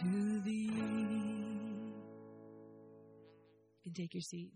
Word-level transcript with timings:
to 0.00 0.40
thee. 0.40 0.70
You 3.74 3.92
can 3.92 3.94
take 3.94 4.14
your 4.14 4.20
seat. 4.20 4.52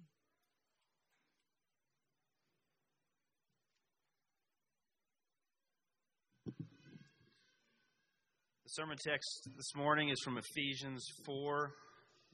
The 8.64 8.68
sermon 8.68 8.96
text 9.04 9.48
this 9.56 9.74
morning 9.76 10.10
is 10.10 10.20
from 10.24 10.38
Ephesians 10.38 11.04
4 11.26 11.72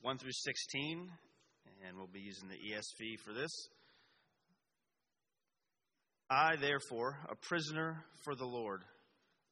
1 0.03 0.19
through 0.19 0.31
16, 0.33 1.11
and 1.87 1.97
we'll 1.97 2.07
be 2.07 2.21
using 2.21 2.49
the 2.49 2.55
ESV 2.55 3.19
for 3.25 3.33
this. 3.33 3.51
I, 6.31 6.57
therefore, 6.57 7.19
a 7.31 7.35
prisoner 7.35 8.05
for 8.23 8.37
the 8.37 8.45
Lord, 8.45 8.83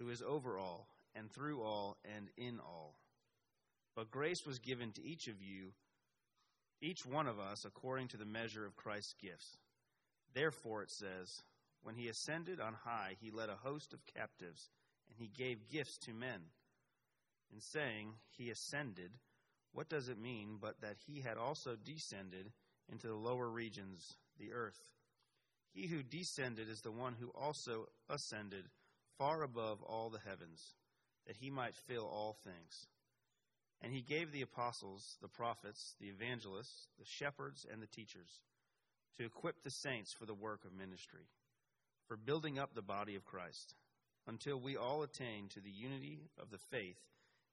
who 0.00 0.08
is 0.08 0.22
over 0.22 0.58
all, 0.58 0.88
and 1.14 1.30
through 1.30 1.62
all, 1.62 1.98
and 2.16 2.28
in 2.36 2.58
all. 2.58 2.96
But 3.94 4.10
grace 4.10 4.46
was 4.46 4.58
given 4.58 4.92
to 4.92 5.04
each 5.04 5.28
of 5.28 5.42
you, 5.42 5.72
each 6.80 7.04
one 7.04 7.26
of 7.26 7.38
us, 7.38 7.66
according 7.66 8.08
to 8.08 8.16
the 8.16 8.24
measure 8.24 8.64
of 8.64 8.76
Christ's 8.76 9.14
gifts. 9.20 9.58
Therefore, 10.32 10.82
it 10.82 10.90
says, 10.90 11.42
When 11.82 11.94
he 11.94 12.08
ascended 12.08 12.60
on 12.60 12.72
high, 12.72 13.16
he 13.20 13.30
led 13.30 13.50
a 13.50 13.56
host 13.56 13.92
of 13.92 14.06
captives, 14.06 14.70
and 15.08 15.18
he 15.18 15.28
gave 15.28 15.68
gifts 15.68 15.98
to 15.98 16.14
men. 16.14 16.40
In 17.52 17.60
saying, 17.60 18.14
He 18.30 18.50
ascended, 18.50 19.10
what 19.72 19.88
does 19.88 20.08
it 20.08 20.18
mean 20.18 20.58
but 20.60 20.80
that 20.80 20.96
he 21.06 21.20
had 21.20 21.36
also 21.36 21.76
descended 21.76 22.50
into 22.90 23.06
the 23.06 23.14
lower 23.14 23.48
regions, 23.48 24.16
the 24.38 24.52
earth? 24.52 24.88
He 25.72 25.86
who 25.86 26.02
descended 26.02 26.68
is 26.68 26.80
the 26.80 26.90
one 26.90 27.14
who 27.20 27.28
also 27.28 27.86
ascended 28.08 28.64
far 29.20 29.42
above 29.42 29.82
all 29.82 30.08
the 30.08 30.18
heavens, 30.26 30.62
that 31.26 31.36
he 31.36 31.50
might 31.50 31.74
fill 31.86 32.06
all 32.06 32.38
things. 32.42 32.86
And 33.82 33.92
he 33.92 34.00
gave 34.00 34.32
the 34.32 34.40
apostles, 34.40 35.04
the 35.20 35.28
prophets, 35.28 35.94
the 36.00 36.08
evangelists, 36.08 36.88
the 36.98 37.04
shepherds, 37.04 37.66
and 37.70 37.82
the 37.82 37.86
teachers 37.86 38.30
to 39.18 39.26
equip 39.26 39.62
the 39.62 39.70
saints 39.70 40.14
for 40.18 40.24
the 40.24 40.34
work 40.34 40.64
of 40.64 40.72
ministry, 40.72 41.28
for 42.08 42.16
building 42.16 42.58
up 42.58 42.74
the 42.74 42.80
body 42.80 43.14
of 43.14 43.24
Christ, 43.26 43.74
until 44.26 44.58
we 44.58 44.78
all 44.78 45.02
attain 45.02 45.48
to 45.50 45.60
the 45.60 45.70
unity 45.70 46.20
of 46.40 46.50
the 46.50 46.60
faith 46.70 46.98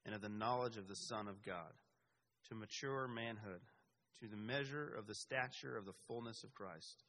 and 0.06 0.14
of 0.14 0.22
the 0.22 0.28
knowledge 0.30 0.78
of 0.78 0.88
the 0.88 0.96
Son 0.96 1.28
of 1.28 1.44
God, 1.44 1.74
to 2.48 2.54
mature 2.54 3.06
manhood, 3.08 3.60
to 4.22 4.26
the 4.28 4.36
measure 4.36 4.90
of 4.96 5.06
the 5.06 5.14
stature 5.14 5.76
of 5.76 5.84
the 5.84 5.98
fullness 6.06 6.42
of 6.44 6.54
Christ, 6.54 7.04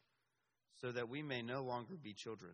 so 0.81 0.91
that 0.91 1.07
we 1.07 1.21
may 1.21 1.41
no 1.41 1.61
longer 1.61 1.95
be 2.01 2.13
children 2.13 2.53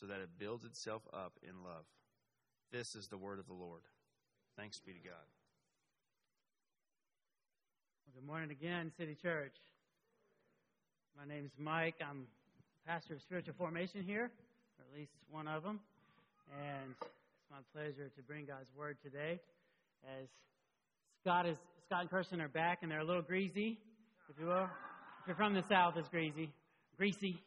so 0.00 0.06
that 0.06 0.20
it 0.20 0.28
builds 0.38 0.64
itself 0.64 1.02
up 1.12 1.32
in 1.42 1.62
love. 1.62 1.84
This 2.72 2.94
is 2.94 3.08
the 3.08 3.16
word 3.16 3.38
of 3.38 3.46
the 3.46 3.54
Lord. 3.54 3.82
Thanks 4.56 4.80
be 4.80 4.92
to 4.92 4.98
God. 4.98 5.26
Well, 8.06 8.14
good 8.14 8.26
morning 8.26 8.50
again, 8.50 8.92
City 8.96 9.16
Church. 9.20 9.54
My 11.16 11.26
name 11.26 11.44
is 11.46 11.52
Mike. 11.58 11.94
I'm 12.06 12.26
pastor 12.86 13.14
of 13.14 13.20
spiritual 13.22 13.54
formation 13.58 14.02
here, 14.02 14.24
or 14.24 14.84
at 14.92 14.98
least 14.98 15.10
one 15.30 15.48
of 15.48 15.62
them. 15.62 15.80
And 16.52 16.94
it's 17.00 17.50
my 17.50 17.58
pleasure 17.72 18.08
to 18.14 18.22
bring 18.22 18.46
God's 18.46 18.70
word 18.76 18.96
today. 19.02 19.40
As 20.04 20.28
Scott 21.22 21.46
is 21.46 21.56
Scott 21.86 22.02
and 22.02 22.10
Kirsten 22.10 22.40
are 22.40 22.48
back, 22.48 22.78
and 22.82 22.90
they're 22.90 23.00
a 23.00 23.04
little 23.04 23.22
greasy, 23.22 23.78
if 24.28 24.38
you 24.38 24.46
will. 24.46 24.68
If 25.20 25.26
you're 25.26 25.36
from 25.36 25.54
the 25.54 25.64
South, 25.68 25.94
it's 25.96 26.08
greasy, 26.08 26.50
greasy 26.96 27.42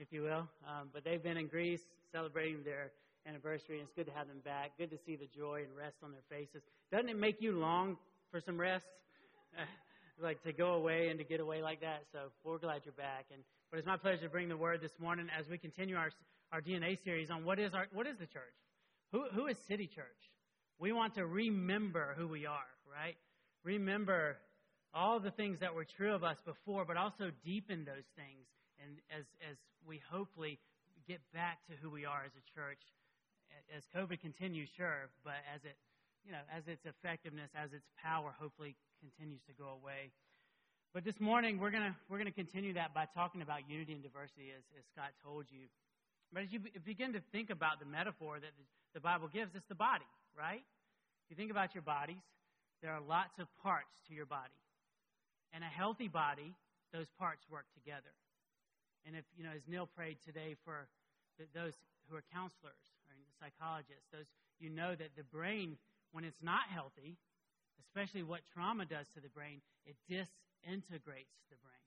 if 0.00 0.12
you 0.12 0.22
will. 0.22 0.48
Um, 0.66 0.88
but 0.92 1.04
they've 1.04 1.22
been 1.22 1.36
in 1.36 1.46
Greece 1.46 1.82
celebrating 2.12 2.62
their 2.64 2.90
anniversary, 3.26 3.78
and 3.78 3.86
it's 3.86 3.94
good 3.94 4.06
to 4.06 4.12
have 4.12 4.28
them 4.28 4.40
back. 4.44 4.72
Good 4.78 4.90
to 4.90 4.98
see 5.04 5.16
the 5.16 5.28
joy 5.36 5.62
and 5.64 5.76
rest 5.76 5.96
on 6.02 6.12
their 6.12 6.24
faces. 6.28 6.62
Doesn't 6.90 7.08
it 7.08 7.18
make 7.18 7.40
you 7.40 7.52
long 7.52 7.96
for 8.30 8.40
some 8.40 8.58
rest? 8.58 8.86
like 10.22 10.42
to 10.42 10.52
go 10.52 10.74
away 10.74 11.08
and 11.08 11.18
to 11.18 11.24
get 11.24 11.40
away 11.40 11.62
like 11.62 11.80
that. 11.80 12.04
So 12.12 12.30
we're 12.44 12.58
glad 12.58 12.82
you're 12.84 12.92
back. 12.92 13.26
And 13.32 13.42
but 13.70 13.78
it's 13.78 13.86
my 13.86 13.96
pleasure 13.96 14.22
to 14.22 14.28
bring 14.28 14.48
the 14.48 14.56
word 14.56 14.80
this 14.80 14.92
morning 14.98 15.28
as 15.38 15.48
we 15.48 15.58
continue 15.58 15.96
our 15.96 16.10
our 16.52 16.60
DNA 16.60 17.02
series 17.04 17.30
on 17.30 17.44
what 17.44 17.58
is 17.58 17.74
our 17.74 17.86
what 17.92 18.06
is 18.06 18.16
the 18.18 18.26
church? 18.26 18.56
Who 19.12 19.24
who 19.34 19.46
is 19.46 19.56
City 19.68 19.86
Church? 19.86 20.04
We 20.78 20.92
want 20.92 21.14
to 21.14 21.26
remember 21.26 22.14
who 22.16 22.26
we 22.26 22.46
are, 22.46 22.70
right? 22.90 23.16
Remember 23.64 24.36
all 24.94 25.20
the 25.20 25.30
things 25.30 25.60
that 25.60 25.74
were 25.74 25.84
true 25.96 26.14
of 26.14 26.24
us 26.24 26.36
before, 26.44 26.84
but 26.84 26.96
also 26.96 27.30
deepen 27.44 27.84
those 27.84 28.06
things 28.16 28.46
and 28.80 28.98
as, 29.12 29.24
as 29.44 29.56
we 29.86 30.00
hopefully 30.10 30.58
get 31.06 31.20
back 31.32 31.64
to 31.68 31.74
who 31.80 31.90
we 31.90 32.04
are 32.04 32.24
as 32.24 32.32
a 32.36 32.44
church, 32.50 32.80
as 33.76 33.82
COVID 33.94 34.20
continues, 34.20 34.68
sure, 34.76 35.10
but 35.24 35.40
as 35.52 35.62
it, 35.64 35.76
you 36.24 36.32
know, 36.32 36.42
as 36.50 36.66
its 36.66 36.84
effectiveness, 36.86 37.50
as 37.54 37.72
its 37.72 37.86
power 38.00 38.34
hopefully 38.38 38.76
continues 39.00 39.40
to 39.46 39.54
go 39.54 39.76
away. 39.80 40.12
But 40.92 41.04
this 41.04 41.18
morning 41.20 41.58
we're 41.58 41.70
gonna 41.70 41.94
we're 42.08 42.18
gonna 42.18 42.34
continue 42.34 42.74
that 42.74 42.92
by 42.92 43.06
talking 43.14 43.42
about 43.42 43.68
unity 43.70 43.94
and 43.94 44.02
diversity, 44.02 44.50
as, 44.50 44.62
as 44.74 44.84
Scott 44.92 45.14
told 45.22 45.46
you. 45.50 45.70
But 46.32 46.42
as 46.44 46.52
you 46.52 46.60
begin 46.84 47.12
to 47.14 47.22
think 47.32 47.50
about 47.50 47.78
the 47.78 47.86
metaphor 47.86 48.38
that 48.38 48.50
the 48.94 49.00
Bible 49.00 49.28
gives, 49.28 49.54
it's 49.54 49.66
the 49.68 49.74
body, 49.74 50.06
right? 50.36 50.62
If 50.62 51.26
you 51.30 51.36
think 51.36 51.50
about 51.50 51.74
your 51.74 51.82
bodies, 51.82 52.22
there 52.82 52.92
are 52.92 53.00
lots 53.00 53.38
of 53.38 53.46
parts 53.62 53.90
to 54.08 54.14
your 54.14 54.26
body. 54.26 54.54
And 55.52 55.64
a 55.64 55.66
healthy 55.66 56.06
body, 56.06 56.54
those 56.92 57.06
parts 57.18 57.42
work 57.50 57.66
together. 57.74 58.14
And 59.06 59.16
if, 59.16 59.24
you 59.36 59.44
know, 59.44 59.54
as 59.54 59.62
Neil 59.66 59.86
prayed 59.86 60.18
today 60.24 60.56
for 60.64 60.88
the, 61.38 61.44
those 61.54 61.74
who 62.08 62.16
are 62.16 62.24
counselors 62.32 62.84
or 63.08 63.16
psychologists, 63.40 64.06
those, 64.12 64.28
you 64.58 64.68
know 64.68 64.94
that 64.94 65.16
the 65.16 65.24
brain, 65.24 65.78
when 66.12 66.24
it's 66.24 66.42
not 66.42 66.68
healthy, 66.68 67.16
especially 67.80 68.22
what 68.22 68.40
trauma 68.52 68.84
does 68.84 69.08
to 69.14 69.20
the 69.20 69.32
brain, 69.32 69.60
it 69.86 69.96
disintegrates 70.06 71.34
the 71.48 71.56
brain. 71.64 71.86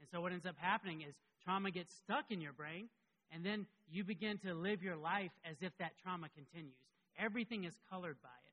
And 0.00 0.08
so 0.12 0.20
what 0.20 0.32
ends 0.32 0.44
up 0.44 0.56
happening 0.60 1.00
is 1.02 1.14
trauma 1.42 1.70
gets 1.70 1.94
stuck 2.04 2.30
in 2.30 2.40
your 2.40 2.52
brain, 2.52 2.88
and 3.32 3.44
then 3.44 3.66
you 3.88 4.04
begin 4.04 4.38
to 4.44 4.54
live 4.54 4.82
your 4.82 4.96
life 4.96 5.32
as 5.42 5.56
if 5.60 5.72
that 5.78 5.96
trauma 6.02 6.28
continues. 6.36 6.78
Everything 7.18 7.64
is 7.64 7.74
colored 7.88 8.20
by 8.22 8.36
it. 8.44 8.46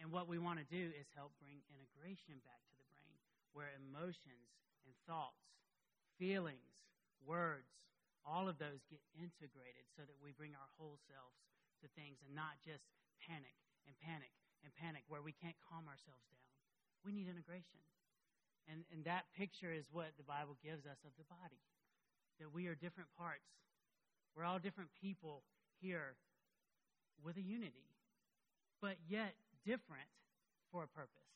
And 0.00 0.12
what 0.12 0.28
we 0.28 0.38
want 0.38 0.62
to 0.62 0.68
do 0.70 0.92
is 0.94 1.06
help 1.18 1.32
bring 1.42 1.58
integration 1.66 2.38
back 2.46 2.62
to 2.70 2.74
the 2.78 2.88
brain, 2.94 3.18
where 3.52 3.70
emotions 3.74 4.48
and 4.86 4.94
thoughts 5.06 5.42
feelings, 6.18 6.74
words, 7.24 7.68
all 8.24 8.48
of 8.48 8.56
those 8.56 8.80
get 8.88 9.04
integrated 9.12 9.84
so 9.92 10.02
that 10.02 10.16
we 10.20 10.32
bring 10.32 10.56
our 10.56 10.70
whole 10.80 10.96
selves 11.08 11.36
to 11.84 11.86
things 11.92 12.24
and 12.24 12.32
not 12.32 12.56
just 12.64 12.88
panic 13.20 13.56
and 13.84 13.92
panic 14.00 14.32
and 14.64 14.72
panic 14.72 15.04
where 15.08 15.20
we 15.20 15.36
can't 15.36 15.56
calm 15.60 15.84
ourselves 15.84 16.24
down. 16.32 16.48
We 17.04 17.12
need 17.12 17.28
integration. 17.28 17.84
And, 18.64 18.88
and 18.88 19.04
that 19.04 19.28
picture 19.36 19.68
is 19.68 19.92
what 19.92 20.16
the 20.16 20.24
Bible 20.24 20.56
gives 20.64 20.88
us 20.88 20.96
of 21.04 21.12
the 21.20 21.28
body 21.28 21.60
that 22.40 22.48
we 22.48 22.66
are 22.66 22.74
different 22.74 23.12
parts. 23.14 23.44
We're 24.32 24.48
all 24.48 24.58
different 24.58 24.90
people 24.98 25.44
here 25.78 26.16
with 27.22 27.36
a 27.36 27.44
unity, 27.44 27.92
but 28.80 28.96
yet 29.06 29.36
different 29.62 30.08
for 30.72 30.82
a 30.82 30.90
purpose. 30.90 31.28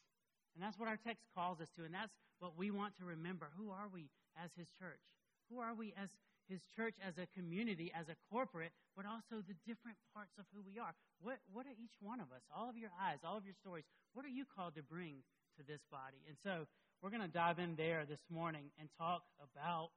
And 0.56 0.64
that's 0.64 0.78
what 0.78 0.88
our 0.88 0.98
text 0.98 1.22
calls 1.36 1.60
us 1.60 1.68
to, 1.76 1.84
and 1.84 1.94
that's 1.94 2.12
what 2.40 2.58
we 2.58 2.72
want 2.72 2.96
to 2.98 3.04
remember. 3.04 3.46
Who 3.56 3.70
are 3.70 3.86
we 3.92 4.10
as 4.42 4.50
His 4.56 4.68
church? 4.78 5.02
Who 5.50 5.60
are 5.60 5.74
we 5.74 5.94
as 6.00 6.10
his 6.48 6.64
church 6.74 6.96
as 7.04 7.20
a 7.20 7.28
community, 7.36 7.92
as 7.92 8.08
a 8.08 8.16
corporate, 8.32 8.72
but 8.96 9.04
also 9.04 9.44
the 9.44 9.54
different 9.68 10.00
parts 10.16 10.32
of 10.40 10.48
who 10.56 10.64
we 10.64 10.80
are. 10.80 10.96
What, 11.20 11.44
what 11.52 11.68
are 11.68 11.76
each 11.76 11.92
one 12.00 12.24
of 12.24 12.32
us? 12.32 12.40
All 12.48 12.72
of 12.72 12.76
your 12.80 12.90
eyes, 12.96 13.20
all 13.20 13.36
of 13.36 13.44
your 13.44 13.54
stories. 13.60 13.84
What 14.16 14.24
are 14.24 14.32
you 14.32 14.48
called 14.48 14.74
to 14.80 14.82
bring 14.82 15.20
to 15.60 15.62
this 15.62 15.84
body? 15.92 16.24
And 16.24 16.40
so 16.40 16.64
we're 17.04 17.12
going 17.12 17.22
to 17.22 17.30
dive 17.30 17.60
in 17.60 17.76
there 17.76 18.08
this 18.08 18.24
morning 18.32 18.72
and 18.80 18.88
talk 18.96 19.28
about 19.38 19.92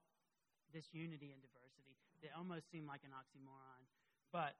this 0.75 0.83
unity 0.91 1.31
and 1.31 1.39
diversity 1.39 1.95
that 2.21 2.35
almost 2.35 2.67
seem 2.69 2.85
like 2.85 3.01
an 3.07 3.15
oxymoron, 3.15 3.81
but 4.35 4.59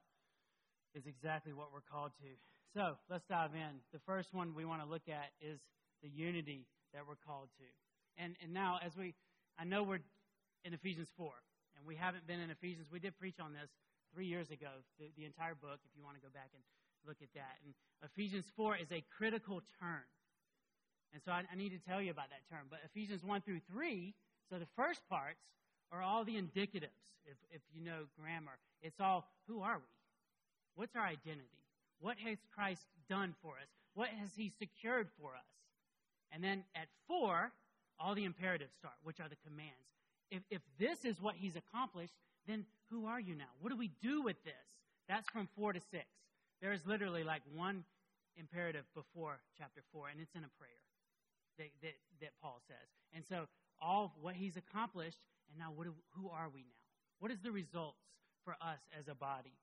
is 0.95 1.06
exactly 1.06 1.51
what 1.51 1.75
we're 1.75 1.86
called 1.86 2.16
to. 2.24 2.31
So 2.74 2.95
let's 3.12 3.28
dive 3.28 3.51
in. 3.54 3.83
The 3.92 4.00
first 4.07 4.33
one 4.33 4.56
we 4.56 4.63
want 4.63 4.81
to 4.81 4.88
look 4.88 5.12
at 5.12 5.36
is 5.44 5.60
the 6.01 6.10
unity 6.10 6.66
that 6.95 7.04
we're 7.04 7.19
called 7.19 7.51
to. 7.60 7.68
And, 8.18 8.36
and 8.44 8.54
now, 8.54 8.80
as 8.83 8.95
we, 8.98 9.13
I 9.61 9.63
know 9.63 9.83
we're 9.85 10.01
in 10.65 10.73
Ephesians 10.73 11.07
4, 11.21 11.29
and 11.77 11.85
we 11.85 11.93
haven't 11.93 12.25
been 12.25 12.39
in 12.39 12.49
Ephesians. 12.49 12.87
We 12.89 12.97
did 12.97 13.13
preach 13.21 13.37
on 13.37 13.53
this 13.53 13.69
three 14.09 14.25
years 14.25 14.49
ago, 14.49 14.73
the, 14.97 15.05
the 15.15 15.23
entire 15.23 15.53
book, 15.53 15.77
if 15.85 15.93
you 15.93 16.01
want 16.01 16.17
to 16.17 16.23
go 16.25 16.33
back 16.33 16.49
and 16.49 16.63
look 17.05 17.21
at 17.21 17.29
that. 17.37 17.61
And 17.61 17.77
Ephesians 18.01 18.49
4 18.57 18.77
is 18.81 18.91
a 18.91 19.05
critical 19.15 19.61
term. 19.77 20.01
And 21.13 21.21
so 21.21 21.31
I, 21.31 21.43
I 21.45 21.55
need 21.55 21.77
to 21.77 21.81
tell 21.85 22.01
you 22.01 22.09
about 22.09 22.33
that 22.33 22.41
term. 22.49 22.73
But 22.73 22.79
Ephesians 22.89 23.23
1 23.23 23.41
through 23.41 23.61
3, 23.69 24.15
so 24.49 24.57
the 24.57 24.65
first 24.75 25.05
parts 25.07 25.45
are 25.91 26.01
all 26.01 26.25
the 26.25 26.41
indicatives, 26.41 26.97
if, 27.29 27.37
if 27.53 27.61
you 27.71 27.85
know 27.85 28.09
grammar. 28.17 28.57
It's 28.81 28.97
all 28.99 29.29
who 29.45 29.61
are 29.61 29.77
we? 29.77 29.93
What's 30.73 30.95
our 30.95 31.05
identity? 31.05 31.61
What 31.99 32.17
has 32.25 32.39
Christ 32.55 32.81
done 33.07 33.35
for 33.43 33.61
us? 33.61 33.69
What 33.93 34.09
has 34.09 34.33
He 34.35 34.49
secured 34.57 35.09
for 35.21 35.35
us? 35.37 35.53
And 36.33 36.43
then 36.43 36.63
at 36.73 36.87
4, 37.07 37.51
all 38.01 38.15
the 38.15 38.25
imperatives 38.25 38.74
start, 38.74 38.95
which 39.03 39.19
are 39.19 39.30
the 39.30 39.38
commands 39.48 39.92
if, 40.31 40.42
if 40.50 40.62
this 40.80 41.03
is 41.03 41.21
what 41.21 41.36
he's 41.36 41.56
accomplished, 41.56 42.13
then 42.48 42.65
who 42.89 43.06
are 43.06 43.19
you 43.19 43.36
now? 43.36 43.51
What 43.59 43.69
do 43.69 43.77
we 43.77 43.92
do 44.01 44.24
with 44.24 44.42
this? 44.44 44.53
That's 45.07 45.30
from 45.30 45.48
4 45.57 45.74
to 45.74 45.80
6. 45.80 46.06
There 46.62 46.71
is 46.71 46.86
literally 46.86 47.24
like 47.24 47.42
one 47.53 47.83
imperative 48.38 48.86
before 48.95 49.39
chapter 49.57 49.81
4, 49.92 50.07
and 50.07 50.21
it's 50.21 50.33
in 50.33 50.44
a 50.44 50.53
prayer 50.57 50.81
that, 51.57 51.68
that, 51.81 51.95
that 52.21 52.31
Paul 52.42 52.62
says. 52.68 52.88
And 53.13 53.24
so, 53.27 53.48
all 53.81 54.15
what 54.21 54.36
he's 54.36 54.57
accomplished, 54.57 55.19
and 55.50 55.59
now 55.59 55.74
what 55.75 55.86
do, 55.86 55.94
who 56.15 56.30
are 56.30 56.50
we 56.54 56.62
now? 56.62 56.81
What 57.19 57.31
is 57.31 57.42
the 57.42 57.51
results 57.51 58.00
for 58.45 58.54
us 58.62 58.80
as 58.97 59.07
a 59.07 59.15
body? 59.15 59.57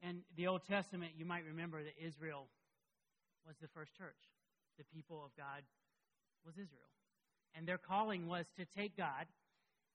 And 0.00 0.22
the 0.36 0.46
Old 0.46 0.64
Testament, 0.66 1.12
you 1.16 1.26
might 1.26 1.44
remember 1.44 1.82
that 1.82 1.94
Israel 2.00 2.48
was 3.46 3.56
the 3.60 3.68
first 3.68 3.94
church. 3.94 4.30
The 4.78 4.84
people 4.84 5.22
of 5.24 5.30
God 5.36 5.62
was 6.46 6.54
Israel. 6.54 6.91
And 7.56 7.66
their 7.66 7.78
calling 7.78 8.26
was 8.26 8.46
to 8.58 8.64
take 8.76 8.96
God 8.96 9.26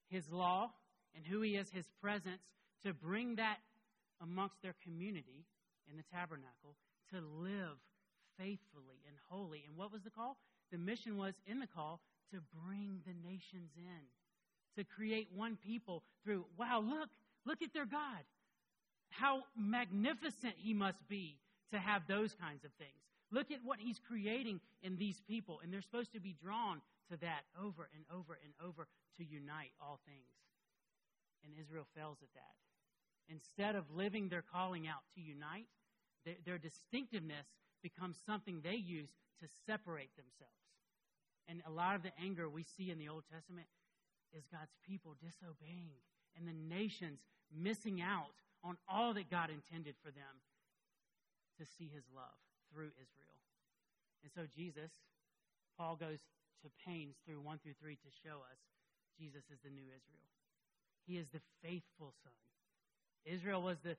his 0.09 0.29
law 0.29 0.71
and 1.15 1.25
who 1.25 1.41
he 1.41 1.55
is, 1.55 1.69
his 1.69 1.87
presence, 2.01 2.41
to 2.85 2.93
bring 2.93 3.35
that 3.35 3.57
amongst 4.21 4.61
their 4.61 4.75
community 4.83 5.45
in 5.89 5.97
the 5.97 6.03
tabernacle 6.13 6.75
to 7.11 7.17
live 7.17 7.77
faithfully 8.37 9.01
and 9.07 9.15
holy. 9.29 9.63
And 9.67 9.77
what 9.77 9.91
was 9.91 10.03
the 10.03 10.09
call? 10.09 10.37
The 10.71 10.77
mission 10.77 11.17
was 11.17 11.33
in 11.45 11.59
the 11.59 11.67
call 11.67 11.99
to 12.31 12.39
bring 12.65 12.99
the 13.05 13.13
nations 13.27 13.71
in, 13.77 14.03
to 14.77 14.83
create 14.83 15.29
one 15.33 15.57
people 15.65 16.03
through, 16.23 16.45
wow, 16.57 16.83
look, 16.85 17.09
look 17.45 17.61
at 17.61 17.73
their 17.73 17.85
God. 17.85 18.23
How 19.09 19.43
magnificent 19.57 20.53
he 20.57 20.73
must 20.73 21.07
be 21.07 21.37
to 21.71 21.79
have 21.79 22.03
those 22.07 22.35
kinds 22.39 22.63
of 22.65 22.71
things. 22.77 22.91
Look 23.31 23.51
at 23.51 23.59
what 23.63 23.79
he's 23.79 23.99
creating 24.07 24.59
in 24.83 24.97
these 24.97 25.21
people, 25.27 25.59
and 25.63 25.71
they're 25.71 25.81
supposed 25.81 26.13
to 26.13 26.19
be 26.19 26.35
drawn 26.41 26.81
to 27.11 27.17
that 27.17 27.43
over 27.55 27.89
and 27.95 28.03
over 28.11 28.37
and 28.43 28.53
over 28.63 28.87
to 29.17 29.23
unite 29.23 29.71
all 29.81 29.99
things. 30.05 30.33
And 31.43 31.53
Israel 31.59 31.87
fails 31.95 32.17
at 32.21 32.33
that. 32.33 32.55
Instead 33.29 33.75
of 33.75 33.83
living 33.91 34.29
their 34.29 34.43
calling 34.43 34.87
out 34.87 35.03
to 35.15 35.21
unite, 35.21 35.67
their, 36.25 36.35
their 36.45 36.57
distinctiveness 36.57 37.47
becomes 37.83 38.17
something 38.25 38.61
they 38.61 38.75
use 38.75 39.11
to 39.39 39.47
separate 39.65 40.15
themselves. 40.15 40.53
And 41.47 41.61
a 41.65 41.71
lot 41.71 41.95
of 41.95 42.03
the 42.03 42.11
anger 42.21 42.49
we 42.49 42.63
see 42.63 42.91
in 42.91 42.99
the 42.99 43.07
Old 43.07 43.23
Testament 43.31 43.67
is 44.35 44.43
God's 44.51 44.75
people 44.85 45.15
disobeying 45.23 46.03
and 46.35 46.47
the 46.47 46.75
nations 46.75 47.19
missing 47.55 48.01
out 48.01 48.35
on 48.63 48.75
all 48.89 49.13
that 49.13 49.31
God 49.31 49.49
intended 49.49 49.95
for 50.03 50.11
them 50.11 50.43
to 51.59 51.65
see 51.65 51.89
his 51.93 52.03
love 52.13 52.37
through 52.71 52.91
Israel. 52.99 53.39
And 54.23 54.31
so 54.33 54.43
Jesus, 54.53 54.91
Paul 55.77 55.95
goes 55.95 56.19
to 56.63 56.69
pains 56.85 57.15
through 57.25 57.41
1 57.41 57.59
through 57.59 57.77
3 57.81 57.95
to 57.95 58.11
show 58.23 58.41
us 58.45 58.59
Jesus 59.17 59.43
is 59.51 59.59
the 59.63 59.73
new 59.73 59.85
Israel. 59.85 60.29
He 61.05 61.17
is 61.17 61.27
the 61.33 61.41
faithful 61.63 62.13
son. 62.23 62.37
Israel 63.25 63.61
was 63.61 63.77
the, 63.83 63.95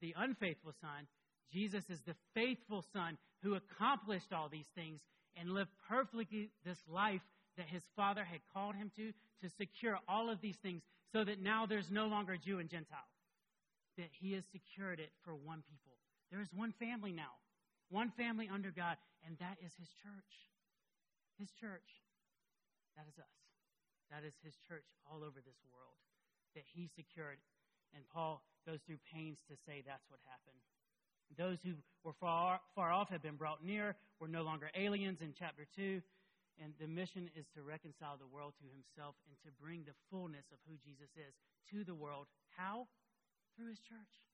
the 0.00 0.14
unfaithful 0.16 0.72
son. 0.80 1.06
Jesus 1.52 1.84
is 1.88 2.00
the 2.06 2.16
faithful 2.34 2.84
son 2.92 3.16
who 3.42 3.54
accomplished 3.54 4.32
all 4.32 4.48
these 4.48 4.68
things 4.74 5.00
and 5.36 5.50
lived 5.50 5.70
perfectly 5.88 6.50
this 6.64 6.78
life 6.88 7.20
that 7.56 7.68
his 7.68 7.82
father 7.94 8.24
had 8.24 8.40
called 8.52 8.74
him 8.74 8.90
to, 8.96 9.12
to 9.42 9.54
secure 9.56 9.98
all 10.08 10.30
of 10.30 10.40
these 10.40 10.56
things 10.62 10.82
so 11.12 11.24
that 11.24 11.40
now 11.40 11.66
there's 11.66 11.90
no 11.90 12.06
longer 12.06 12.36
Jew 12.36 12.58
and 12.58 12.68
Gentile. 12.68 13.10
That 13.96 14.10
he 14.20 14.32
has 14.32 14.44
secured 14.52 15.00
it 15.00 15.10
for 15.24 15.34
one 15.34 15.62
people. 15.70 15.96
There 16.30 16.40
is 16.40 16.48
one 16.54 16.74
family 16.78 17.12
now, 17.12 17.38
one 17.88 18.12
family 18.16 18.50
under 18.52 18.70
God, 18.70 18.96
and 19.24 19.38
that 19.38 19.56
is 19.64 19.72
his 19.78 19.88
church. 20.02 20.32
His 21.38 21.52
church. 21.52 22.02
That 22.96 23.04
is 23.08 23.18
us. 23.20 23.36
That 24.10 24.24
is 24.24 24.34
his 24.42 24.56
church 24.68 24.86
all 25.04 25.20
over 25.20 25.42
this 25.44 25.60
world 25.68 26.00
that 26.54 26.64
he 26.64 26.88
secured. 26.88 27.38
And 27.94 28.02
Paul 28.08 28.42
goes 28.64 28.80
through 28.86 28.98
pains 29.12 29.38
to 29.48 29.54
say 29.66 29.84
that's 29.84 30.08
what 30.08 30.20
happened. 30.24 30.58
Those 31.36 31.58
who 31.62 31.76
were 32.04 32.16
far, 32.18 32.60
far 32.74 32.92
off 32.92 33.10
have 33.10 33.22
been 33.22 33.36
brought 33.36 33.64
near, 33.64 33.96
were 34.20 34.28
no 34.28 34.42
longer 34.42 34.70
aliens 34.74 35.20
in 35.20 35.34
chapter 35.36 35.66
2. 35.76 36.00
And 36.62 36.72
the 36.80 36.88
mission 36.88 37.28
is 37.36 37.44
to 37.54 37.62
reconcile 37.62 38.16
the 38.16 38.26
world 38.26 38.54
to 38.60 38.66
himself 38.72 39.14
and 39.28 39.36
to 39.44 39.52
bring 39.60 39.84
the 39.84 39.92
fullness 40.10 40.46
of 40.48 40.58
who 40.64 40.76
Jesus 40.80 41.12
is 41.12 41.34
to 41.70 41.84
the 41.84 41.94
world. 41.94 42.26
How? 42.56 42.88
Through 43.54 43.68
his 43.68 43.80
church. 43.80 44.24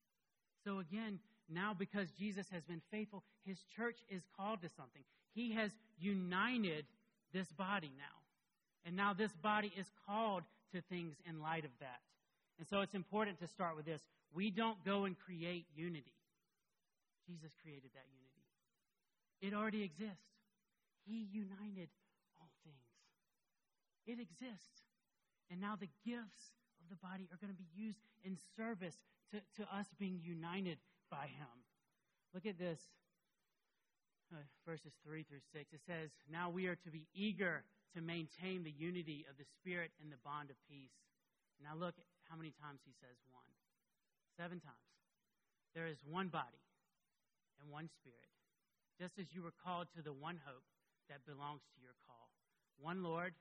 So 0.62 0.78
again, 0.78 1.18
now 1.48 1.74
because 1.74 2.12
Jesus 2.12 2.46
has 2.52 2.62
been 2.62 2.82
faithful, 2.90 3.24
his 3.44 3.58
church 3.74 3.98
is 4.08 4.22
called 4.36 4.62
to 4.62 4.68
something. 4.68 5.02
He 5.34 5.52
has 5.52 5.70
united 5.98 6.84
this 7.32 7.50
body 7.52 7.92
now. 7.96 8.18
And 8.84 8.96
now 8.96 9.14
this 9.14 9.32
body 9.32 9.72
is 9.76 9.86
called 10.06 10.42
to 10.74 10.80
things 10.80 11.14
in 11.28 11.40
light 11.40 11.64
of 11.64 11.70
that. 11.80 12.00
And 12.58 12.66
so 12.66 12.80
it's 12.80 12.94
important 12.94 13.38
to 13.40 13.48
start 13.48 13.76
with 13.76 13.86
this. 13.86 14.02
We 14.34 14.50
don't 14.50 14.82
go 14.84 15.04
and 15.04 15.16
create 15.18 15.66
unity. 15.74 16.14
Jesus 17.26 17.52
created 17.62 17.90
that 17.94 18.06
unity. 18.10 18.32
It 19.40 19.54
already 19.58 19.82
exists. 19.82 20.30
He 21.06 21.26
united 21.32 21.88
all 22.40 22.50
things. 22.64 22.76
It 24.06 24.20
exists. 24.20 24.86
And 25.50 25.60
now 25.60 25.76
the 25.76 25.88
gifts 26.04 26.54
of 26.80 26.88
the 26.90 26.96
body 26.96 27.28
are 27.30 27.38
going 27.40 27.52
to 27.52 27.58
be 27.58 27.68
used 27.74 27.98
in 28.24 28.36
service 28.56 28.96
to, 29.32 29.40
to 29.62 29.68
us 29.74 29.86
being 29.98 30.20
united 30.22 30.78
by 31.10 31.26
Him. 31.26 31.50
Look 32.34 32.46
at 32.46 32.58
this 32.58 32.80
uh, 34.32 34.40
verses 34.64 34.92
3 35.04 35.22
through 35.28 35.44
6. 35.52 35.68
It 35.72 35.84
says, 35.84 36.08
Now 36.26 36.48
we 36.48 36.66
are 36.66 36.80
to 36.80 36.90
be 36.90 37.06
eager 37.12 37.64
to 37.94 38.00
maintain 38.00 38.64
the 38.64 38.72
unity 38.72 39.28
of 39.28 39.36
the 39.36 39.44
Spirit 39.60 39.92
and 40.00 40.08
the 40.08 40.20
bond 40.24 40.48
of 40.48 40.56
peace. 40.64 40.96
Now 41.60 41.76
look 41.76 41.94
how 42.24 42.36
many 42.40 42.56
times 42.56 42.80
he 42.88 42.96
says 42.98 43.14
one. 43.28 43.52
Seven 44.40 44.58
times. 44.58 44.88
There 45.76 45.86
is 45.86 46.00
one 46.08 46.28
body 46.28 46.64
and 47.60 47.68
one 47.68 47.88
Spirit, 48.00 48.32
just 48.96 49.20
as 49.20 49.28
you 49.32 49.44
were 49.44 49.56
called 49.60 49.88
to 49.96 50.02
the 50.02 50.12
one 50.12 50.40
hope 50.44 50.64
that 51.08 51.24
belongs 51.28 51.62
to 51.76 51.78
your 51.84 51.96
call. 52.08 52.32
One 52.80 53.04
Lord, 53.04 53.36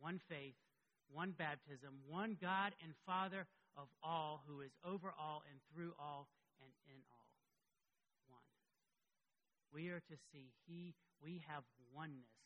one 0.00 0.20
faith, 0.28 0.56
one 1.12 1.36
baptism, 1.36 2.00
one 2.08 2.36
God 2.40 2.72
and 2.80 2.96
Father 3.04 3.44
of 3.76 3.88
all, 4.02 4.44
who 4.48 4.60
is 4.60 4.72
over 4.84 5.12
all 5.16 5.44
and 5.48 5.60
through 5.72 5.92
all 6.00 6.28
and 6.60 6.72
in. 6.88 7.11
We 9.72 9.88
are 9.88 10.00
to 10.00 10.16
see 10.30 10.52
He, 10.68 10.94
we 11.24 11.42
have 11.48 11.64
oneness 11.94 12.36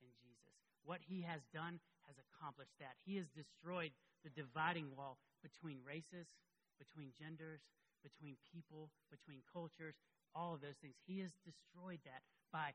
in 0.00 0.08
Jesus. 0.22 0.54
What 0.86 1.02
he 1.02 1.26
has 1.26 1.42
done 1.50 1.82
has 2.06 2.14
accomplished 2.14 2.78
that. 2.78 2.94
He 3.02 3.18
has 3.18 3.26
destroyed 3.34 3.90
the 4.22 4.30
dividing 4.30 4.94
wall 4.94 5.18
between 5.42 5.82
races, 5.82 6.30
between 6.78 7.10
genders, 7.18 7.60
between 8.06 8.38
people, 8.54 8.90
between 9.10 9.42
cultures, 9.50 9.98
all 10.34 10.54
of 10.54 10.60
those 10.60 10.78
things. 10.80 10.94
He 11.06 11.18
has 11.20 11.34
destroyed 11.42 11.98
that 12.06 12.22
by, 12.52 12.70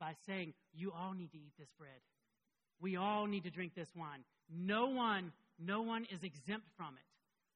by 0.00 0.18
saying, 0.26 0.54
You 0.74 0.90
all 0.90 1.14
need 1.14 1.30
to 1.30 1.38
eat 1.38 1.54
this 1.58 1.70
bread. 1.78 2.02
We 2.80 2.96
all 2.96 3.26
need 3.26 3.44
to 3.44 3.50
drink 3.50 3.74
this 3.74 3.94
wine. 3.94 4.26
No 4.50 4.86
one, 4.86 5.32
no 5.58 5.82
one 5.82 6.06
is 6.10 6.22
exempt 6.22 6.66
from 6.76 6.98
it. 6.98 7.06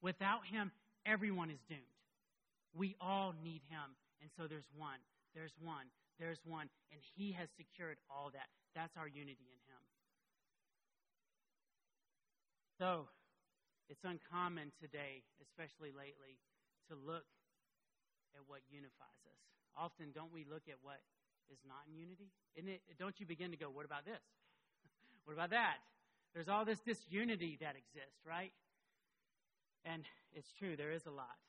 Without 0.00 0.46
him, 0.46 0.70
everyone 1.04 1.50
is 1.50 1.58
doomed. 1.68 1.82
We 2.74 2.94
all 3.00 3.34
need 3.42 3.62
him. 3.68 3.98
And 4.22 4.30
so 4.36 4.46
there's 4.46 4.68
one, 4.76 4.98
there's 5.34 5.54
one, 5.60 5.86
there's 6.18 6.40
one, 6.44 6.68
and 6.92 7.00
he 7.16 7.32
has 7.32 7.48
secured 7.56 7.98
all 8.10 8.30
that. 8.32 8.48
That's 8.74 8.96
our 8.96 9.08
unity 9.08 9.48
in 9.50 9.60
Him. 9.66 9.82
So, 12.78 13.08
It's 13.88 14.04
uncommon 14.04 14.70
today, 14.76 15.24
especially 15.40 15.96
lately, 15.96 16.36
to 16.92 16.94
look 16.94 17.24
at 18.36 18.44
what 18.44 18.60
unifies 18.68 19.24
us. 19.24 19.40
Often, 19.72 20.12
don't 20.12 20.28
we 20.28 20.44
look 20.44 20.68
at 20.68 20.76
what 20.84 21.00
is 21.48 21.56
not 21.64 21.88
in 21.88 21.96
unity? 21.96 22.28
Isn't 22.52 22.68
it, 22.68 22.84
don't 23.00 23.16
you 23.16 23.24
begin 23.24 23.50
to 23.50 23.56
go, 23.56 23.72
what 23.72 23.88
about 23.88 24.04
this? 24.04 24.20
what 25.24 25.32
about 25.32 25.50
that? 25.56 25.80
There's 26.36 26.52
all 26.52 26.68
this 26.68 26.84
disunity 26.84 27.56
that 27.64 27.80
exists, 27.80 28.20
right? 28.28 28.52
And 29.88 30.04
it's 30.36 30.52
true, 30.52 30.76
there 30.76 30.92
is 30.92 31.08
a 31.08 31.14
lot. 31.14 31.40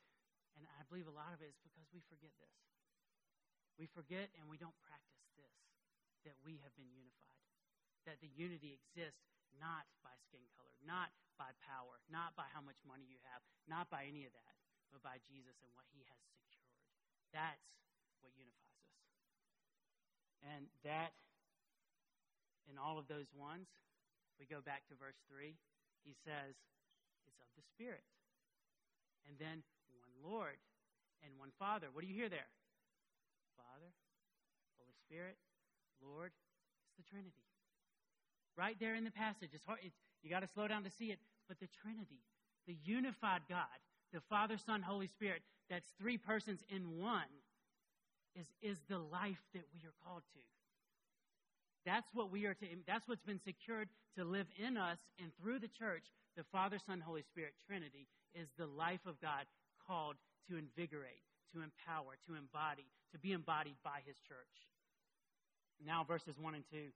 And 0.55 0.63
I 0.79 0.87
believe 0.87 1.11
a 1.11 1.15
lot 1.15 1.35
of 1.35 1.43
it 1.43 1.51
is 1.51 1.59
because 1.59 1.87
we 1.91 1.99
forget 2.07 2.31
this. 2.39 2.68
We 3.79 3.87
forget 3.87 4.27
and 4.35 4.51
we 4.51 4.59
don't 4.59 4.75
practice 4.83 5.23
this 5.39 5.55
that 6.27 6.35
we 6.43 6.59
have 6.59 6.75
been 6.75 6.91
unified, 6.91 7.47
that 8.03 8.19
the 8.19 8.27
unity 8.35 8.75
exists 8.75 9.23
not 9.55 9.87
by 10.03 10.11
skin 10.27 10.43
color, 10.59 10.75
not 10.83 11.15
by 11.39 11.55
power, 11.63 12.03
not 12.11 12.35
by 12.35 12.43
how 12.51 12.59
much 12.59 12.77
money 12.83 13.07
you 13.07 13.15
have, 13.31 13.39
not 13.71 13.87
by 13.87 14.03
any 14.03 14.27
of 14.27 14.35
that, 14.35 14.55
but 14.91 14.99
by 14.99 15.23
Jesus 15.31 15.55
and 15.63 15.71
what 15.79 15.87
he 15.95 16.03
has 16.11 16.19
secured. 16.27 16.75
That's 17.31 17.71
what 18.19 18.35
unifies 18.35 18.83
us. 18.91 19.07
And 20.43 20.67
that, 20.83 21.15
in 22.67 22.75
all 22.75 22.99
of 22.99 23.07
those 23.07 23.31
ones, 23.31 23.71
we 24.35 24.43
go 24.43 24.59
back 24.59 24.83
to 24.91 24.99
verse 24.99 25.19
3, 25.31 25.55
he 26.03 26.15
says, 26.27 26.55
it's 27.27 27.39
of 27.39 27.51
the 27.55 27.63
Spirit. 27.75 28.03
And 29.27 29.39
then 29.39 29.63
one 29.95 30.11
Lord 30.19 30.59
and 31.23 31.31
one 31.39 31.55
Father. 31.59 31.87
What 31.91 32.03
do 32.03 32.11
you 32.11 32.15
hear 32.15 32.31
there? 32.31 32.47
Father, 33.59 33.91
Holy 34.79 34.95
Spirit, 35.03 35.35
Lord. 35.99 36.31
It's 36.87 36.95
the 36.95 37.07
Trinity. 37.11 37.43
Right 38.55 38.79
there 38.79 38.95
in 38.95 39.03
the 39.03 39.11
passage. 39.11 39.51
It's 39.51 39.65
hard. 39.67 39.79
It's, 39.83 39.95
you 40.23 40.29
got 40.29 40.41
to 40.41 40.47
slow 40.47 40.67
down 40.67 40.83
to 40.83 40.91
see 40.91 41.11
it. 41.11 41.19
But 41.47 41.59
the 41.59 41.67
Trinity, 41.67 42.23
the 42.67 42.77
unified 42.83 43.41
God, 43.49 43.79
the 44.13 44.21
Father, 44.29 44.57
Son, 44.57 44.81
Holy 44.81 45.07
Spirit, 45.07 45.41
that's 45.69 45.91
three 45.99 46.17
persons 46.17 46.63
in 46.69 46.99
one, 46.99 47.29
is, 48.35 48.47
is 48.61 48.77
the 48.87 48.99
life 48.99 49.41
that 49.53 49.65
we 49.73 49.81
are 49.87 49.95
called 50.05 50.23
to. 50.33 50.39
That's 51.85 52.07
what 52.13 52.31
we 52.31 52.45
are 52.45 52.53
to, 52.53 52.65
that's 52.85 53.07
what's 53.07 53.23
been 53.23 53.39
secured 53.39 53.89
to 54.17 54.23
live 54.23 54.47
in 54.57 54.77
us 54.77 54.99
and 55.21 55.31
through 55.41 55.59
the 55.59 55.67
church, 55.67 56.03
the 56.37 56.43
Father, 56.51 56.77
Son, 56.77 57.01
Holy 57.01 57.23
Spirit 57.23 57.53
Trinity 57.65 58.07
is 58.35 58.47
the 58.57 58.67
life 58.67 59.05
of 59.07 59.19
God 59.21 59.45
called 59.87 60.15
to 60.49 60.57
invigorate, 60.57 61.23
to 61.53 61.61
empower, 61.61 62.17
to 62.27 62.35
embody, 62.35 62.85
to 63.11 63.19
be 63.19 63.33
embodied 63.33 63.77
by 63.83 64.01
His 64.05 64.17
church. 64.27 64.55
Now, 65.79 66.03
verses 66.03 66.35
1 66.37 66.55
and 66.55 66.63
2 66.71 66.91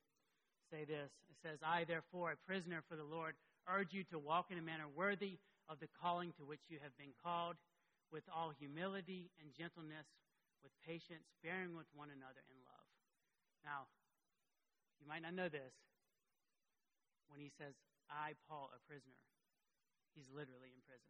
say 0.72 0.84
this 0.84 1.12
It 1.30 1.38
says, 1.42 1.60
I, 1.64 1.84
therefore, 1.86 2.34
a 2.34 2.46
prisoner 2.48 2.84
for 2.90 2.96
the 2.96 3.08
Lord, 3.08 3.36
urge 3.70 3.94
you 3.94 4.04
to 4.12 4.20
walk 4.20 4.52
in 4.52 4.58
a 4.58 4.66
manner 4.66 4.90
worthy 4.92 5.40
of 5.70 5.80
the 5.80 5.88
calling 6.02 6.36
to 6.36 6.44
which 6.44 6.68
you 6.68 6.78
have 6.84 6.96
been 7.00 7.16
called, 7.24 7.56
with 8.12 8.24
all 8.30 8.54
humility 8.54 9.32
and 9.42 9.50
gentleness, 9.58 10.06
with 10.62 10.72
patience, 10.86 11.26
bearing 11.42 11.74
with 11.74 11.90
one 11.98 12.14
another 12.14 12.44
in 12.52 12.60
love. 12.62 12.88
Now, 13.66 13.90
you 15.02 15.08
might 15.08 15.26
not 15.26 15.34
know 15.34 15.50
this. 15.50 15.74
When 17.32 17.42
he 17.42 17.50
says, 17.58 17.74
I, 18.14 18.38
Paul, 18.46 18.70
a 18.70 18.80
prisoner, 18.86 19.18
he's 20.14 20.30
literally 20.30 20.70
in 20.70 20.82
prison. 20.86 21.10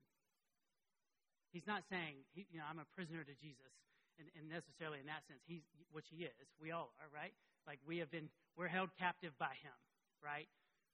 He's 1.51 1.67
not 1.67 1.83
saying, 1.91 2.23
you 2.33 2.57
know, 2.57 2.65
I'm 2.65 2.79
a 2.79 2.87
prisoner 2.95 3.21
to 3.27 3.35
Jesus, 3.37 3.75
and, 4.19 4.27
and 4.37 4.45
necessarily 4.49 4.99
in 4.99 5.07
that 5.07 5.25
sense, 5.25 5.41
he's, 5.45 5.65
which 5.91 6.07
he 6.09 6.25
is. 6.25 6.47
We 6.61 6.71
all 6.71 6.93
are, 7.01 7.09
right? 7.13 7.33
Like 7.65 7.79
we 7.87 7.97
have 7.99 8.11
been, 8.11 8.29
we're 8.57 8.71
held 8.71 8.89
captive 8.99 9.33
by 9.39 9.55
him, 9.61 9.77
right? 10.19 10.47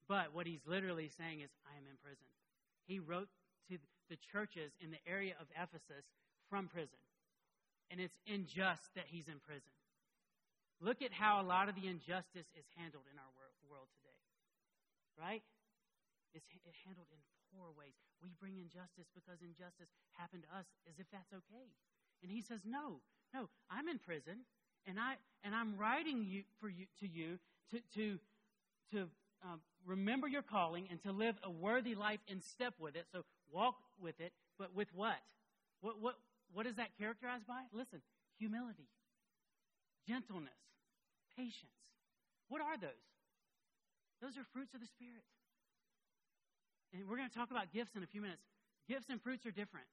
But 0.07 0.33
what 0.33 0.49
he's 0.49 0.63
literally 0.65 1.09
saying 1.17 1.41
is, 1.41 1.51
I 1.69 1.77
am 1.77 1.85
in 1.85 1.97
prison. 2.01 2.29
He 2.89 2.97
wrote 2.97 3.29
to 3.69 3.77
the 4.09 4.17
churches 4.33 4.73
in 4.81 4.89
the 4.89 5.01
area 5.05 5.37
of 5.37 5.45
Ephesus 5.53 6.05
from 6.49 6.65
prison. 6.65 6.97
And 7.93 8.01
it's 8.01 8.17
unjust 8.25 8.85
that 8.97 9.05
he's 9.09 9.29
in 9.29 9.37
prison. 9.45 9.73
Look 10.81 11.01
at 11.05 11.13
how 11.13 11.41
a 11.41 11.45
lot 11.45 11.69
of 11.69 11.75
the 11.75 11.85
injustice 11.85 12.49
is 12.57 12.65
handled 12.77 13.05
in 13.11 13.17
our 13.19 13.31
world 13.69 13.89
today, 14.01 14.17
right? 15.19 15.45
It's 16.33 16.45
handled 16.85 17.09
in 17.13 17.21
poor 17.53 17.69
ways. 17.77 17.93
We 18.21 18.33
bring 18.37 18.57
injustice 18.57 19.09
because 19.13 19.41
injustice 19.41 19.89
happened 20.17 20.45
to 20.49 20.51
us 20.53 20.65
as 20.89 20.97
if 20.97 21.05
that's 21.13 21.29
okay. 21.33 21.69
And 22.21 22.31
he 22.31 22.41
says, 22.41 22.59
No, 22.65 23.01
no, 23.33 23.49
I'm 23.69 23.87
in 23.87 23.99
prison, 23.99 24.45
and 24.85 24.99
I 24.99 25.15
and 25.43 25.55
I'm 25.55 25.77
writing 25.77 26.25
you 26.27 26.43
for 26.59 26.69
you 26.69 26.85
to 26.99 27.07
you 27.07 27.39
to 27.71 27.79
to 27.95 28.19
to 28.91 29.07
um, 29.43 29.61
remember 29.85 30.27
your 30.27 30.41
calling 30.41 30.87
and 30.89 31.01
to 31.03 31.11
live 31.11 31.35
a 31.43 31.49
worthy 31.49 31.95
life 31.95 32.19
in 32.27 32.41
step 32.41 32.73
with 32.79 32.95
it. 32.95 33.05
So 33.11 33.23
walk 33.51 33.75
with 34.01 34.19
it, 34.19 34.33
but 34.57 34.75
with 34.75 34.89
what? 34.93 35.21
What 35.81 36.01
what 36.01 36.15
what 36.53 36.65
is 36.65 36.75
that 36.75 36.97
characterized 36.97 37.47
by? 37.47 37.63
Listen, 37.71 38.01
humility, 38.37 38.89
gentleness, 40.07 40.59
patience. 41.37 41.71
What 42.49 42.61
are 42.61 42.77
those? 42.77 43.05
Those 44.21 44.37
are 44.37 44.43
fruits 44.51 44.73
of 44.73 44.81
the 44.81 44.87
Spirit. 44.87 45.23
And 46.91 47.07
we're 47.07 47.17
going 47.17 47.29
to 47.29 47.35
talk 47.35 47.51
about 47.51 47.71
gifts 47.71 47.95
in 47.95 48.03
a 48.03 48.07
few 48.07 48.21
minutes. 48.21 48.41
Gifts 48.87 49.09
and 49.09 49.21
fruits 49.21 49.45
are 49.45 49.51
different. 49.51 49.85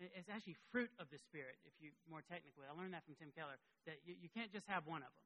It's 0.00 0.28
actually 0.28 0.56
fruit 0.72 0.90
of 0.98 1.06
the 1.12 1.18
Spirit, 1.18 1.56
if 1.64 1.72
you 1.78 1.90
more 2.08 2.24
technically. 2.26 2.66
I 2.66 2.74
learned 2.74 2.94
that 2.94 3.04
from 3.04 3.14
Tim 3.14 3.30
Keller, 3.36 3.60
that 3.86 4.00
you, 4.04 4.14
you 4.18 4.28
can't 4.32 4.50
just 4.50 4.66
have 4.66 4.86
one 4.86 5.04
of 5.04 5.12
them. 5.12 5.22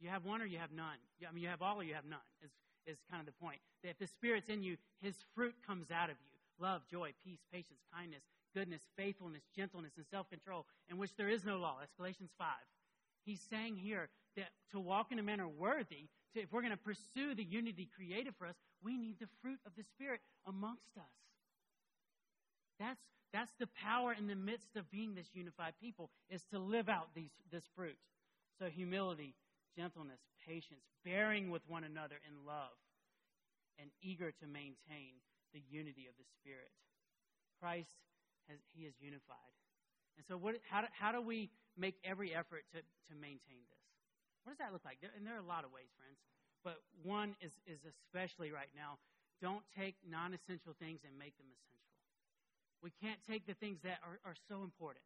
You 0.00 0.08
have 0.08 0.24
one 0.24 0.40
or 0.40 0.48
you 0.48 0.58
have 0.58 0.72
none. 0.72 0.96
I 1.22 1.30
mean, 1.30 1.44
you 1.44 1.52
have 1.52 1.62
all 1.62 1.78
or 1.78 1.84
you 1.84 1.94
have 1.94 2.08
none, 2.08 2.24
is, 2.40 2.50
is 2.88 2.98
kind 3.12 3.20
of 3.20 3.28
the 3.28 3.36
point. 3.36 3.60
That 3.84 3.90
if 3.94 3.98
the 4.00 4.08
Spirit's 4.08 4.48
in 4.48 4.64
you, 4.64 4.80
His 5.04 5.14
fruit 5.36 5.54
comes 5.66 5.90
out 5.92 6.08
of 6.08 6.16
you 6.24 6.30
love, 6.60 6.82
joy, 6.90 7.12
peace, 7.24 7.40
patience, 7.52 7.80
kindness, 7.92 8.22
goodness, 8.54 8.82
faithfulness, 8.96 9.42
gentleness, 9.56 9.92
and 9.96 10.04
self 10.10 10.28
control, 10.28 10.66
in 10.90 10.98
which 10.98 11.16
there 11.16 11.28
is 11.28 11.44
no 11.44 11.56
law. 11.56 11.76
That's 11.80 11.94
Galatians 11.96 12.30
5. 12.38 12.46
He's 13.24 13.40
saying 13.50 13.76
here 13.76 14.08
that 14.36 14.48
to 14.72 14.80
walk 14.80 15.12
in 15.12 15.18
a 15.18 15.22
manner 15.22 15.48
worthy, 15.48 16.08
to, 16.34 16.40
if 16.40 16.52
we're 16.52 16.62
going 16.62 16.72
to 16.72 16.76
pursue 16.76 17.34
the 17.34 17.44
unity 17.44 17.88
created 17.96 18.34
for 18.38 18.46
us, 18.46 18.56
we 18.82 18.96
need 18.96 19.16
the 19.18 19.28
fruit 19.42 19.58
of 19.66 19.72
the 19.76 19.84
Spirit 19.84 20.20
amongst 20.46 20.96
us. 20.96 21.29
That's, 22.90 23.06
that's 23.30 23.54
the 23.62 23.70
power 23.78 24.10
in 24.10 24.26
the 24.26 24.34
midst 24.34 24.74
of 24.74 24.90
being 24.90 25.14
this 25.14 25.30
unified 25.32 25.74
people, 25.78 26.10
is 26.28 26.42
to 26.50 26.58
live 26.58 26.88
out 26.88 27.14
these, 27.14 27.30
this 27.52 27.62
fruit. 27.76 27.98
So 28.58 28.66
humility, 28.66 29.34
gentleness, 29.78 30.18
patience, 30.42 30.82
bearing 31.04 31.50
with 31.50 31.62
one 31.70 31.84
another 31.84 32.18
in 32.26 32.42
love, 32.42 32.74
and 33.78 33.90
eager 34.02 34.34
to 34.42 34.46
maintain 34.50 35.22
the 35.54 35.62
unity 35.70 36.10
of 36.10 36.18
the 36.18 36.26
Spirit. 36.34 36.74
Christ 37.62 37.94
has, 38.50 38.58
he 38.74 38.84
is 38.84 38.94
unified. 38.98 39.54
And 40.18 40.26
so 40.26 40.34
what, 40.34 40.58
how, 40.66 40.82
do, 40.82 40.88
how 40.90 41.14
do 41.14 41.22
we 41.22 41.48
make 41.78 41.94
every 42.02 42.34
effort 42.34 42.66
to, 42.74 42.82
to 42.82 43.14
maintain 43.14 43.62
this? 43.70 43.86
What 44.42 44.58
does 44.58 44.60
that 44.60 44.74
look 44.74 44.84
like? 44.84 44.98
There, 44.98 45.14
and 45.14 45.22
there 45.22 45.38
are 45.38 45.44
a 45.44 45.46
lot 45.46 45.62
of 45.62 45.70
ways, 45.70 45.88
friends. 45.94 46.18
But 46.66 46.82
one 47.06 47.38
is, 47.40 47.54
is 47.70 47.80
especially 47.86 48.50
right 48.50 48.68
now 48.74 48.98
don't 49.40 49.64
take 49.72 49.96
non 50.04 50.34
essential 50.36 50.76
things 50.76 51.00
and 51.06 51.16
make 51.16 51.32
them 51.40 51.48
essential. 51.48 51.89
We 52.82 52.92
can't 53.02 53.20
take 53.28 53.46
the 53.46 53.54
things 53.54 53.78
that 53.84 53.98
are, 54.02 54.18
are 54.24 54.36
so 54.48 54.62
important, 54.62 55.04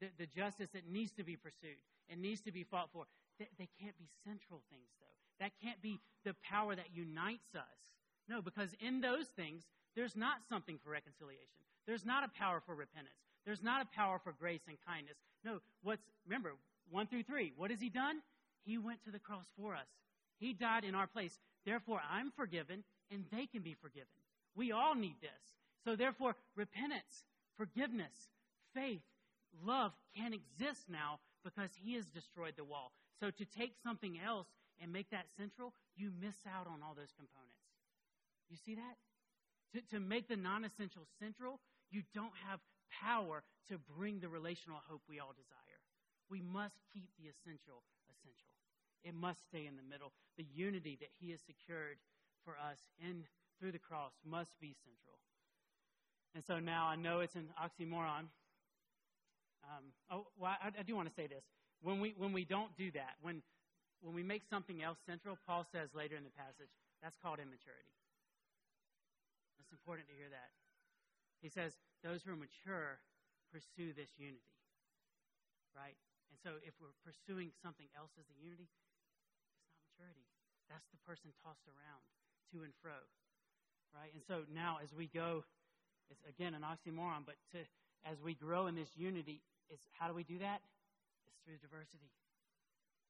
the, 0.00 0.08
the 0.18 0.26
justice 0.26 0.70
that 0.74 0.88
needs 0.90 1.12
to 1.12 1.24
be 1.24 1.36
pursued 1.36 1.78
and 2.10 2.20
needs 2.20 2.40
to 2.42 2.52
be 2.52 2.64
fought 2.64 2.90
for. 2.92 3.06
They, 3.38 3.48
they 3.58 3.68
can't 3.80 3.96
be 3.98 4.08
central 4.24 4.62
things, 4.70 4.88
though. 4.98 5.16
That 5.40 5.52
can't 5.62 5.80
be 5.82 6.00
the 6.24 6.34
power 6.42 6.74
that 6.74 6.94
unites 6.94 7.54
us. 7.54 7.80
No, 8.28 8.42
because 8.42 8.70
in 8.80 9.00
those 9.00 9.26
things, 9.28 9.62
there's 9.94 10.16
not 10.16 10.38
something 10.48 10.78
for 10.82 10.90
reconciliation. 10.90 11.62
There's 11.86 12.04
not 12.04 12.24
a 12.24 12.38
power 12.38 12.60
for 12.64 12.74
repentance. 12.74 13.14
There's 13.44 13.62
not 13.62 13.82
a 13.82 13.96
power 13.96 14.18
for 14.18 14.32
grace 14.32 14.62
and 14.66 14.76
kindness. 14.86 15.16
No, 15.44 15.60
what's, 15.82 16.02
remember, 16.26 16.54
one 16.90 17.06
through 17.06 17.22
three, 17.22 17.52
what 17.56 17.70
has 17.70 17.80
he 17.80 17.88
done? 17.88 18.20
He 18.64 18.78
went 18.78 19.04
to 19.04 19.12
the 19.12 19.20
cross 19.20 19.46
for 19.56 19.74
us. 19.74 19.86
He 20.38 20.52
died 20.52 20.84
in 20.84 20.94
our 20.94 21.06
place. 21.06 21.38
Therefore, 21.64 22.00
I'm 22.10 22.32
forgiven 22.36 22.82
and 23.10 23.24
they 23.32 23.46
can 23.46 23.62
be 23.62 23.74
forgiven. 23.80 24.08
We 24.56 24.72
all 24.72 24.94
need 24.94 25.16
this. 25.20 25.30
So, 25.86 25.94
therefore, 25.94 26.34
repentance, 26.56 27.22
forgiveness, 27.56 28.34
faith, 28.74 29.06
love 29.62 29.92
can 30.18 30.34
exist 30.34 30.90
now 30.90 31.20
because 31.44 31.70
He 31.78 31.94
has 31.94 32.06
destroyed 32.06 32.54
the 32.56 32.64
wall. 32.64 32.90
So, 33.20 33.30
to 33.30 33.44
take 33.46 33.78
something 33.86 34.18
else 34.18 34.48
and 34.82 34.92
make 34.92 35.10
that 35.10 35.30
central, 35.38 35.72
you 35.94 36.10
miss 36.20 36.34
out 36.42 36.66
on 36.66 36.82
all 36.82 36.98
those 36.98 37.14
components. 37.14 37.62
You 38.50 38.58
see 38.58 38.74
that? 38.74 38.98
To, 39.78 39.94
to 39.94 40.00
make 40.02 40.26
the 40.26 40.34
non 40.34 40.64
essential 40.64 41.06
central, 41.22 41.60
you 41.90 42.02
don't 42.12 42.34
have 42.50 42.58
power 42.90 43.44
to 43.70 43.78
bring 43.96 44.18
the 44.18 44.28
relational 44.28 44.82
hope 44.90 45.02
we 45.08 45.20
all 45.20 45.38
desire. 45.38 45.80
We 46.28 46.42
must 46.42 46.74
keep 46.92 47.10
the 47.14 47.30
essential 47.30 47.86
essential. 48.10 48.50
It 49.06 49.14
must 49.14 49.38
stay 49.46 49.70
in 49.70 49.78
the 49.78 49.86
middle. 49.86 50.10
The 50.36 50.50
unity 50.50 50.98
that 50.98 51.14
He 51.22 51.30
has 51.30 51.46
secured 51.46 52.02
for 52.42 52.58
us 52.58 52.90
in 52.98 53.22
through 53.60 53.70
the 53.70 53.78
cross 53.78 54.18
must 54.26 54.58
be 54.58 54.74
central. 54.82 55.22
And 56.36 56.44
so 56.44 56.60
now 56.60 56.84
I 56.84 57.00
know 57.00 57.24
it's 57.24 57.32
an 57.32 57.48
oxymoron. 57.56 58.28
Um, 59.64 59.88
oh, 60.12 60.28
well, 60.36 60.52
I, 60.60 60.68
I 60.68 60.84
do 60.84 60.92
want 60.92 61.08
to 61.08 61.16
say 61.16 61.24
this. 61.24 61.40
When 61.80 61.96
we, 61.96 62.12
when 62.12 62.36
we 62.36 62.44
don't 62.44 62.76
do 62.76 62.92
that, 62.92 63.16
when, 63.24 63.40
when 64.04 64.12
we 64.12 64.20
make 64.20 64.44
something 64.44 64.84
else 64.84 65.00
central, 65.08 65.40
Paul 65.48 65.64
says 65.64 65.96
later 65.96 66.12
in 66.12 66.28
the 66.28 66.36
passage, 66.36 66.68
that's 67.00 67.16
called 67.16 67.40
immaturity. 67.40 67.88
It's 69.64 69.72
important 69.72 70.12
to 70.12 70.14
hear 70.14 70.28
that. 70.28 70.52
He 71.40 71.48
says, 71.48 71.72
those 72.04 72.20
who 72.20 72.36
are 72.36 72.38
mature 72.38 73.00
pursue 73.48 73.96
this 73.96 74.12
unity. 74.20 74.52
Right? 75.72 75.96
And 76.28 76.36
so 76.36 76.60
if 76.60 76.76
we're 76.76 76.92
pursuing 77.00 77.48
something 77.64 77.88
else 77.96 78.12
as 78.20 78.28
the 78.28 78.36
unity, 78.36 78.68
it's 78.68 78.76
not 79.64 79.72
maturity. 79.88 80.28
That's 80.68 80.84
the 80.92 81.00
person 81.00 81.32
tossed 81.40 81.64
around 81.64 82.04
to 82.52 82.60
and 82.60 82.76
fro. 82.84 83.00
Right? 83.96 84.12
And 84.12 84.20
so 84.20 84.44
now 84.52 84.84
as 84.84 84.92
we 84.92 85.08
go, 85.08 85.48
it's 86.10 86.22
again 86.28 86.54
an 86.54 86.62
oxymoron, 86.62 87.26
but 87.26 87.34
to 87.52 87.58
as 88.06 88.22
we 88.22 88.34
grow 88.34 88.66
in 88.66 88.74
this 88.74 88.90
unity, 88.94 89.42
is 89.70 89.80
how 89.98 90.06
do 90.06 90.14
we 90.14 90.22
do 90.22 90.38
that? 90.38 90.62
It's 91.26 91.38
through 91.42 91.58
diversity. 91.58 92.10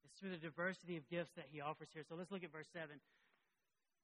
It's 0.03 0.17
through 0.17 0.33
the 0.33 0.41
diversity 0.41 0.97
of 0.97 1.05
gifts 1.09 1.29
that 1.37 1.45
he 1.53 1.61
offers 1.61 1.89
here. 1.93 2.01
So 2.09 2.15
let's 2.17 2.31
look 2.31 2.43
at 2.43 2.51
verse 2.51 2.67
7. 2.73 2.89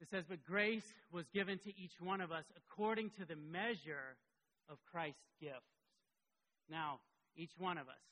It 0.01 0.07
says, 0.11 0.25
But 0.29 0.45
grace 0.45 0.85
was 1.11 1.25
given 1.33 1.57
to 1.65 1.71
each 1.73 1.97
one 1.99 2.21
of 2.21 2.31
us 2.31 2.45
according 2.53 3.09
to 3.17 3.25
the 3.25 3.35
measure 3.35 4.19
of 4.69 4.77
Christ's 4.91 5.33
gifts. 5.41 5.73
Now, 6.69 7.01
each 7.35 7.53
one 7.57 7.77
of 7.77 7.89
us. 7.89 8.05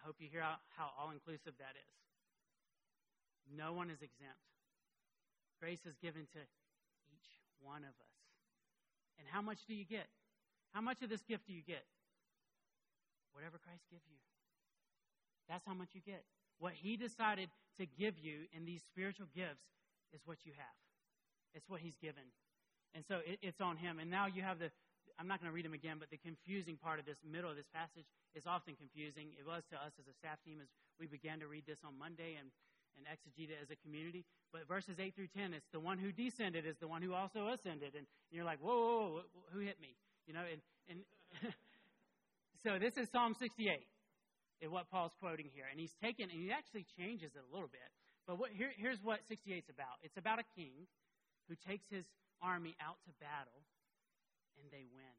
I 0.00 0.06
hope 0.06 0.16
you 0.20 0.28
hear 0.32 0.40
how, 0.40 0.56
how 0.76 0.90
all 0.96 1.12
inclusive 1.12 1.52
that 1.60 1.76
is. 1.76 1.92
No 3.52 3.72
one 3.72 3.90
is 3.90 4.00
exempt. 4.00 4.40
Grace 5.60 5.84
is 5.84 5.96
given 6.00 6.24
to 6.32 6.40
each 7.12 7.28
one 7.60 7.84
of 7.84 7.92
us. 7.92 8.23
And 9.18 9.26
how 9.30 9.42
much 9.42 9.58
do 9.66 9.74
you 9.74 9.84
get? 9.84 10.06
How 10.72 10.80
much 10.80 11.02
of 11.02 11.08
this 11.08 11.22
gift 11.22 11.46
do 11.46 11.52
you 11.52 11.62
get? 11.62 11.84
Whatever 13.32 13.58
Christ 13.58 13.82
gives 13.90 14.04
you. 14.06 14.18
That's 15.48 15.66
how 15.66 15.74
much 15.74 15.94
you 15.94 16.00
get. 16.00 16.24
What 16.58 16.72
He 16.72 16.96
decided 16.96 17.50
to 17.78 17.86
give 17.86 18.18
you 18.18 18.46
in 18.54 18.64
these 18.64 18.82
spiritual 18.82 19.26
gifts 19.34 19.66
is 20.12 20.22
what 20.24 20.46
you 20.46 20.52
have. 20.56 20.78
It's 21.54 21.68
what 21.68 21.80
He's 21.80 21.96
given. 21.98 22.24
And 22.94 23.04
so 23.06 23.20
it, 23.26 23.38
it's 23.42 23.60
on 23.60 23.76
Him. 23.76 23.98
And 23.98 24.10
now 24.10 24.26
you 24.26 24.42
have 24.42 24.58
the, 24.58 24.70
I'm 25.18 25.26
not 25.26 25.40
going 25.40 25.50
to 25.50 25.54
read 25.54 25.64
them 25.64 25.74
again, 25.74 25.96
but 25.98 26.10
the 26.10 26.18
confusing 26.18 26.76
part 26.78 26.98
of 26.98 27.06
this 27.06 27.18
middle 27.26 27.50
of 27.50 27.56
this 27.56 27.70
passage 27.74 28.06
is 28.34 28.46
often 28.46 28.74
confusing. 28.74 29.34
It 29.38 29.46
was 29.46 29.62
to 29.70 29.76
us 29.76 29.94
as 29.98 30.06
a 30.06 30.14
staff 30.14 30.38
team 30.46 30.58
as 30.62 30.70
we 30.98 31.06
began 31.06 31.38
to 31.40 31.46
read 31.46 31.66
this 31.66 31.82
on 31.86 31.98
Monday 31.98 32.38
and, 32.38 32.50
and 32.96 33.06
exegete 33.06 33.50
it 33.50 33.58
as 33.62 33.70
a 33.70 33.76
community. 33.82 34.24
But 34.52 34.66
verses 34.68 34.98
8 34.98 35.14
through 35.14 35.28
10, 35.36 35.54
it's 35.54 35.68
the 35.72 35.80
one 35.80 35.98
who 35.98 36.12
descended 36.12 36.66
is 36.66 36.76
the 36.78 36.88
one 36.88 37.02
who 37.02 37.12
also 37.12 37.48
ascended. 37.48 37.94
And 37.96 38.06
you're 38.30 38.44
like, 38.44 38.58
whoa, 38.60 38.76
whoa, 38.76 39.08
whoa 39.34 39.44
who 39.52 39.60
hit 39.60 39.80
me? 39.80 39.96
You 40.26 40.34
know, 40.34 40.44
and, 40.46 40.60
and 40.88 41.00
so 42.64 42.78
this 42.78 42.96
is 42.96 43.10
Psalm 43.10 43.34
68, 43.38 43.86
is 44.60 44.70
what 44.70 44.90
Paul's 44.90 45.14
quoting 45.20 45.50
here. 45.52 45.66
And 45.70 45.78
he's 45.78 45.94
taken, 46.00 46.30
and 46.30 46.38
he 46.38 46.50
actually 46.52 46.86
changes 46.96 47.32
it 47.34 47.42
a 47.42 47.50
little 47.52 47.68
bit. 47.68 47.88
But 48.26 48.38
what, 48.38 48.50
here, 48.50 48.72
here's 48.76 49.02
what 49.04 49.20
68 49.28 49.68
is 49.68 49.68
about 49.68 50.00
it's 50.00 50.16
about 50.16 50.40
a 50.40 50.46
king 50.56 50.88
who 51.48 51.54
takes 51.60 51.84
his 51.92 52.08
army 52.40 52.72
out 52.80 52.96
to 53.04 53.12
battle, 53.20 53.60
and 54.56 54.64
they 54.72 54.88
win. 54.88 55.16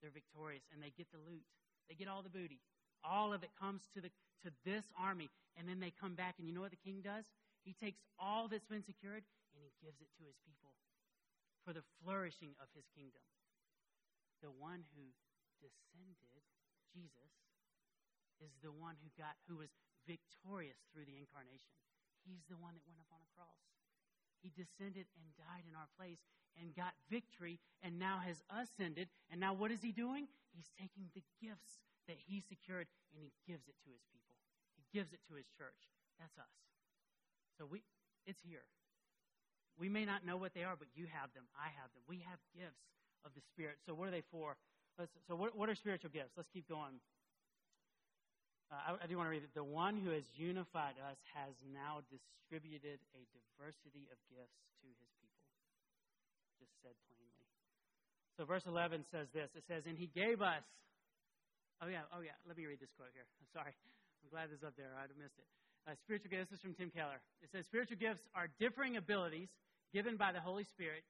They're 0.00 0.12
victorious, 0.12 0.64
and 0.72 0.80
they 0.80 0.92
get 0.96 1.12
the 1.12 1.20
loot. 1.20 1.44
They 1.88 1.94
get 1.94 2.08
all 2.08 2.22
the 2.24 2.32
booty. 2.32 2.60
All 3.04 3.32
of 3.32 3.42
it 3.42 3.50
comes 3.58 3.88
to, 3.94 4.00
the, 4.00 4.10
to 4.44 4.52
this 4.64 4.84
army, 4.98 5.30
and 5.56 5.68
then 5.68 5.80
they 5.80 5.92
come 5.92 6.14
back, 6.14 6.36
and 6.38 6.46
you 6.46 6.54
know 6.54 6.60
what 6.60 6.70
the 6.70 6.84
king 6.84 7.00
does? 7.02 7.24
He 7.64 7.72
takes 7.72 8.00
all 8.18 8.48
that's 8.48 8.66
been 8.66 8.84
secured, 8.84 9.24
and 9.54 9.60
he 9.62 9.72
gives 9.84 10.00
it 10.00 10.08
to 10.18 10.24
his 10.26 10.36
people 10.46 10.74
for 11.64 11.72
the 11.72 11.82
flourishing 12.02 12.54
of 12.62 12.68
his 12.74 12.86
kingdom 12.94 13.22
the 14.42 14.52
one 14.52 14.84
who 14.94 15.04
descended, 15.60 16.44
Jesus, 16.92 17.32
is 18.40 18.52
the 18.60 18.72
one 18.72 18.96
who 19.00 19.08
got 19.16 19.36
who 19.48 19.58
was 19.58 19.72
victorious 20.04 20.76
through 20.92 21.08
the 21.08 21.16
incarnation. 21.16 21.72
He's 22.22 22.44
the 22.46 22.60
one 22.60 22.76
that 22.76 22.84
went 22.84 23.00
up 23.00 23.10
on 23.10 23.22
a 23.22 23.30
cross. 23.32 23.64
He 24.44 24.52
descended 24.52 25.08
and 25.16 25.26
died 25.34 25.64
in 25.64 25.74
our 25.74 25.88
place 25.96 26.20
and 26.54 26.76
got 26.76 26.94
victory 27.10 27.58
and 27.82 27.98
now 27.98 28.20
has 28.22 28.44
ascended. 28.52 29.08
And 29.30 29.40
now 29.40 29.54
what 29.54 29.72
is 29.72 29.80
he 29.80 29.90
doing? 29.90 30.28
He's 30.52 30.70
taking 30.76 31.08
the 31.14 31.24
gifts 31.40 31.82
that 32.06 32.16
he 32.16 32.42
secured 32.46 32.86
and 33.12 33.18
he 33.20 33.30
gives 33.46 33.66
it 33.66 33.76
to 33.84 33.90
his 33.90 34.02
people. 34.10 34.36
He 34.78 34.84
gives 34.94 35.12
it 35.12 35.20
to 35.30 35.34
his 35.34 35.46
church. 35.58 35.78
That's 36.18 36.34
us. 36.38 36.54
So 37.58 37.66
we 37.66 37.82
it's 38.26 38.42
here. 38.42 38.66
We 39.78 39.88
may 39.88 40.04
not 40.04 40.26
know 40.26 40.36
what 40.36 40.52
they 40.52 40.64
are, 40.64 40.74
but 40.74 40.88
you 40.96 41.06
have 41.12 41.30
them. 41.36 41.46
I 41.54 41.70
have 41.78 41.92
them. 41.94 42.02
We 42.10 42.24
have 42.26 42.40
gifts 42.56 42.82
of 43.22 43.30
the 43.36 43.44
Spirit. 43.54 43.78
So, 43.86 43.94
what 43.94 44.08
are 44.08 44.14
they 44.14 44.26
for? 44.32 44.56
Let's, 44.98 45.12
so, 45.28 45.36
what, 45.36 45.52
what, 45.54 45.68
are 45.68 45.76
spiritual 45.76 46.10
gifts? 46.10 46.32
Let's 46.34 46.48
keep 46.50 46.66
going. 46.66 46.98
Uh, 48.72 48.96
I, 48.96 49.04
I, 49.04 49.06
do 49.06 49.14
want 49.14 49.28
to 49.28 49.34
read 49.36 49.44
it. 49.44 49.52
The 49.54 49.62
one 49.62 50.00
who 50.00 50.10
has 50.10 50.24
unified 50.34 50.98
us 50.98 51.20
has 51.36 51.54
now 51.70 52.02
distributed 52.10 52.98
a 53.14 53.22
diversity 53.30 54.10
of 54.10 54.18
gifts 54.26 54.58
to 54.82 54.88
his 54.90 55.12
people. 55.20 55.44
Just 56.58 56.72
said 56.80 56.96
plainly. 57.12 57.46
So, 58.40 58.48
verse 58.48 58.64
11 58.64 59.04
says 59.12 59.28
this 59.36 59.52
it 59.54 59.62
says, 59.68 59.84
And 59.84 59.96
he 60.00 60.08
gave 60.08 60.40
us. 60.40 60.64
Oh, 61.84 61.88
yeah, 61.88 62.08
oh, 62.12 62.24
yeah. 62.24 62.36
Let 62.48 62.56
me 62.56 62.64
read 62.64 62.80
this 62.80 62.92
quote 62.96 63.12
here. 63.12 63.28
I'm 63.40 63.50
sorry. 63.52 63.76
I'm 64.24 64.30
glad 64.32 64.48
this 64.48 64.64
is 64.64 64.66
up 64.66 64.76
there. 64.80 64.96
I'd 64.96 65.12
have 65.12 65.20
missed 65.20 65.36
it. 65.36 65.48
Uh, 65.86 65.94
spiritual 66.02 66.32
gifts 66.32 66.50
this 66.50 66.58
is 66.58 66.64
from 66.64 66.74
Tim 66.74 66.90
Keller. 66.90 67.20
It 67.44 67.52
says, 67.52 67.68
Spiritual 67.68 68.00
gifts 68.00 68.26
are 68.34 68.48
differing 68.58 68.96
abilities 68.96 69.52
given 69.92 70.16
by 70.16 70.32
the 70.32 70.42
Holy 70.42 70.64
Spirit 70.64 71.04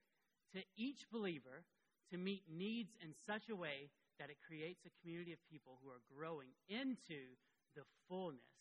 to 0.52 0.60
each 0.76 1.06
believer 1.08 1.64
to 2.12 2.18
meet 2.18 2.44
needs 2.50 2.92
in 3.00 3.16
such 3.24 3.48
a 3.48 3.56
way 3.56 3.88
that 4.18 4.28
it 4.28 4.36
creates 4.44 4.84
a 4.84 4.92
community 5.00 5.32
of 5.32 5.40
people 5.48 5.78
who 5.80 5.88
are 5.88 6.02
growing 6.12 6.52
into 6.68 7.36
the 7.72 7.84
fullness 8.08 8.52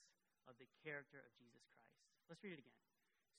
of 0.47 0.55
the 0.59 0.67
character 0.83 1.19
of 1.19 1.31
Jesus 1.35 1.63
Christ. 1.71 1.95
Let's 2.29 2.43
read 2.43 2.57
it 2.57 2.63
again. 2.63 2.79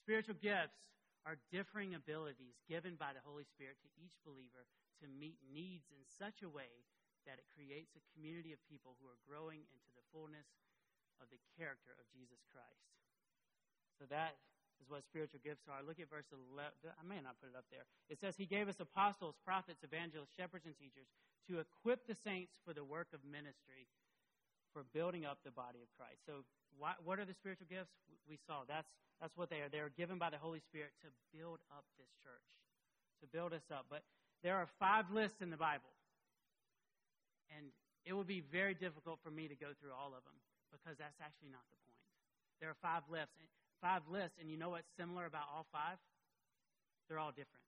Spiritual 0.00 0.38
gifts 0.38 0.78
are 1.26 1.40
differing 1.50 1.96
abilities 1.96 2.54
given 2.70 2.94
by 2.94 3.12
the 3.12 3.24
Holy 3.24 3.44
Spirit 3.44 3.76
to 3.82 3.90
each 3.98 4.14
believer 4.22 4.68
to 5.02 5.06
meet 5.10 5.40
needs 5.48 5.90
in 5.90 6.00
such 6.06 6.40
a 6.40 6.48
way 6.48 6.70
that 7.26 7.42
it 7.42 7.46
creates 7.52 7.92
a 7.98 8.02
community 8.14 8.54
of 8.54 8.62
people 8.70 8.94
who 9.02 9.10
are 9.10 9.18
growing 9.26 9.66
into 9.74 9.90
the 9.92 10.04
fullness 10.14 10.46
of 11.18 11.28
the 11.28 11.40
character 11.58 11.92
of 11.98 12.06
Jesus 12.14 12.40
Christ. 12.48 12.86
So 13.98 14.06
that 14.08 14.38
is 14.80 14.88
what 14.92 15.04
spiritual 15.08 15.40
gifts 15.40 15.66
are. 15.66 15.80
Look 15.82 15.98
at 15.98 16.12
verse 16.12 16.28
11. 16.30 16.70
I 16.84 17.04
may 17.04 17.20
not 17.24 17.40
put 17.40 17.50
it 17.50 17.56
up 17.56 17.66
there. 17.72 17.88
It 18.12 18.20
says, 18.20 18.36
He 18.36 18.46
gave 18.46 18.68
us 18.68 18.78
apostles, 18.78 19.34
prophets, 19.42 19.82
evangelists, 19.82 20.36
shepherds, 20.36 20.68
and 20.68 20.76
teachers 20.76 21.08
to 21.48 21.62
equip 21.62 22.04
the 22.06 22.14
saints 22.14 22.58
for 22.62 22.74
the 22.74 22.84
work 22.84 23.08
of 23.14 23.24
ministry, 23.24 23.88
for 24.74 24.84
building 24.92 25.24
up 25.24 25.40
the 25.42 25.54
body 25.54 25.80
of 25.80 25.88
Christ. 25.96 26.20
So, 26.26 26.44
why, 26.76 26.92
what 27.00 27.16
are 27.16 27.24
the 27.24 27.34
spiritual 27.34 27.66
gifts? 27.70 27.96
We 28.28 28.36
saw 28.44 28.68
that's, 28.68 28.90
that's 29.16 29.32
what 29.36 29.48
they 29.48 29.64
are. 29.64 29.72
They 29.72 29.80
are 29.80 29.94
given 29.96 30.20
by 30.20 30.28
the 30.28 30.36
Holy 30.36 30.60
Spirit 30.60 30.92
to 31.00 31.08
build 31.32 31.64
up 31.72 31.88
this 31.96 32.12
church, 32.20 32.44
to 33.24 33.26
build 33.26 33.56
us 33.56 33.64
up. 33.72 33.88
But 33.88 34.04
there 34.44 34.60
are 34.60 34.68
five 34.78 35.08
lists 35.08 35.40
in 35.40 35.48
the 35.48 35.56
Bible. 35.56 35.95
And 37.54 37.70
it 38.06 38.14
would 38.14 38.26
be 38.26 38.40
very 38.40 38.74
difficult 38.74 39.18
for 39.22 39.30
me 39.30 39.46
to 39.46 39.54
go 39.54 39.74
through 39.78 39.94
all 39.94 40.14
of 40.14 40.22
them 40.26 40.38
because 40.70 40.98
that's 40.98 41.20
actually 41.22 41.50
not 41.50 41.62
the 41.70 41.78
point. 41.86 42.02
There 42.58 42.70
are 42.70 42.80
five 42.82 43.06
lists 43.10 43.36
five 43.80 44.02
lists, 44.10 44.38
and 44.40 44.50
you 44.50 44.56
know 44.56 44.70
what's 44.70 44.88
similar 44.96 45.26
about 45.26 45.44
all 45.54 45.66
five? 45.72 45.98
They're 47.08 47.18
all 47.18 47.30
different. 47.30 47.62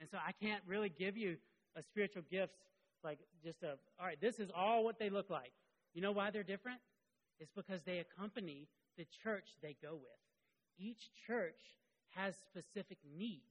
And 0.00 0.08
so 0.08 0.18
I 0.18 0.32
can't 0.32 0.62
really 0.66 0.90
give 0.90 1.16
you 1.16 1.36
a 1.74 1.82
spiritual 1.82 2.22
gifts 2.30 2.58
like 3.02 3.18
just 3.42 3.62
a, 3.62 3.76
all 3.98 4.06
right, 4.06 4.20
this 4.20 4.38
is 4.38 4.50
all 4.54 4.84
what 4.84 4.98
they 4.98 5.10
look 5.10 5.30
like. 5.30 5.52
You 5.94 6.02
know 6.02 6.12
why 6.12 6.30
they're 6.30 6.42
different? 6.42 6.78
It's 7.40 7.50
because 7.54 7.82
they 7.82 7.98
accompany 7.98 8.68
the 8.98 9.06
church 9.22 9.48
they 9.62 9.76
go 9.82 9.94
with. 9.94 10.20
Each 10.78 11.10
church 11.26 11.60
has 12.10 12.34
specific 12.46 12.98
needs. 13.16 13.42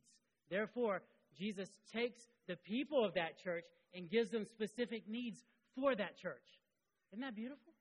Therefore, 0.50 1.02
Jesus 1.38 1.70
takes 1.92 2.22
the 2.48 2.56
people 2.56 3.04
of 3.04 3.14
that 3.16 3.38
church 3.38 3.66
and 3.94 4.10
gives 4.10 4.32
them 4.32 4.46
specific 4.46 5.08
needs 5.08 5.44
for 5.76 5.96
that 5.96 6.18
church. 6.18 6.44
Isn't 7.12 7.22
that 7.22 7.36
beautiful? 7.36 7.74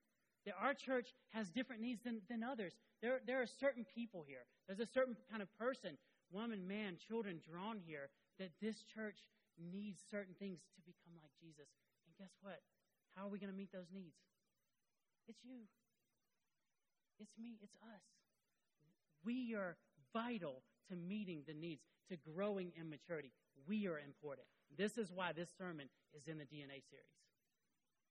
that 0.45 0.55
our 0.61 0.75
church 0.75 1.09
has 1.33 1.49
different 1.51 1.81
needs 1.81 2.03
than, 2.05 2.21
than 2.29 2.45
others. 2.45 2.73
There, 3.01 3.21
there 3.27 3.41
are 3.41 3.47
certain 3.47 3.85
people 3.95 4.25
here. 4.27 4.45
There's 4.67 4.81
a 4.81 4.93
certain 4.93 5.17
kind 5.31 5.43
of 5.43 5.49
person, 5.59 5.97
woman, 6.31 6.69
man, 6.69 6.97
children 7.01 7.41
drawn 7.41 7.81
here, 7.85 8.09
that 8.39 8.51
this 8.61 8.85
church 8.85 9.25
needs 9.57 10.01
certain 10.11 10.35
things 10.39 10.61
to 10.77 10.81
become 10.85 11.17
like 11.23 11.33
Jesus. 11.41 11.69
And 12.07 12.13
guess 12.19 12.33
what? 12.41 12.61
How 13.17 13.27
are 13.27 13.31
we 13.31 13.39
going 13.39 13.53
to 13.53 13.57
meet 13.57 13.73
those 13.73 13.89
needs? 13.93 14.17
It's 15.29 15.41
you. 15.45 15.65
It's 17.19 17.33
me. 17.41 17.57
It's 17.63 17.77
us. 17.81 18.05
We 19.25 19.55
are 19.55 19.77
vital 20.13 20.63
to 20.91 20.97
meeting 20.97 21.45
the 21.47 21.55
needs, 21.55 21.81
to 22.09 22.17
growing 22.17 22.73
in 22.79 22.91
maturity. 22.91 23.33
We 23.67 23.87
are 23.87 23.99
important. 23.99 24.47
This 24.77 24.99
is 24.99 25.11
why 25.13 25.33
this 25.33 25.49
sermon 25.57 25.89
is 26.13 26.29
in 26.29 26.39
the 26.39 26.45
DNA 26.45 26.83
series. 26.91 27.15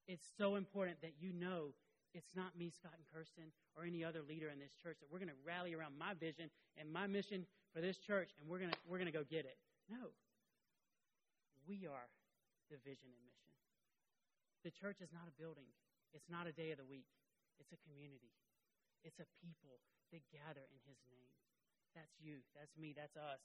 It's 0.07 0.27
so 0.37 0.55
important 0.55 1.01
that 1.01 1.13
you 1.19 1.31
know 1.31 1.73
it's 2.13 2.35
not 2.35 2.53
me, 2.57 2.69
Scott 2.69 2.93
and 2.93 3.05
Kirsten, 3.09 3.49
or 3.73 3.85
any 3.85 4.05
other 4.05 4.21
leader 4.21 4.49
in 4.53 4.59
this 4.59 4.77
church 4.77 5.01
that 5.01 5.09
we're 5.09 5.17
going 5.17 5.33
to 5.33 5.41
rally 5.45 5.73
around 5.73 5.97
my 5.97 6.13
vision 6.13 6.49
and 6.77 6.91
my 6.91 7.07
mission 7.07 7.45
for 7.73 7.81
this 7.81 7.97
church 7.97 8.29
and 8.37 8.45
we're 8.45 8.61
going 8.61 8.69
to, 8.69 8.77
we're 8.85 9.01
going 9.01 9.09
to 9.09 9.15
go 9.15 9.25
get 9.25 9.49
it. 9.49 9.57
No. 9.89 10.13
We 11.65 11.89
are 11.89 12.09
the 12.69 12.77
vision 12.85 13.09
and 13.09 13.23
mission. 13.25 13.53
The 14.61 14.71
church 14.71 15.01
is 15.01 15.11
not 15.11 15.27
a 15.27 15.35
building, 15.35 15.67
it's 16.13 16.29
not 16.29 16.47
a 16.47 16.55
day 16.55 16.71
of 16.71 16.79
the 16.79 16.87
week, 16.87 17.09
it's 17.59 17.73
a 17.75 17.79
community, 17.83 18.31
it's 19.03 19.19
a 19.19 19.27
people 19.43 19.83
that 20.15 20.23
gather 20.31 20.63
in 20.71 20.79
His 20.87 21.01
name. 21.09 21.31
That's 21.91 22.13
you, 22.21 22.45
that's 22.55 22.71
me, 22.79 22.93
that's 22.95 23.17
us. 23.17 23.43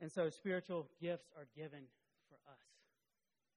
And 0.00 0.10
so 0.10 0.30
spiritual 0.30 0.88
gifts 1.00 1.26
are 1.36 1.46
given 1.56 1.90
for 2.28 2.38
us. 2.50 2.62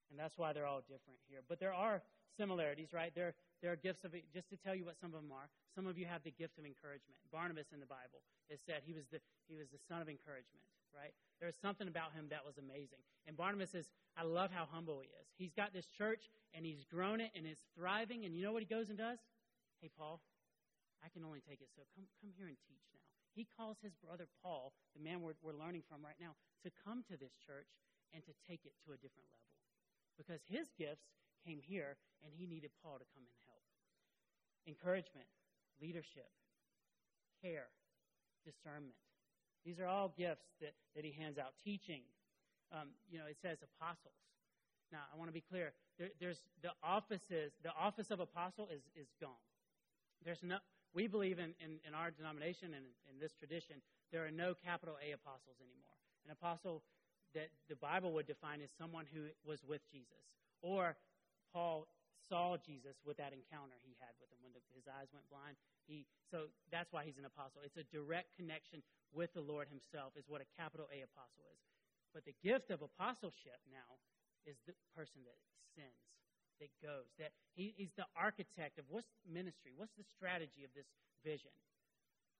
And 0.10 0.20
that's 0.20 0.38
why 0.38 0.54
they're 0.54 0.66
all 0.66 0.82
different 0.82 1.20
here. 1.30 1.40
But 1.48 1.60
there 1.60 1.74
are 1.74 2.02
similarities, 2.36 2.94
right? 2.94 3.14
There, 3.16 3.34
there 3.62 3.72
are 3.72 3.76
gifts 3.76 4.04
of, 4.04 4.12
just 4.34 4.50
to 4.50 4.58
tell 4.58 4.76
you 4.76 4.84
what 4.84 5.00
some 5.00 5.14
of 5.14 5.22
them 5.22 5.32
are, 5.32 5.48
some 5.76 5.88
of 5.88 5.98
you 5.98 6.06
have 6.06 6.24
the 6.24 6.32
gift 6.32 6.58
of 6.58 6.66
encouragement. 6.66 7.16
Barnabas 7.32 7.68
in 7.74 7.80
the 7.80 7.86
Bible 7.86 8.26
is 8.50 8.60
said 8.66 8.82
he 8.84 8.94
was 8.94 9.06
the, 9.12 9.22
he 9.48 9.56
was 9.56 9.70
the 9.70 9.80
son 9.88 10.02
of 10.02 10.10
encouragement, 10.10 10.66
right? 10.92 11.14
There 11.40 11.48
was 11.48 11.56
something 11.62 11.88
about 11.88 12.12
him 12.12 12.28
that 12.30 12.44
was 12.46 12.58
amazing. 12.58 13.00
And 13.28 13.38
Barnabas 13.38 13.76
is, 13.76 13.90
I 14.18 14.24
love 14.24 14.52
how 14.52 14.68
humble 14.70 15.00
he 15.00 15.08
is. 15.08 15.28
He's 15.38 15.54
got 15.54 15.74
this 15.74 15.88
church 15.88 16.28
and 16.54 16.66
he's 16.66 16.84
grown 16.84 17.22
it 17.22 17.32
and 17.36 17.48
it's 17.48 17.64
thriving. 17.78 18.26
And 18.26 18.36
you 18.36 18.44
know 18.44 18.52
what 18.52 18.64
he 18.64 18.68
goes 18.68 18.90
and 18.90 18.98
does? 18.98 19.20
Hey, 19.80 19.90
Paul, 19.98 20.20
I 21.02 21.10
can 21.10 21.26
only 21.26 21.42
take 21.42 21.62
it 21.62 21.70
so 21.74 21.82
come, 21.98 22.06
come 22.22 22.32
here 22.38 22.48
and 22.48 22.58
teach 22.70 22.86
now. 22.94 23.06
He 23.34 23.48
calls 23.58 23.80
his 23.82 23.96
brother 24.04 24.28
Paul, 24.44 24.74
the 24.94 25.02
man 25.02 25.22
we're, 25.24 25.38
we're 25.42 25.58
learning 25.58 25.88
from 25.88 26.04
right 26.04 26.20
now, 26.20 26.36
to 26.64 26.70
come 26.84 27.02
to 27.10 27.16
this 27.16 27.34
church 27.42 27.70
and 28.12 28.22
to 28.28 28.34
take 28.46 28.68
it 28.68 28.76
to 28.86 28.92
a 28.92 29.00
different 29.00 29.28
level. 29.32 29.56
Because 30.20 30.44
his 30.52 30.68
gifts 30.76 31.08
came 31.48 31.64
here 31.64 31.96
and 32.22 32.30
he 32.36 32.46
needed 32.46 32.70
Paul 32.84 33.00
to 33.00 33.08
come 33.16 33.24
and 33.24 33.38
help. 33.48 33.64
Encouragement, 34.68 35.26
leadership, 35.80 36.30
care, 37.42 37.72
discernment. 38.46 39.00
These 39.66 39.80
are 39.80 39.88
all 39.88 40.14
gifts 40.14 40.46
that, 40.60 40.74
that 40.94 41.06
he 41.06 41.14
hands 41.16 41.38
out. 41.38 41.54
Teaching, 41.64 42.02
um, 42.70 42.94
you 43.10 43.18
know, 43.18 43.26
it 43.26 43.38
says 43.42 43.58
apostles. 43.64 44.18
Now, 44.92 45.08
I 45.14 45.18
want 45.18 45.30
to 45.30 45.34
be 45.34 45.42
clear. 45.42 45.72
There, 45.98 46.10
there's 46.20 46.42
the 46.62 46.72
offices. 46.84 47.54
The 47.64 47.72
office 47.80 48.12
of 48.12 48.20
apostle 48.20 48.68
is 48.68 48.84
is 49.00 49.08
gone. 49.22 49.46
There's 50.26 50.44
no. 50.44 50.58
We 50.94 51.08
believe 51.08 51.40
in, 51.40 51.56
in, 51.64 51.80
in 51.88 51.96
our 51.96 52.12
denomination 52.12 52.76
and 52.76 52.86
in, 53.08 53.16
this 53.22 53.32
tradition, 53.38 53.80
there 54.12 54.26
are 54.26 54.34
no 54.34 54.58
capital 54.58 54.98
A 55.00 55.14
apostles 55.14 55.62
anymore. 55.62 55.96
An 56.26 56.32
apostle 56.34 56.84
that 57.38 57.54
the 57.70 57.80
Bible 57.80 58.12
would 58.18 58.28
define 58.28 58.60
as 58.60 58.74
someone 58.76 59.06
who 59.08 59.32
was 59.46 59.64
with 59.64 59.86
Jesus, 59.88 60.26
or 60.60 60.98
Paul 61.54 61.88
saw 62.28 62.60
Jesus 62.60 63.00
with 63.08 63.16
that 63.22 63.32
encounter 63.32 63.80
he 63.84 63.96
had 64.04 64.12
with 64.20 64.28
him 64.32 64.44
when 64.44 64.52
the, 64.52 64.64
his 64.76 64.84
eyes 64.88 65.08
went 65.16 65.28
blind. 65.32 65.56
He, 65.88 66.04
so 66.28 66.52
that's 66.72 66.92
why 66.92 67.08
he's 67.08 67.20
an 67.20 67.28
apostle. 67.28 67.64
It's 67.64 67.80
a 67.80 67.88
direct 67.88 68.36
connection 68.36 68.84
with 69.16 69.32
the 69.32 69.44
Lord 69.44 69.72
himself, 69.72 70.16
is 70.20 70.28
what 70.28 70.44
a 70.44 70.50
capital 70.60 70.92
A 70.92 71.04
apostle 71.08 71.48
is. 71.52 71.60
But 72.12 72.28
the 72.28 72.36
gift 72.44 72.72
of 72.72 72.84
apostleship 72.84 73.60
now 73.72 74.00
is 74.44 74.60
the 74.68 74.76
person 74.96 75.24
that 75.24 75.40
sends, 75.76 76.04
that 76.62 76.71
goes, 76.80 77.10
that 77.17 77.34
he, 77.58 77.74
he's 77.76 77.91
the 77.97 78.08
architect 78.13 78.78
of 78.78 78.86
what's 78.88 79.10
ministry, 79.26 79.74
what's 79.74 79.97
the 79.97 80.06
strategy 80.06 80.62
of 80.63 80.71
this 80.78 80.88
vision. 81.26 81.52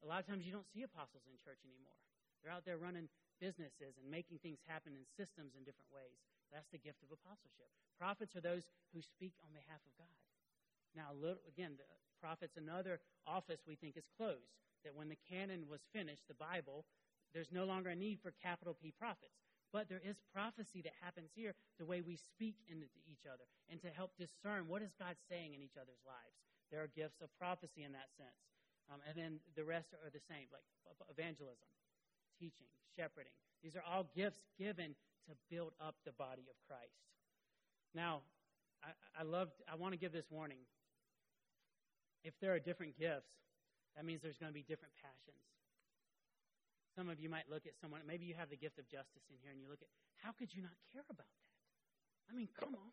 A 0.01 0.07
lot 0.07 0.21
of 0.21 0.29
times 0.29 0.45
you 0.45 0.53
don't 0.53 0.69
see 0.69 0.86
apostles 0.86 1.25
in 1.25 1.36
church 1.41 1.62
anymore. 1.65 1.97
They're 2.41 2.53
out 2.53 2.65
there 2.65 2.77
running 2.77 3.10
businesses 3.38 3.97
and 3.97 4.05
making 4.10 4.41
things 4.41 4.62
happen 4.65 4.93
in 4.93 5.05
systems 5.17 5.53
in 5.57 5.65
different 5.65 5.89
ways. 5.93 6.17
That's 6.53 6.69
the 6.73 6.81
gift 6.81 7.01
of 7.05 7.13
apostleship. 7.13 7.69
Prophets 7.97 8.34
are 8.38 8.41
those 8.41 8.65
who 8.93 9.01
speak 9.01 9.38
on 9.45 9.53
behalf 9.53 9.81
of 9.86 9.93
God. 9.97 10.17
Now, 10.97 11.13
again, 11.45 11.77
the 11.77 11.86
prophets, 12.17 12.57
another 12.57 13.01
office 13.25 13.62
we 13.65 13.77
think 13.77 13.97
is 13.97 14.10
closed. 14.17 14.53
That 14.84 14.97
when 14.97 15.10
the 15.10 15.21
canon 15.29 15.69
was 15.69 15.86
finished, 15.93 16.25
the 16.25 16.38
Bible, 16.38 16.86
there's 17.34 17.53
no 17.53 17.65
longer 17.65 17.93
a 17.93 17.95
need 17.95 18.17
for 18.21 18.34
capital 18.41 18.73
P 18.73 18.91
prophets. 18.97 19.38
But 19.71 19.88
there 19.88 20.03
is 20.03 20.19
prophecy 20.36 20.84
that 20.84 20.93
happens 20.99 21.31
here, 21.31 21.55
the 21.79 21.88
way 21.88 22.03
we 22.03 22.19
speak 22.19 22.60
into 22.67 22.91
each 23.07 23.23
other, 23.23 23.47
and 23.71 23.79
to 23.81 23.89
help 23.89 24.12
discern 24.19 24.67
what 24.67 24.84
is 24.84 24.91
God 24.99 25.15
saying 25.31 25.55
in 25.55 25.63
each 25.63 25.79
other's 25.79 26.03
lives. 26.03 26.36
There 26.71 26.84
are 26.84 26.91
gifts 26.91 27.23
of 27.23 27.31
prophecy 27.39 27.84
in 27.88 27.95
that 27.95 28.12
sense. 28.19 28.36
Um, 28.91 28.99
and 29.07 29.15
then 29.15 29.39
the 29.55 29.63
rest 29.63 29.95
are 29.95 30.12
the 30.12 30.23
same, 30.27 30.51
like 30.51 30.67
evangelism, 31.07 31.67
teaching, 32.36 32.67
shepherding. 32.95 33.31
These 33.63 33.75
are 33.75 33.84
all 33.88 34.12
gifts 34.15 34.43
given 34.60 34.95
to 35.29 35.34
build 35.49 35.71
up 35.79 35.95
the 36.03 36.12
body 36.12 36.43
of 36.51 36.57
Christ. 36.67 36.99
Now, 37.95 38.21
I, 38.84 39.21
I 39.21 39.23
love. 39.23 39.49
I 39.71 39.75
want 39.75 39.93
to 39.93 39.99
give 39.99 40.12
this 40.12 40.25
warning. 40.31 40.65
If 42.23 42.34
there 42.41 42.53
are 42.53 42.60
different 42.60 42.97
gifts, 42.99 43.31
that 43.95 44.05
means 44.05 44.21
there's 44.21 44.38
going 44.38 44.51
to 44.51 44.53
be 44.53 44.65
different 44.67 44.93
passions. 44.99 45.39
Some 46.95 47.08
of 47.08 47.19
you 47.19 47.30
might 47.30 47.47
look 47.49 47.65
at 47.65 47.80
someone. 47.80 48.01
Maybe 48.06 48.25
you 48.25 48.36
have 48.36 48.49
the 48.49 48.60
gift 48.60 48.77
of 48.80 48.88
justice 48.88 49.23
in 49.32 49.39
here, 49.39 49.51
and 49.51 49.62
you 49.62 49.69
look 49.69 49.82
at 49.82 49.91
how 50.19 50.32
could 50.32 50.54
you 50.54 50.62
not 50.62 50.75
care 50.91 51.08
about 51.08 51.32
that? 51.32 51.49
I 52.30 52.36
mean, 52.36 52.49
come 52.51 52.75
on. 52.75 52.91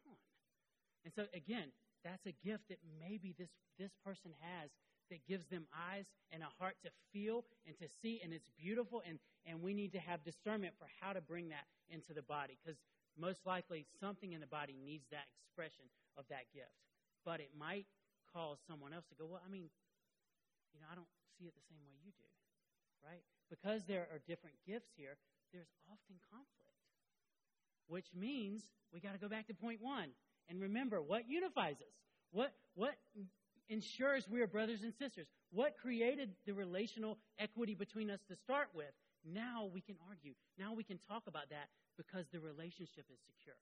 And 1.04 1.12
so 1.14 1.26
again, 1.34 1.70
that's 2.04 2.26
a 2.26 2.34
gift 2.44 2.68
that 2.70 2.78
maybe 2.98 3.34
this 3.38 3.50
this 3.78 3.90
person 4.04 4.34
has 4.38 4.70
that 5.10 5.24
gives 5.26 5.46
them 5.48 5.64
eyes 5.72 6.04
and 6.32 6.42
a 6.42 6.52
heart 6.60 6.76
to 6.84 6.90
feel 7.12 7.44
and 7.66 7.76
to 7.78 7.88
see, 7.88 8.20
and 8.22 8.32
it's 8.32 8.48
beautiful. 8.60 9.02
And, 9.08 9.18
and 9.46 9.60
we 9.60 9.72
need 9.72 9.92
to 9.92 10.00
have 10.00 10.22
discernment 10.24 10.74
for 10.76 10.86
how 11.00 11.12
to 11.12 11.20
bring 11.20 11.48
that 11.48 11.64
into 11.88 12.12
the 12.12 12.22
body 12.22 12.58
because 12.60 12.76
most 13.16 13.40
likely 13.46 13.86
something 14.00 14.32
in 14.32 14.40
the 14.40 14.50
body 14.50 14.76
needs 14.76 15.04
that 15.10 15.26
expression 15.40 15.88
of 16.16 16.24
that 16.28 16.52
gift. 16.52 16.76
But 17.24 17.40
it 17.40 17.50
might 17.56 17.86
cause 18.32 18.58
someone 18.68 18.92
else 18.92 19.04
to 19.08 19.16
go, 19.16 19.26
Well, 19.26 19.42
I 19.44 19.50
mean, 19.50 19.72
you 20.74 20.80
know, 20.80 20.88
I 20.92 20.94
don't 20.94 21.10
see 21.36 21.48
it 21.48 21.54
the 21.56 21.66
same 21.66 21.82
way 21.82 21.96
you 22.04 22.12
do, 22.12 22.28
right? 23.04 23.22
Because 23.50 23.82
there 23.86 24.06
are 24.12 24.20
different 24.26 24.56
gifts 24.66 24.90
here, 24.96 25.16
there's 25.52 25.70
often 25.88 26.16
conflict, 26.30 26.78
which 27.86 28.06
means 28.14 28.62
we 28.92 29.00
got 29.00 29.12
to 29.12 29.18
go 29.18 29.28
back 29.28 29.46
to 29.48 29.54
point 29.54 29.80
one 29.80 30.10
and 30.48 30.60
remember 30.60 31.00
what 31.02 31.28
unifies 31.28 31.76
us. 31.80 31.94
What, 32.30 32.52
what 32.74 32.96
ensures 33.68 34.28
we 34.28 34.40
are 34.40 34.46
brothers 34.46 34.82
and 34.82 34.92
sisters. 34.94 35.26
What 35.50 35.76
created 35.80 36.32
the 36.46 36.52
relational 36.52 37.18
equity 37.38 37.74
between 37.74 38.10
us 38.10 38.20
to 38.28 38.36
start 38.36 38.68
with? 38.74 38.92
Now 39.24 39.68
we 39.72 39.80
can 39.80 39.96
argue. 40.08 40.32
Now 40.58 40.72
we 40.72 40.84
can 40.84 40.98
talk 41.08 41.24
about 41.26 41.48
that 41.50 41.68
because 41.96 42.26
the 42.32 42.40
relationship 42.40 43.04
is 43.12 43.18
secure. 43.24 43.56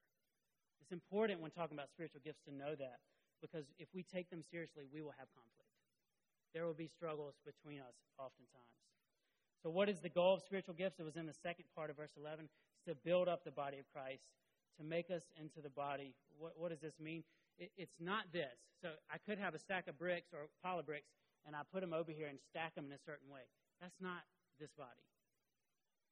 It's 0.82 0.92
important 0.92 1.40
when 1.40 1.50
talking 1.50 1.76
about 1.76 1.90
spiritual 1.90 2.20
gifts 2.22 2.42
to 2.46 2.54
know 2.54 2.74
that 2.78 2.98
because 3.40 3.66
if 3.78 3.88
we 3.94 4.02
take 4.02 4.30
them 4.30 4.42
seriously, 4.50 4.84
we 4.92 5.02
will 5.02 5.14
have 5.18 5.26
conflict. 5.34 5.70
There 6.54 6.64
will 6.64 6.78
be 6.78 6.86
struggles 6.86 7.34
between 7.44 7.80
us 7.80 7.96
oftentimes. 8.18 8.76
So, 9.62 9.70
what 9.70 9.88
is 9.88 10.00
the 10.00 10.08
goal 10.08 10.34
of 10.34 10.42
spiritual 10.42 10.74
gifts? 10.74 11.00
It 11.00 11.04
was 11.04 11.16
in 11.16 11.26
the 11.26 11.34
second 11.34 11.64
part 11.74 11.90
of 11.90 11.96
verse 11.96 12.12
11. 12.16 12.44
It's 12.44 12.84
to 12.88 12.94
build 12.94 13.28
up 13.28 13.44
the 13.44 13.50
body 13.50 13.78
of 13.78 13.84
Christ, 13.92 14.22
to 14.78 14.84
make 14.84 15.10
us 15.10 15.22
into 15.40 15.60
the 15.60 15.70
body. 15.70 16.14
What, 16.38 16.52
what 16.56 16.70
does 16.70 16.80
this 16.80 17.00
mean? 17.00 17.24
it, 17.58 17.72
it's 17.76 17.98
not 18.00 18.28
this. 18.32 18.56
So 18.80 18.92
I 19.10 19.18
could 19.18 19.38
have 19.38 19.54
a 19.54 19.58
stack 19.58 19.88
of 19.88 19.98
bricks 19.98 20.32
or 20.32 20.46
a 20.46 20.50
pile 20.62 20.78
of 20.78 20.86
bricks, 20.86 21.08
and 21.44 21.56
I 21.56 21.64
put 21.72 21.80
them 21.80 21.92
over 21.92 22.12
here 22.12 22.28
and 22.28 22.38
stack 22.40 22.74
them 22.74 22.86
in 22.86 22.92
a 22.92 23.02
certain 23.04 23.28
way. 23.32 23.48
That's 23.80 23.96
not 24.00 24.24
this 24.60 24.72
body. 24.76 25.04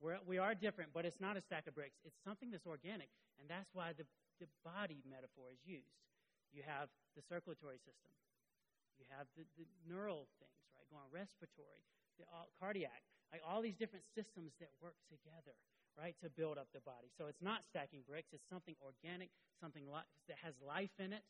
We're, 0.00 0.20
we 0.26 0.37
are 0.38 0.54
different, 0.54 0.92
but 0.92 1.04
it's 1.04 1.20
not 1.20 1.37
a 1.37 1.42
stack 1.44 1.66
of 1.66 1.74
bricks. 1.74 1.96
It's 2.04 2.18
something 2.24 2.50
that's 2.50 2.66
organic, 2.66 3.09
and 3.40 3.48
that's 3.48 3.70
why 3.72 3.92
the, 3.96 4.04
the 4.40 4.48
body 4.64 5.00
metaphor 5.07 5.52
is 5.52 5.61
used. 5.64 5.96
You 6.52 6.62
have 6.66 6.92
the 7.16 7.22
circulatory 7.24 7.80
system. 7.80 8.12
You 9.00 9.07
have 9.16 9.26
the, 9.35 9.44
the 9.59 9.66
neural 9.87 10.28
things, 10.38 10.61
right? 10.76 10.87
Going 10.90 11.02
on 11.02 11.11
respiratory, 11.11 11.83
the 12.20 12.26
all, 12.30 12.50
cardiac, 12.59 13.02
like 13.35 13.42
all 13.42 13.59
these 13.59 13.75
different 13.75 14.07
systems 14.14 14.55
that 14.62 14.70
work 14.79 14.94
together 15.11 15.59
right, 15.99 16.14
to 16.23 16.31
build 16.31 16.59
up 16.59 16.70
the 16.75 16.83
body. 16.83 17.11
So 17.18 17.27
it's 17.27 17.42
not 17.42 17.66
stacking 17.66 18.07
bricks, 18.07 18.31
it's 18.31 18.47
something 18.51 18.75
organic, 18.83 19.31
something 19.59 19.87
that 20.27 20.38
has 20.42 20.55
life 20.62 20.94
in 20.99 21.14
it 21.14 21.23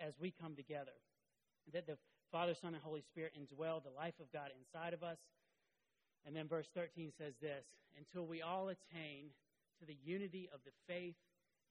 as 0.00 0.16
we 0.20 0.32
come 0.32 0.56
together. 0.56 0.96
That 1.72 1.88
the 1.88 2.00
Father, 2.32 2.56
Son, 2.56 2.76
and 2.76 2.82
Holy 2.84 3.04
Spirit 3.04 3.36
indwell 3.36 3.80
the 3.80 3.92
life 3.92 4.16
of 4.20 4.32
God 4.32 4.52
inside 4.52 4.92
of 4.92 5.04
us. 5.04 5.20
And 6.24 6.34
then 6.34 6.48
verse 6.48 6.68
13 6.74 7.12
says 7.16 7.36
this 7.40 7.64
until 7.96 8.28
we 8.28 8.44
all 8.44 8.68
attain 8.68 9.32
to 9.80 9.84
the 9.88 9.96
unity 10.04 10.48
of 10.52 10.60
the 10.64 10.76
faith 10.84 11.16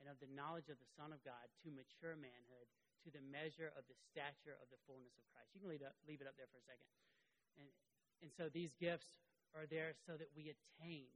and 0.02 0.10
of 0.10 0.18
the 0.18 0.30
knowledge 0.34 0.70
of 0.70 0.82
the 0.82 0.92
Son 0.98 1.14
of 1.14 1.22
God, 1.22 1.46
to 1.64 1.70
mature 1.72 2.18
manhood, 2.18 2.68
to 3.06 3.10
the 3.14 3.24
measure 3.24 3.70
of 3.78 3.86
the 3.88 3.98
stature 4.10 4.58
of 4.58 4.68
the 4.74 4.82
fullness 4.90 5.14
of 5.16 5.26
Christ. 5.32 5.54
You 5.54 5.62
can 5.64 5.72
leave, 5.72 5.86
up, 5.86 5.96
leave 6.04 6.20
it 6.20 6.28
up 6.28 6.36
there 6.36 6.50
for 6.50 6.60
a 6.60 6.66
second. 6.68 6.90
And, 7.56 7.68
and 8.26 8.30
so 8.36 8.52
these 8.52 8.76
gifts 8.76 9.25
are 9.56 9.66
there 9.66 9.94
so 10.06 10.14
that 10.14 10.30
we 10.36 10.54
attain 10.54 11.08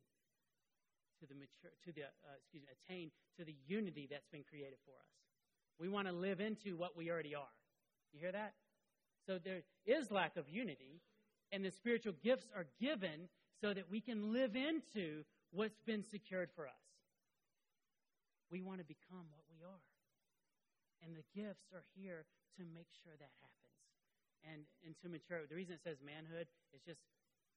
to 1.20 1.28
the 1.28 1.36
mature, 1.36 1.72
to 1.84 1.92
the 1.92 2.04
uh, 2.08 2.40
excuse 2.40 2.64
me, 2.64 2.70
attain 2.72 3.12
to 3.38 3.44
the 3.44 3.56
unity 3.68 4.08
that's 4.10 4.28
been 4.32 4.44
created 4.48 4.80
for 4.86 4.96
us. 4.96 5.12
We 5.80 5.90
want 5.90 6.08
to 6.08 6.14
live 6.14 6.40
into 6.40 6.76
what 6.76 6.96
we 6.96 7.12
already 7.12 7.36
are. 7.36 7.56
You 8.14 8.20
hear 8.20 8.32
that? 8.32 8.54
So 9.28 9.38
there 9.38 9.62
is 9.86 10.12
lack 10.12 10.38
of 10.38 10.50
unity, 10.50 11.02
and 11.52 11.64
the 11.64 11.72
spiritual 11.72 12.14
gifts 12.24 12.48
are 12.56 12.66
given 12.80 13.30
so 13.62 13.74
that 13.74 13.92
we 13.92 14.00
can 14.00 14.34
live 14.34 14.56
into 14.56 15.24
what's 15.52 15.82
been 15.82 16.04
secured 16.04 16.50
for 16.56 16.68
us. 16.68 16.86
We 18.52 18.62
want 18.62 18.80
to 18.80 18.88
become 18.88 19.28
what 19.36 19.46
we 19.52 19.62
are. 19.62 19.84
And 21.04 21.16
the 21.16 21.28
gifts 21.36 21.68
are 21.74 21.84
here 21.96 22.26
to 22.58 22.64
make 22.74 22.90
sure 23.04 23.14
that 23.20 23.32
happens. 23.40 23.56
And, 24.48 24.64
and 24.88 24.96
to 25.04 25.12
mature. 25.12 25.44
The 25.48 25.56
reason 25.56 25.76
it 25.76 25.84
says 25.84 26.00
manhood 26.00 26.48
is 26.72 26.80
just, 26.88 27.04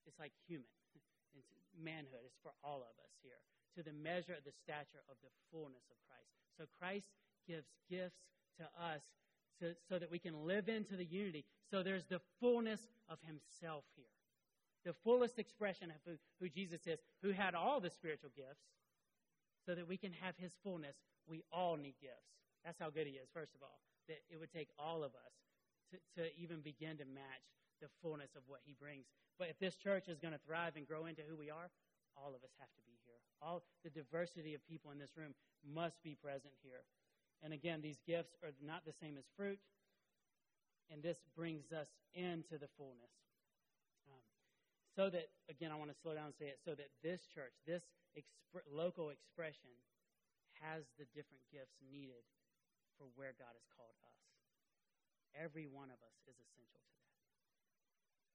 it's 0.07 0.19
like 0.19 0.33
human. 0.47 0.69
It's 1.33 1.49
manhood. 1.73 2.21
It's 2.29 2.37
for 2.45 2.53
all 2.61 2.85
of 2.85 2.93
us 3.01 3.13
here 3.25 3.41
to 3.75 3.81
the 3.81 3.93
measure 3.93 4.33
of 4.37 4.45
the 4.45 4.53
stature 4.53 5.01
of 5.09 5.17
the 5.25 5.33
fullness 5.51 5.89
of 5.89 5.97
Christ. 6.05 6.29
So 6.57 6.65
Christ 6.77 7.09
gives 7.47 7.65
gifts 7.89 8.21
to 8.61 8.69
us 8.77 9.01
so, 9.59 9.73
so 9.89 9.97
that 9.99 10.11
we 10.11 10.19
can 10.19 10.45
live 10.45 10.69
into 10.69 10.95
the 10.95 11.05
unity. 11.05 11.45
So 11.69 11.81
there's 11.81 12.05
the 12.05 12.21
fullness 12.39 12.81
of 13.09 13.17
himself 13.25 13.83
here. 13.95 14.13
The 14.85 14.93
fullest 15.03 15.39
expression 15.39 15.89
of 15.89 15.97
who, 16.05 16.17
who 16.39 16.49
Jesus 16.49 16.85
is, 16.85 16.99
who 17.21 17.31
had 17.31 17.55
all 17.55 17.79
the 17.79 17.89
spiritual 17.89 18.29
gifts, 18.35 18.67
so 19.65 19.73
that 19.75 19.87
we 19.87 19.97
can 19.97 20.11
have 20.21 20.35
his 20.37 20.51
fullness, 20.63 20.95
we 21.25 21.43
all 21.51 21.77
need 21.77 21.95
gifts. 22.01 22.35
That's 22.65 22.79
how 22.79 22.89
good 22.89 23.07
he 23.07 23.13
is, 23.13 23.29
first 23.33 23.55
of 23.55 23.63
all. 23.63 23.79
That 24.07 24.19
it 24.29 24.37
would 24.37 24.51
take 24.51 24.67
all 24.77 25.03
of 25.03 25.15
us 25.15 25.33
to, 25.91 26.21
to 26.21 26.29
even 26.37 26.59
begin 26.59 26.97
to 26.97 27.05
match 27.05 27.47
the 27.83 27.91
fullness 27.99 28.31
of 28.39 28.47
what 28.47 28.63
he 28.63 28.71
brings. 28.79 29.03
But 29.35 29.51
if 29.51 29.59
this 29.59 29.75
church 29.75 30.07
is 30.07 30.23
going 30.23 30.31
to 30.31 30.39
thrive 30.47 30.79
and 30.79 30.87
grow 30.87 31.05
into 31.05 31.27
who 31.27 31.35
we 31.35 31.51
are, 31.51 31.67
all 32.15 32.31
of 32.31 32.39
us 32.47 32.55
have 32.63 32.71
to 32.79 32.83
be 32.87 32.95
here. 33.03 33.19
All 33.43 33.67
the 33.83 33.91
diversity 33.91 34.55
of 34.55 34.63
people 34.63 34.95
in 34.95 34.99
this 35.03 35.19
room 35.19 35.35
must 35.67 35.99
be 35.99 36.15
present 36.15 36.55
here. 36.63 36.87
And 37.43 37.51
again, 37.51 37.83
these 37.83 37.99
gifts 38.07 38.31
are 38.39 38.55
not 38.63 38.87
the 38.87 38.95
same 38.95 39.19
as 39.19 39.27
fruit, 39.35 39.59
and 40.87 41.03
this 41.03 41.19
brings 41.35 41.75
us 41.75 41.91
into 42.15 42.55
the 42.55 42.71
fullness. 42.79 43.11
Um, 44.07 44.23
so 44.95 45.09
that, 45.11 45.27
again, 45.51 45.67
I 45.67 45.75
want 45.75 45.91
to 45.91 45.99
slow 45.99 46.15
down 46.15 46.31
and 46.31 46.37
say 46.39 46.47
it, 46.47 46.63
so 46.63 46.71
that 46.71 46.87
this 47.03 47.27
church, 47.27 47.51
this 47.67 47.83
exp- 48.15 48.63
local 48.71 49.11
expression, 49.11 49.75
has 50.63 50.87
the 50.95 51.03
different 51.11 51.43
gifts 51.51 51.75
needed 51.91 52.23
for 52.95 53.11
where 53.19 53.35
God 53.35 53.51
has 53.51 53.67
called 53.75 53.97
us. 54.07 54.19
Every 55.35 55.67
one 55.67 55.89
of 55.89 55.99
us 55.99 56.15
is 56.29 56.37
essential. 56.39 56.92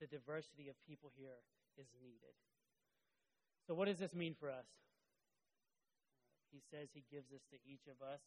The 0.00 0.06
diversity 0.06 0.68
of 0.68 0.76
people 0.86 1.10
here 1.16 1.42
is 1.76 1.90
needed. 2.02 2.34
So, 3.66 3.74
what 3.74 3.86
does 3.86 3.98
this 3.98 4.14
mean 4.14 4.34
for 4.38 4.48
us? 4.48 4.66
He 6.50 6.62
says 6.70 6.88
he 6.94 7.04
gives 7.12 7.28
this 7.28 7.44
to 7.52 7.58
each 7.66 7.84
of 7.90 8.00
us. 8.00 8.22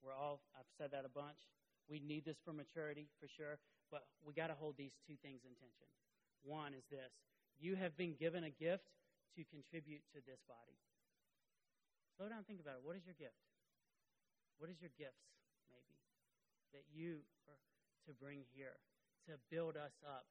We're 0.00 0.16
all, 0.16 0.40
I've 0.56 0.70
said 0.78 0.90
that 0.96 1.04
a 1.04 1.12
bunch. 1.12 1.38
We 1.90 2.00
need 2.00 2.24
this 2.24 2.40
for 2.40 2.54
maturity, 2.54 3.10
for 3.20 3.28
sure, 3.28 3.58
but 3.90 4.06
we 4.24 4.32
got 4.32 4.48
to 4.48 4.56
hold 4.56 4.78
these 4.78 4.96
two 5.06 5.18
things 5.20 5.44
in 5.44 5.52
tension. 5.58 5.90
One 6.42 6.74
is 6.74 6.86
this 6.90 7.12
you 7.60 7.76
have 7.76 7.94
been 7.94 8.18
given 8.18 8.42
a 8.42 8.50
gift 8.50 8.90
to 9.36 9.44
contribute 9.46 10.02
to 10.16 10.18
this 10.26 10.42
body. 10.48 10.78
Slow 12.16 12.28
down, 12.28 12.44
think 12.44 12.60
about 12.60 12.80
it. 12.80 12.84
What 12.84 12.96
is 12.96 13.06
your 13.06 13.16
gift? 13.16 13.38
What 14.58 14.68
is 14.68 14.78
your 14.80 14.92
gifts, 14.98 15.26
maybe, 15.70 15.96
that 16.76 16.84
you 16.92 17.24
are 17.48 17.58
to 18.06 18.12
bring 18.14 18.44
here, 18.52 18.78
to 19.26 19.38
build 19.50 19.76
us 19.76 19.94
up, 20.02 20.26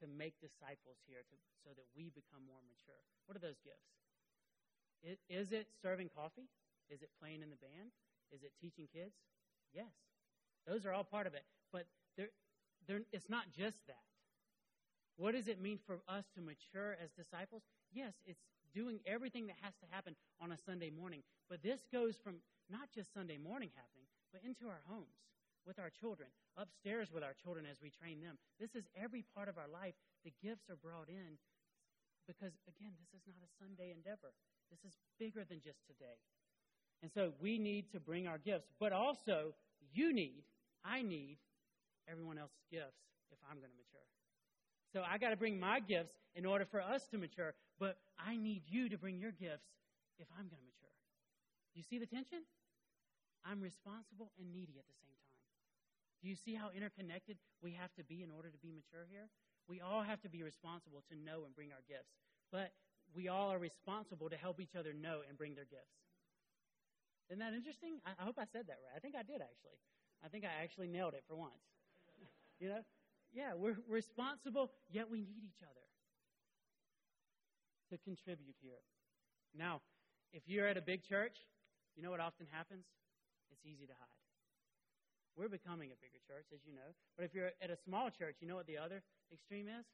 to 0.00 0.06
make 0.06 0.40
disciples 0.40 1.02
here, 1.04 1.26
to, 1.26 1.36
so 1.60 1.70
that 1.74 1.86
we 1.92 2.08
become 2.14 2.46
more 2.46 2.62
mature? 2.64 3.02
What 3.26 3.36
are 3.36 3.44
those 3.44 3.60
gifts? 3.60 3.92
It, 5.02 5.18
is 5.28 5.52
it 5.52 5.68
serving 5.82 6.10
coffee? 6.14 6.48
Is 6.88 7.02
it 7.02 7.10
playing 7.18 7.42
in 7.42 7.50
the 7.50 7.58
band? 7.58 7.90
Is 8.30 8.42
it 8.42 8.52
teaching 8.60 8.88
kids? 8.88 9.14
Yes. 9.74 9.92
Those 10.66 10.86
are 10.86 10.92
all 10.92 11.04
part 11.04 11.26
of 11.26 11.34
it. 11.34 11.44
But 11.72 11.86
they're, 12.16 12.32
they're, 12.86 13.02
it's 13.12 13.28
not 13.28 13.50
just 13.56 13.86
that. 13.86 14.06
What 15.16 15.34
does 15.34 15.48
it 15.48 15.60
mean 15.60 15.78
for 15.86 16.00
us 16.08 16.24
to 16.34 16.40
mature 16.40 16.96
as 17.02 17.10
disciples? 17.12 17.62
Yes, 17.92 18.14
it's 18.24 18.40
doing 18.74 19.00
everything 19.06 19.46
that 19.46 19.56
has 19.60 19.74
to 19.84 19.86
happen 19.90 20.16
on 20.40 20.52
a 20.52 20.56
Sunday 20.56 20.90
morning. 20.90 21.22
But 21.50 21.62
this 21.62 21.80
goes 21.92 22.16
from 22.16 22.36
not 22.70 22.88
just 22.94 23.12
Sunday 23.12 23.36
morning 23.36 23.68
happening, 23.76 24.08
but 24.32 24.40
into 24.44 24.66
our 24.66 24.80
homes, 24.88 25.20
with 25.66 25.78
our 25.78 25.90
children, 25.90 26.28
upstairs 26.56 27.10
with 27.12 27.22
our 27.22 27.34
children 27.34 27.66
as 27.66 27.78
we 27.80 27.90
train 27.90 28.20
them. 28.20 28.38
This 28.58 28.74
is 28.74 28.84
every 28.98 29.24
part 29.34 29.48
of 29.48 29.58
our 29.58 29.70
life. 29.70 29.94
The 30.24 30.32
gifts 30.42 30.70
are 30.70 30.78
brought 30.78 31.08
in 31.08 31.38
because, 32.26 32.54
again, 32.66 32.94
this 32.98 33.22
is 33.26 33.34
not 33.34 33.46
a 33.46 33.52
Sunday 33.58 33.90
endeavor. 33.94 34.34
This 34.70 34.82
is 34.86 34.98
bigger 35.18 35.44
than 35.44 35.60
just 35.62 35.82
today. 35.86 36.18
And 37.02 37.10
so 37.10 37.32
we 37.40 37.58
need 37.58 37.90
to 37.92 38.00
bring 38.00 38.26
our 38.26 38.38
gifts, 38.38 38.70
but 38.78 38.92
also 38.92 39.54
you 39.92 40.12
need, 40.12 40.44
I 40.84 41.02
need 41.02 41.38
everyone 42.08 42.38
else's 42.38 42.62
gifts 42.70 43.02
if 43.30 43.38
I'm 43.50 43.58
going 43.58 43.70
to 43.70 43.78
mature. 43.78 44.06
So 44.92 45.02
I 45.02 45.18
got 45.18 45.30
to 45.30 45.36
bring 45.36 45.58
my 45.58 45.80
gifts 45.80 46.14
in 46.34 46.46
order 46.46 46.64
for 46.64 46.80
us 46.80 47.06
to 47.08 47.18
mature, 47.18 47.54
but 47.80 47.98
I 48.18 48.36
need 48.36 48.62
you 48.66 48.88
to 48.88 48.98
bring 48.98 49.18
your 49.18 49.32
gifts 49.32 49.66
if 50.18 50.28
I'm 50.38 50.46
going 50.46 50.60
to 50.60 50.68
mature. 50.68 50.94
You 51.74 51.82
see 51.82 51.98
the 51.98 52.06
tension? 52.06 52.44
I'm 53.44 53.60
responsible 53.60 54.30
and 54.38 54.52
needy 54.52 54.78
at 54.78 54.86
the 54.86 54.94
same 55.00 55.10
time. 55.10 55.21
Do 56.22 56.28
you 56.28 56.36
see 56.36 56.54
how 56.54 56.70
interconnected 56.70 57.36
we 57.60 57.72
have 57.72 57.92
to 57.98 58.04
be 58.04 58.22
in 58.22 58.30
order 58.30 58.48
to 58.48 58.58
be 58.58 58.70
mature 58.70 59.06
here? 59.10 59.26
We 59.66 59.80
all 59.80 60.02
have 60.02 60.22
to 60.22 60.30
be 60.30 60.42
responsible 60.42 61.02
to 61.10 61.18
know 61.18 61.44
and 61.44 61.54
bring 61.54 61.74
our 61.74 61.82
gifts, 61.88 62.14
but 62.50 62.70
we 63.14 63.26
all 63.28 63.50
are 63.50 63.58
responsible 63.58 64.30
to 64.30 64.36
help 64.36 64.60
each 64.60 64.76
other 64.78 64.92
know 64.94 65.20
and 65.28 65.36
bring 65.36 65.54
their 65.54 65.66
gifts. 65.66 65.98
Isn't 67.28 67.40
that 67.40 67.54
interesting? 67.54 67.98
I, 68.06 68.22
hope 68.22 68.36
I 68.38 68.46
said 68.46 68.66
that 68.68 68.78
right. 68.82 68.94
I 68.94 69.00
think 69.00 69.14
I 69.16 69.22
did 69.22 69.42
actually. 69.42 69.78
I 70.24 70.28
think 70.28 70.44
I 70.44 70.62
actually 70.62 70.86
nailed 70.86 71.14
it 71.14 71.24
for 71.26 71.34
once. 71.34 71.66
you 72.60 72.68
know? 72.68 72.82
Yeah, 73.32 73.54
we're 73.56 73.76
responsible, 73.88 74.70
yet 74.90 75.10
we 75.10 75.20
need 75.20 75.42
each 75.42 75.62
other 75.62 75.86
to 77.90 77.98
contribute 78.04 78.54
here. 78.60 78.84
Now, 79.56 79.80
if 80.32 80.42
you're 80.46 80.66
at 80.66 80.76
a 80.76 80.82
big 80.82 81.02
church, 81.02 81.36
you 81.96 82.02
know 82.02 82.10
what 82.10 82.20
often 82.20 82.46
happens? 82.50 82.84
It's 83.50 83.64
easy 83.64 83.86
to 83.86 83.92
hide. 83.92 84.21
We're 85.34 85.48
becoming 85.48 85.92
a 85.92 85.98
bigger 85.98 86.20
church, 86.28 86.52
as 86.52 86.60
you 86.68 86.76
know. 86.76 86.92
But 87.16 87.24
if 87.24 87.32
you're 87.32 87.56
at 87.60 87.72
a 87.72 87.78
small 87.80 88.12
church, 88.12 88.44
you 88.44 88.48
know 88.48 88.56
what 88.56 88.68
the 88.68 88.76
other 88.76 89.00
extreme 89.32 89.68
is? 89.68 89.88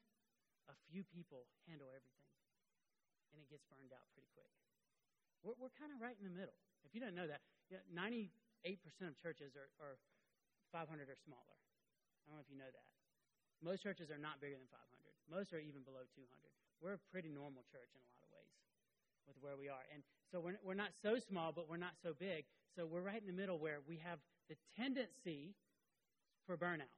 A 0.67 0.75
few 0.91 1.07
people 1.07 1.47
handle 1.65 1.87
everything, 1.89 2.29
and 3.33 3.39
it 3.41 3.47
gets 3.47 3.63
burned 3.71 3.95
out 3.95 4.05
pretty 4.11 4.29
quick. 4.35 4.51
We're, 5.41 5.55
we're 5.55 5.75
kind 5.79 5.95
of 5.95 6.03
right 6.03 6.15
in 6.19 6.27
the 6.27 6.35
middle. 6.35 6.55
If 6.83 6.91
you 6.91 6.99
don't 6.99 7.15
know 7.15 7.25
that, 7.25 7.41
98% 7.71 8.29
of 9.07 9.15
churches 9.17 9.55
are, 9.55 9.71
are 9.79 9.95
500 10.75 11.07
or 11.07 11.17
smaller. 11.23 11.57
I 12.25 12.29
don't 12.29 12.37
know 12.37 12.43
if 12.43 12.51
you 12.51 12.59
know 12.59 12.69
that. 12.69 12.91
Most 13.63 13.83
churches 13.83 14.11
are 14.11 14.19
not 14.19 14.39
bigger 14.43 14.59
than 14.59 14.69
500. 14.71 14.85
Most 15.27 15.51
are 15.55 15.59
even 15.63 15.83
below 15.83 16.05
200. 16.15 16.27
We're 16.79 16.95
a 16.95 17.03
pretty 17.11 17.31
normal 17.31 17.63
church 17.67 17.91
in 17.91 17.99
a 17.99 18.09
lot 18.11 18.23
of 18.23 18.29
ways 18.31 18.53
with 19.27 19.37
where 19.43 19.59
we 19.59 19.67
are. 19.67 19.83
And 19.91 20.01
so 20.31 20.39
we're, 20.39 20.57
we're 20.63 20.79
not 20.79 20.95
so 21.03 21.19
small, 21.19 21.51
but 21.51 21.67
we're 21.67 21.81
not 21.81 21.99
so 22.01 22.15
big. 22.15 22.47
So 22.75 22.87
we're 22.87 23.03
right 23.03 23.19
in 23.19 23.27
the 23.27 23.35
middle 23.35 23.59
where 23.59 23.83
we 23.83 23.99
have 24.01 24.19
the 24.49 24.57
tendency 24.75 25.55
for 26.45 26.57
burnout. 26.57 26.91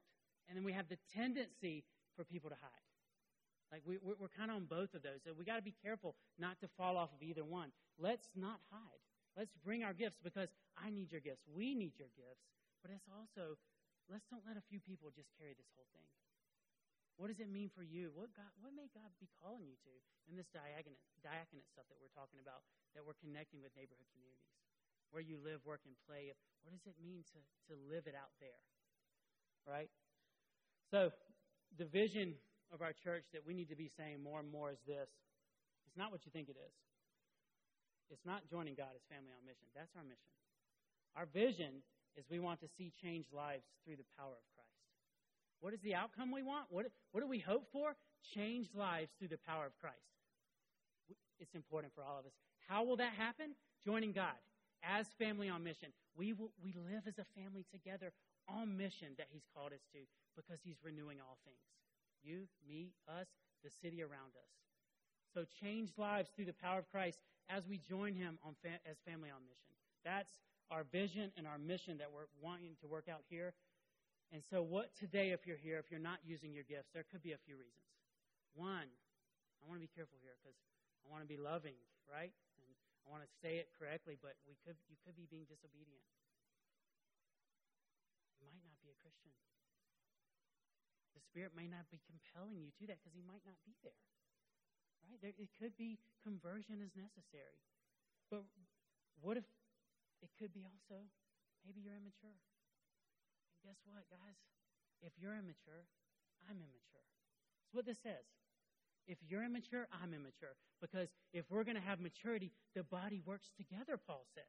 And 0.48 0.56
then 0.56 0.64
we 0.64 0.72
have 0.72 0.88
the 0.88 0.98
tendency 1.14 1.84
for 2.16 2.24
people 2.24 2.50
to 2.50 2.56
hide. 2.56 2.88
Like 3.70 3.84
we, 3.88 3.96
we're, 4.04 4.16
we're 4.20 4.32
kind 4.32 4.50
of 4.52 4.60
on 4.60 4.68
both 4.68 4.92
of 4.92 5.00
those. 5.00 5.24
So 5.24 5.32
we 5.32 5.44
got 5.44 5.56
to 5.56 5.64
be 5.64 5.72
careful 5.72 6.16
not 6.36 6.60
to 6.60 6.68
fall 6.76 6.96
off 6.96 7.08
of 7.16 7.24
either 7.24 7.44
one. 7.44 7.72
Let's 7.96 8.28
not 8.36 8.60
hide. 8.68 9.00
Let's 9.32 9.56
bring 9.64 9.80
our 9.80 9.96
gifts 9.96 10.20
because 10.20 10.52
I 10.76 10.92
need 10.92 11.08
your 11.08 11.24
gifts. 11.24 11.44
We 11.48 11.72
need 11.72 11.96
your 11.96 12.12
gifts. 12.12 12.44
But 12.84 12.92
it's 12.92 13.08
also, 13.08 13.56
let's 14.12 14.28
don't 14.28 14.44
let 14.44 14.60
a 14.60 14.64
few 14.68 14.76
people 14.76 15.08
just 15.08 15.32
carry 15.40 15.56
this 15.56 15.68
whole 15.72 15.88
thing. 15.96 16.04
What 17.16 17.32
does 17.32 17.40
it 17.40 17.48
mean 17.48 17.72
for 17.72 17.84
you? 17.84 18.12
What, 18.12 18.32
God, 18.36 18.52
what 18.60 18.76
may 18.76 18.92
God 18.92 19.08
be 19.20 19.28
calling 19.40 19.64
you 19.64 19.76
to 19.88 19.92
in 20.28 20.36
this 20.36 20.48
diaconate, 20.52 21.00
diaconate 21.24 21.68
stuff 21.68 21.88
that 21.88 21.96
we're 22.00 22.12
talking 22.12 22.40
about, 22.40 22.64
that 22.92 23.04
we're 23.04 23.16
connecting 23.20 23.64
with 23.64 23.72
neighborhood 23.72 24.08
communities? 24.12 24.52
Where 25.12 25.22
you 25.22 25.36
live, 25.38 25.60
work, 25.68 25.84
and 25.84 25.94
play. 26.08 26.32
What 26.64 26.72
does 26.72 26.88
it 26.88 26.96
mean 26.96 27.22
to, 27.36 27.38
to 27.68 27.74
live 27.86 28.08
it 28.08 28.16
out 28.16 28.32
there? 28.40 28.60
Right? 29.68 29.92
So, 30.90 31.12
the 31.76 31.84
vision 31.84 32.34
of 32.72 32.80
our 32.80 32.96
church 32.96 33.28
that 33.36 33.44
we 33.44 33.52
need 33.52 33.68
to 33.68 33.76
be 33.76 33.92
saying 33.96 34.24
more 34.24 34.40
and 34.40 34.48
more 34.48 34.72
is 34.72 34.80
this 34.88 35.08
it's 35.84 35.96
not 35.96 36.08
what 36.08 36.24
you 36.24 36.32
think 36.32 36.48
it 36.48 36.56
is. 36.56 36.74
It's 38.08 38.24
not 38.24 38.48
joining 38.48 38.76
God 38.76 38.92
as 38.96 39.04
family 39.08 39.32
on 39.32 39.44
mission. 39.44 39.68
That's 39.76 39.92
our 39.96 40.04
mission. 40.04 40.32
Our 41.16 41.28
vision 41.28 41.84
is 42.16 42.24
we 42.28 42.40
want 42.40 42.60
to 42.60 42.68
see 42.76 42.92
changed 43.00 43.28
lives 43.32 43.64
through 43.84 43.96
the 43.96 44.08
power 44.16 44.32
of 44.32 44.44
Christ. 44.56 44.72
What 45.60 45.72
is 45.72 45.80
the 45.84 45.94
outcome 45.94 46.32
we 46.32 46.42
want? 46.42 46.68
What, 46.68 46.88
what 47.12 47.20
do 47.20 47.28
we 47.28 47.38
hope 47.40 47.68
for? 47.72 47.96
Changed 48.34 48.74
lives 48.74 49.12
through 49.18 49.28
the 49.28 49.40
power 49.44 49.64
of 49.64 49.72
Christ. 49.80 50.00
It's 51.40 51.54
important 51.54 51.92
for 51.94 52.04
all 52.04 52.20
of 52.20 52.26
us. 52.26 52.32
How 52.68 52.84
will 52.84 52.96
that 52.96 53.12
happen? 53.16 53.54
Joining 53.84 54.12
God 54.12 54.36
as 54.82 55.06
family 55.18 55.48
on 55.48 55.64
mission. 55.64 55.88
We, 56.16 56.32
will, 56.32 56.50
we 56.62 56.74
live 56.74 57.06
as 57.06 57.18
a 57.18 57.26
family 57.40 57.64
together 57.70 58.12
on 58.48 58.76
mission 58.76 59.08
that 59.18 59.28
He's 59.30 59.46
called 59.54 59.72
us 59.72 59.82
to 59.92 59.98
because 60.36 60.60
He's 60.62 60.76
renewing 60.82 61.18
all 61.20 61.38
things. 61.44 61.62
You, 62.22 62.46
me, 62.66 62.92
us, 63.08 63.26
the 63.64 63.70
city 63.70 64.02
around 64.02 64.34
us. 64.36 64.52
So 65.34 65.44
change 65.60 65.90
lives 65.96 66.30
through 66.34 66.46
the 66.46 66.52
power 66.52 66.78
of 66.78 66.90
Christ 66.90 67.18
as 67.48 67.66
we 67.66 67.78
join 67.78 68.14
Him 68.14 68.38
on 68.44 68.54
fa- 68.62 68.82
as 68.88 68.96
family 69.06 69.30
on 69.30 69.42
mission. 69.48 69.74
That's 70.04 70.30
our 70.70 70.84
vision 70.84 71.32
and 71.36 71.46
our 71.46 71.58
mission 71.58 71.98
that 71.98 72.08
we're 72.12 72.30
wanting 72.40 72.76
to 72.80 72.86
work 72.86 73.08
out 73.08 73.22
here 73.28 73.54
and 74.32 74.40
so, 74.48 74.64
what 74.64 74.96
today, 74.96 75.36
if 75.36 75.46
you're 75.46 75.60
here, 75.60 75.76
if 75.76 75.90
you're 75.92 76.00
not 76.00 76.16
using 76.24 76.54
your 76.56 76.64
gifts, 76.64 76.88
there 76.96 77.04
could 77.04 77.20
be 77.20 77.36
a 77.36 77.40
few 77.44 77.52
reasons. 77.60 77.84
One, 78.56 78.88
I 79.60 79.68
want 79.68 79.76
to 79.76 79.84
be 79.84 79.92
careful 79.92 80.16
here 80.24 80.32
because 80.40 80.56
I 81.04 81.12
want 81.12 81.20
to 81.20 81.28
be 81.28 81.36
loving, 81.36 81.76
right? 82.08 82.32
And 83.02 83.10
I 83.10 83.18
want 83.18 83.26
to 83.26 83.32
say 83.42 83.58
it 83.58 83.74
correctly, 83.74 84.14
but 84.14 84.38
we 84.46 84.54
could, 84.62 84.78
you 84.86 84.94
could 85.02 85.18
be 85.18 85.26
being 85.26 85.50
disobedient. 85.50 86.06
You 88.38 88.46
might 88.46 88.62
not 88.62 88.78
be 88.78 88.94
a 88.94 88.98
Christian. 89.02 89.34
The 91.18 91.22
Spirit 91.22 91.52
may 91.58 91.66
not 91.66 91.90
be 91.90 91.98
compelling 92.06 92.62
you 92.62 92.70
to 92.78 92.86
that 92.86 93.02
because 93.02 93.14
He 93.14 93.26
might 93.26 93.42
not 93.42 93.58
be 93.66 93.74
there. 93.82 94.02
Right? 95.02 95.18
There, 95.18 95.34
it 95.34 95.50
could 95.58 95.74
be 95.74 95.98
conversion 96.22 96.78
is 96.78 96.94
necessary. 96.94 97.58
But 98.30 98.46
what 99.18 99.34
if 99.34 99.46
it 100.22 100.30
could 100.38 100.54
be 100.54 100.62
also 100.62 101.02
maybe 101.66 101.82
you're 101.82 101.98
immature? 101.98 102.38
guess 103.62 103.78
what, 103.86 104.02
guys? 104.10 104.38
If 105.02 105.14
you're 105.18 105.38
immature, 105.38 105.86
I'm 106.50 106.58
immature. 106.58 107.06
That's 107.62 107.74
what 107.74 107.86
this 107.86 108.02
says. 108.02 108.26
If 109.06 109.18
you're 109.28 109.44
immature, 109.44 109.86
I'm 110.02 110.14
immature. 110.14 110.54
Because 110.80 111.08
if 111.32 111.44
we're 111.50 111.64
going 111.64 111.76
to 111.76 111.82
have 111.82 112.00
maturity, 112.00 112.52
the 112.74 112.82
body 112.82 113.20
works 113.24 113.50
together, 113.56 113.96
Paul 113.96 114.24
says. 114.34 114.44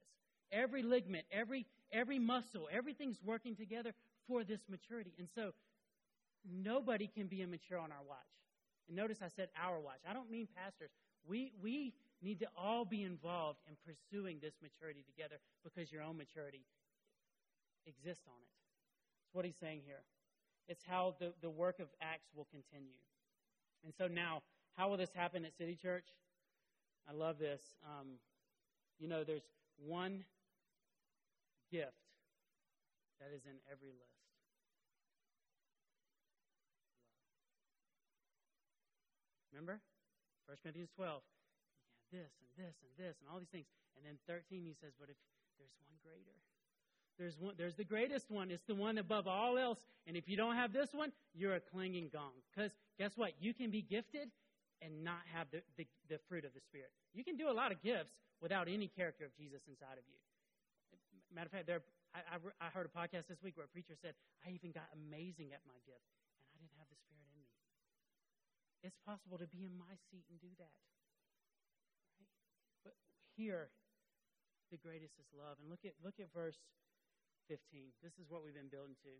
Every 0.51 0.83
ligament, 0.83 1.25
every, 1.31 1.65
every 1.91 2.19
muscle, 2.19 2.69
everything's 2.71 3.17
working 3.23 3.55
together 3.55 3.93
for 4.27 4.43
this 4.43 4.61
maturity. 4.69 5.13
And 5.17 5.27
so 5.33 5.53
nobody 6.45 7.07
can 7.07 7.27
be 7.27 7.41
immature 7.41 7.77
on 7.77 7.91
our 7.91 8.03
watch. 8.07 8.19
And 8.87 8.95
notice 8.97 9.19
I 9.23 9.29
said 9.29 9.49
our 9.61 9.79
watch. 9.79 9.99
I 10.07 10.13
don't 10.13 10.29
mean 10.29 10.47
pastors. 10.55 10.91
We, 11.25 11.53
we 11.61 11.93
need 12.21 12.39
to 12.39 12.47
all 12.57 12.85
be 12.85 13.03
involved 13.03 13.59
in 13.67 13.75
pursuing 13.83 14.39
this 14.41 14.53
maturity 14.61 15.03
together 15.03 15.35
because 15.63 15.91
your 15.91 16.03
own 16.03 16.17
maturity 16.17 16.65
exists 17.87 18.23
on 18.27 18.39
it. 18.41 18.51
That's 19.23 19.33
what 19.33 19.45
he's 19.45 19.57
saying 19.59 19.81
here. 19.85 20.03
It's 20.67 20.83
how 20.87 21.15
the, 21.19 21.33
the 21.41 21.49
work 21.49 21.79
of 21.79 21.87
Acts 22.01 22.29
will 22.35 22.47
continue. 22.51 22.95
And 23.83 23.93
so 23.97 24.07
now, 24.07 24.41
how 24.77 24.89
will 24.89 24.97
this 24.97 25.13
happen 25.13 25.45
at 25.45 25.55
City 25.57 25.75
Church? 25.75 26.05
I 27.07 27.13
love 27.13 27.37
this. 27.37 27.61
Um, 27.83 28.19
you 28.99 29.07
know, 29.07 29.23
there's 29.23 29.43
one 29.77 30.23
gift 31.71 31.91
that 33.19 33.35
is 33.35 33.43
in 33.45 33.57
every 33.71 33.89
list. 33.89 34.23
Remember? 39.51 39.79
1 40.47 40.57
Corinthians 40.63 40.89
12. 40.95 41.21
You 42.11 42.19
have 42.19 42.25
this 42.25 42.33
and 42.41 42.65
this 42.65 42.75
and 42.81 42.93
this 42.97 43.15
and 43.21 43.29
all 43.31 43.39
these 43.39 43.53
things. 43.53 43.67
And 43.97 44.05
then 44.05 44.17
13, 44.27 44.65
he 44.65 44.73
says, 44.81 44.93
but 44.99 45.09
if 45.09 45.17
there's 45.57 45.73
one 45.85 45.93
greater, 46.01 46.35
there's 47.17 47.37
one, 47.37 47.53
there's 47.57 47.75
the 47.75 47.83
greatest 47.83 48.31
one. 48.31 48.49
It's 48.49 48.65
the 48.65 48.75
one 48.75 48.97
above 48.97 49.27
all 49.27 49.57
else. 49.57 49.79
And 50.07 50.17
if 50.17 50.27
you 50.27 50.35
don't 50.35 50.55
have 50.55 50.73
this 50.73 50.89
one, 50.93 51.11
you're 51.33 51.55
a 51.55 51.59
clanging 51.59 52.09
gong. 52.11 52.33
Because 52.49 52.71
guess 52.97 53.11
what? 53.15 53.33
You 53.39 53.53
can 53.53 53.71
be 53.71 53.81
gifted 53.81 54.29
and 54.81 55.03
not 55.03 55.23
have 55.31 55.47
the, 55.51 55.63
the, 55.77 55.87
the 56.09 56.19
fruit 56.27 56.43
of 56.43 56.51
the 56.53 56.61
Spirit. 56.61 56.91
You 57.13 57.23
can 57.23 57.37
do 57.37 57.47
a 57.47 57.55
lot 57.55 57.71
of 57.71 57.79
gifts 57.81 58.11
without 58.43 58.67
any 58.67 58.91
character 58.91 59.23
of 59.23 59.31
Jesus 59.39 59.63
inside 59.69 59.95
of 59.95 60.05
you. 60.11 60.19
Matter 61.31 61.49
of 61.49 61.55
fact, 61.55 61.65
there, 61.65 61.81
I, 62.13 62.37
I, 62.37 62.37
I 62.61 62.69
heard 62.69 62.85
a 62.85 62.93
podcast 62.93 63.25
this 63.31 63.41
week 63.41 63.57
where 63.57 63.65
a 63.65 63.73
preacher 63.73 63.97
said, 63.97 64.13
I 64.45 64.53
even 64.53 64.69
got 64.69 64.85
amazing 64.93 65.55
at 65.55 65.65
my 65.65 65.79
gift, 65.87 66.05
and 66.53 66.53
I 66.53 66.55
didn't 66.61 66.77
have 66.77 66.91
the 66.91 66.99
Spirit 66.99 67.25
in 67.25 67.33
me. 67.33 67.49
It's 68.85 68.99
possible 69.07 69.39
to 69.39 69.49
be 69.49 69.65
in 69.65 69.73
my 69.73 69.95
seat 70.11 70.27
and 70.29 70.37
do 70.37 70.51
that. 70.61 70.77
Right? 72.19 72.37
But 72.85 72.95
here, 73.33 73.71
the 74.69 74.77
greatest 74.77 75.15
is 75.17 75.25
love. 75.33 75.57
And 75.63 75.71
look 75.71 75.87
at 75.87 75.95
look 76.03 76.19
at 76.19 76.27
verse 76.35 76.59
15. 77.47 77.95
This 78.03 78.13
is 78.19 78.27
what 78.27 78.43
we've 78.43 78.57
been 78.57 78.69
building 78.69 78.99
to. 79.07 79.13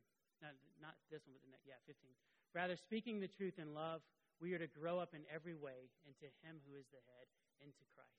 Not, 0.44 0.54
not 0.84 1.00
this 1.08 1.24
one, 1.24 1.34
but 1.34 1.42
the 1.42 1.50
next. 1.56 1.64
Yeah, 1.64 1.80
15. 1.88 2.12
Rather, 2.54 2.76
speaking 2.76 3.20
the 3.20 3.28
truth 3.28 3.58
in 3.58 3.74
love, 3.74 4.02
we 4.42 4.54
are 4.54 4.60
to 4.60 4.68
grow 4.68 5.00
up 5.00 5.14
in 5.14 5.22
every 5.34 5.56
way 5.56 5.90
into 6.06 6.30
Him 6.42 6.62
who 6.68 6.78
is 6.78 6.86
the 6.92 7.02
head, 7.10 7.28
into 7.62 7.84
Christ. 7.96 8.10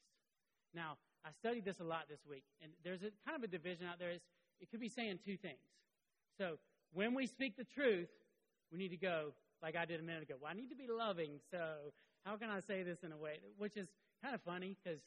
Now, 0.75 0.99
I 1.25 1.31
studied 1.31 1.65
this 1.65 1.81
a 1.81 1.85
lot 1.85 2.09
this 2.09 2.27
week, 2.29 2.45
and 2.63 2.73
there's 2.83 3.03
a 3.03 3.11
kind 3.25 3.37
of 3.37 3.43
a 3.43 3.47
division 3.47 3.87
out 3.87 3.99
there. 3.99 4.11
It's, 4.11 4.27
it 4.61 4.71
could 4.71 4.81
be 4.81 4.89
saying 4.89 5.21
two 5.25 5.37
things. 5.37 5.63
So, 6.37 6.59
when 6.93 7.15
we 7.15 7.27
speak 7.27 7.57
the 7.57 7.65
truth, 7.65 8.11
we 8.71 8.79
need 8.79 8.91
to 8.91 8.97
go 8.97 9.35
like 9.63 9.77
I 9.77 9.85
did 9.85 10.01
a 10.01 10.03
minute 10.03 10.23
ago. 10.23 10.35
Well, 10.41 10.51
I 10.51 10.55
need 10.55 10.69
to 10.71 10.77
be 10.77 10.87
loving, 10.91 11.39
so 11.51 11.95
how 12.25 12.37
can 12.37 12.51
I 12.51 12.61
say 12.61 12.83
this 12.83 13.05
in 13.05 13.13
a 13.13 13.17
way 13.17 13.39
which 13.59 13.77
is 13.77 13.89
kind 14.23 14.35
of 14.35 14.43
funny 14.43 14.77
because 14.77 15.01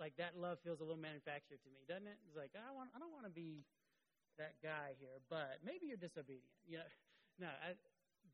like 0.00 0.16
that 0.16 0.36
love 0.36 0.58
feels 0.64 0.80
a 0.80 0.84
little 0.84 1.00
manufactured 1.00 1.60
to 1.64 1.70
me, 1.72 1.84
doesn't 1.88 2.06
it? 2.06 2.18
It's 2.28 2.36
like 2.36 2.52
I 2.56 2.72
want 2.74 2.90
I 2.92 2.98
don't 2.98 3.12
want 3.12 3.24
to 3.24 3.32
be 3.32 3.64
that 4.36 4.56
guy 4.60 4.92
here, 5.00 5.16
but 5.32 5.64
maybe 5.64 5.88
you're 5.88 6.00
disobedient. 6.00 6.52
You 6.68 6.84
know, 6.84 6.90
no, 7.48 7.48
I, 7.48 7.72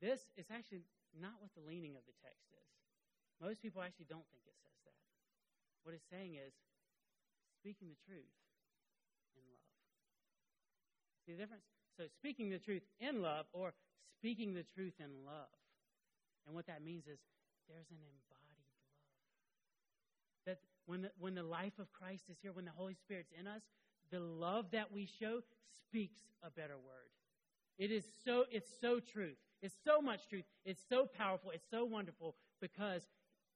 this 0.03 0.27
is 0.35 0.51
actually 0.51 0.83
not 1.15 1.39
what 1.39 1.55
the 1.55 1.63
leaning 1.63 1.95
of 1.95 2.03
the 2.03 2.11
text 2.19 2.51
is. 2.51 2.67
Most 3.39 3.63
people 3.63 3.79
actually 3.79 4.11
don't 4.11 4.27
think 4.35 4.43
it 4.43 4.59
says 4.59 4.75
that. 4.83 4.99
What 5.87 5.95
it's 5.95 6.11
saying 6.11 6.35
is 6.35 6.51
speaking 7.63 7.87
the 7.87 8.01
truth 8.03 8.35
in 9.39 9.47
love. 9.55 9.79
See 11.23 11.31
the 11.31 11.39
difference? 11.39 11.63
So 11.95 12.11
speaking 12.11 12.51
the 12.51 12.59
truth 12.59 12.83
in 12.99 13.23
love 13.23 13.47
or 13.55 13.71
speaking 14.19 14.51
the 14.51 14.67
truth 14.75 14.99
in 14.99 15.23
love. 15.23 15.55
And 16.43 16.51
what 16.51 16.67
that 16.67 16.83
means 16.83 17.07
is 17.07 17.23
there's 17.71 17.87
an 17.87 18.03
embodied 18.03 18.67
love. 18.75 18.99
That 20.43 20.59
when 20.83 21.07
the, 21.07 21.11
when 21.15 21.35
the 21.35 21.47
life 21.47 21.79
of 21.79 21.87
Christ 21.95 22.27
is 22.27 22.35
here, 22.43 22.51
when 22.51 22.67
the 22.67 22.75
Holy 22.75 22.95
Spirit's 22.99 23.31
in 23.31 23.47
us, 23.47 23.63
the 24.11 24.19
love 24.19 24.67
that 24.71 24.91
we 24.91 25.07
show 25.07 25.39
speaks 25.87 26.19
a 26.43 26.51
better 26.51 26.75
word. 26.75 27.11
It 27.77 27.91
is 27.91 28.03
so, 28.25 28.45
it's 28.51 28.69
so 28.81 28.99
truth. 28.99 29.37
It's 29.61 29.75
so 29.83 30.01
much 30.01 30.27
truth. 30.27 30.45
It's 30.65 30.81
so 30.89 31.05
powerful. 31.05 31.51
It's 31.51 31.65
so 31.69 31.85
wonderful 31.85 32.35
because, 32.61 33.01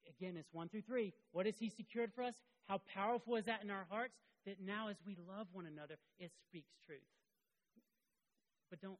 again, 0.07 0.35
it's 0.37 0.53
one 0.53 0.69
through 0.69 0.81
three. 0.81 1.13
What 1.31 1.45
has 1.45 1.57
He 1.57 1.69
secured 1.69 2.11
for 2.13 2.23
us? 2.23 2.35
How 2.67 2.81
powerful 2.93 3.35
is 3.35 3.45
that 3.45 3.63
in 3.63 3.69
our 3.69 3.85
hearts 3.89 4.15
that 4.45 4.63
now 4.63 4.87
as 4.87 4.95
we 5.05 5.17
love 5.27 5.47
one 5.51 5.67
another, 5.67 5.95
it 6.19 6.31
speaks 6.47 6.71
truth. 6.85 7.03
But 8.69 8.81
don't 8.81 8.99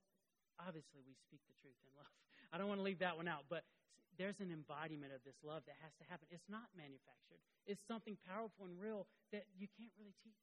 obviously 0.60 1.03
we 1.06 1.15
speak 1.15 1.41
the 1.47 1.56
truth 1.60 1.77
in 1.84 1.91
love. 1.95 2.12
I 2.51 2.58
don't 2.58 2.67
want 2.67 2.80
to 2.80 2.88
leave 2.88 2.99
that 2.99 3.15
one 3.15 3.27
out, 3.27 3.47
but 3.49 3.63
there's 4.17 4.41
an 4.41 4.49
embodiment 4.49 5.13
of 5.13 5.21
this 5.23 5.38
love 5.45 5.62
that 5.69 5.77
has 5.86 5.93
to 6.01 6.06
happen. 6.10 6.27
It's 6.34 6.49
not 6.49 6.67
manufactured. 6.73 7.39
It's 7.69 7.84
something 7.86 8.17
powerful 8.25 8.65
and 8.65 8.75
real 8.75 9.06
that 9.32 9.45
you 9.53 9.69
can't 9.77 9.93
really 9.95 10.15
teach. 10.25 10.41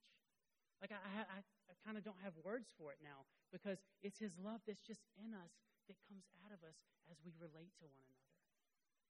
Like 0.84 0.92
I, 0.92 1.40
I, 1.40 1.40
I 1.40 1.74
kind 1.80 1.96
of 1.96 2.04
don't 2.04 2.20
have 2.20 2.36
words 2.44 2.68
for 2.76 2.92
it 2.92 3.00
now 3.00 3.24
because 3.48 3.80
it's 4.04 4.20
His 4.20 4.36
love 4.36 4.60
that's 4.68 4.84
just 4.84 5.00
in 5.16 5.32
us 5.32 5.56
that 5.88 5.96
comes 6.04 6.28
out 6.44 6.52
of 6.52 6.60
us 6.60 6.76
as 7.08 7.16
we 7.24 7.32
relate 7.40 7.72
to 7.80 7.88
one 7.88 8.04
another, 8.04 8.36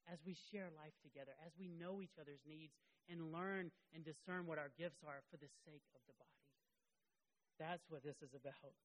as 0.06 0.22
we 0.22 0.38
share 0.38 0.70
life 0.70 0.94
together, 1.02 1.34
as 1.42 1.58
we 1.58 1.66
know 1.66 1.98
each 1.98 2.14
other's 2.14 2.46
needs 2.46 2.78
and 3.10 3.34
learn 3.34 3.74
and 3.90 4.06
discern 4.06 4.46
what 4.46 4.62
our 4.62 4.70
gifts 4.78 5.02
are 5.02 5.26
for 5.26 5.34
the 5.34 5.50
sake 5.66 5.82
of 5.98 6.02
the 6.06 6.14
body. 6.14 6.46
That's 7.58 7.90
what 7.90 8.06
this 8.06 8.22
is 8.22 8.38
about 8.38 8.78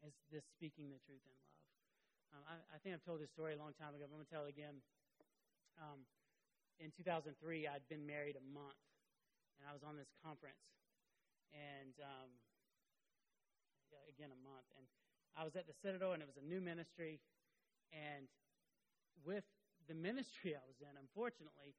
is 0.00 0.16
this 0.32 0.48
speaking 0.48 0.88
the 0.88 1.00
truth 1.04 1.28
in 1.28 1.36
love. 1.36 1.60
Um, 2.32 2.42
I, 2.48 2.56
I, 2.72 2.76
think 2.80 2.96
I've 2.96 3.04
told 3.04 3.20
this 3.20 3.36
story 3.36 3.52
a 3.52 3.60
long 3.60 3.76
time 3.76 3.92
ago, 3.92 4.08
but 4.08 4.16
I'm 4.16 4.24
going 4.24 4.28
to 4.28 4.32
tell 4.32 4.48
it 4.48 4.52
again. 4.56 4.80
Um, 5.76 6.08
in 6.80 6.88
2003, 6.88 7.36
I'd 7.68 7.84
been 7.92 8.08
married 8.08 8.40
a 8.40 8.44
month, 8.48 8.80
and 9.60 9.68
I 9.68 9.76
was 9.76 9.84
on 9.84 9.96
this 10.00 10.08
conference, 10.24 10.60
and 11.54 11.94
um, 12.02 12.30
again 14.10 14.34
a 14.34 14.40
month, 14.42 14.66
and 14.76 14.84
I 15.38 15.46
was 15.46 15.56
at 15.56 15.66
the 15.66 15.74
Citadel, 15.82 16.12
and 16.12 16.22
it 16.22 16.28
was 16.28 16.38
a 16.38 16.46
new 16.46 16.60
ministry, 16.60 17.18
and 17.94 18.26
with 19.22 19.46
the 19.88 19.94
ministry 19.94 20.54
I 20.54 20.64
was 20.66 20.78
in, 20.82 20.92
unfortunately, 20.98 21.74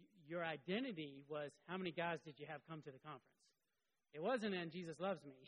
y- 0.00 0.10
your 0.26 0.44
identity 0.44 1.22
was 1.28 1.52
how 1.68 1.76
many 1.76 1.92
guys 1.92 2.18
did 2.24 2.40
you 2.40 2.46
have 2.48 2.60
come 2.68 2.82
to 2.82 2.92
the 2.92 3.00
conference? 3.00 3.40
It 4.12 4.22
wasn't 4.22 4.54
in 4.54 4.70
Jesus 4.70 4.98
loves 4.98 5.22
me 5.22 5.38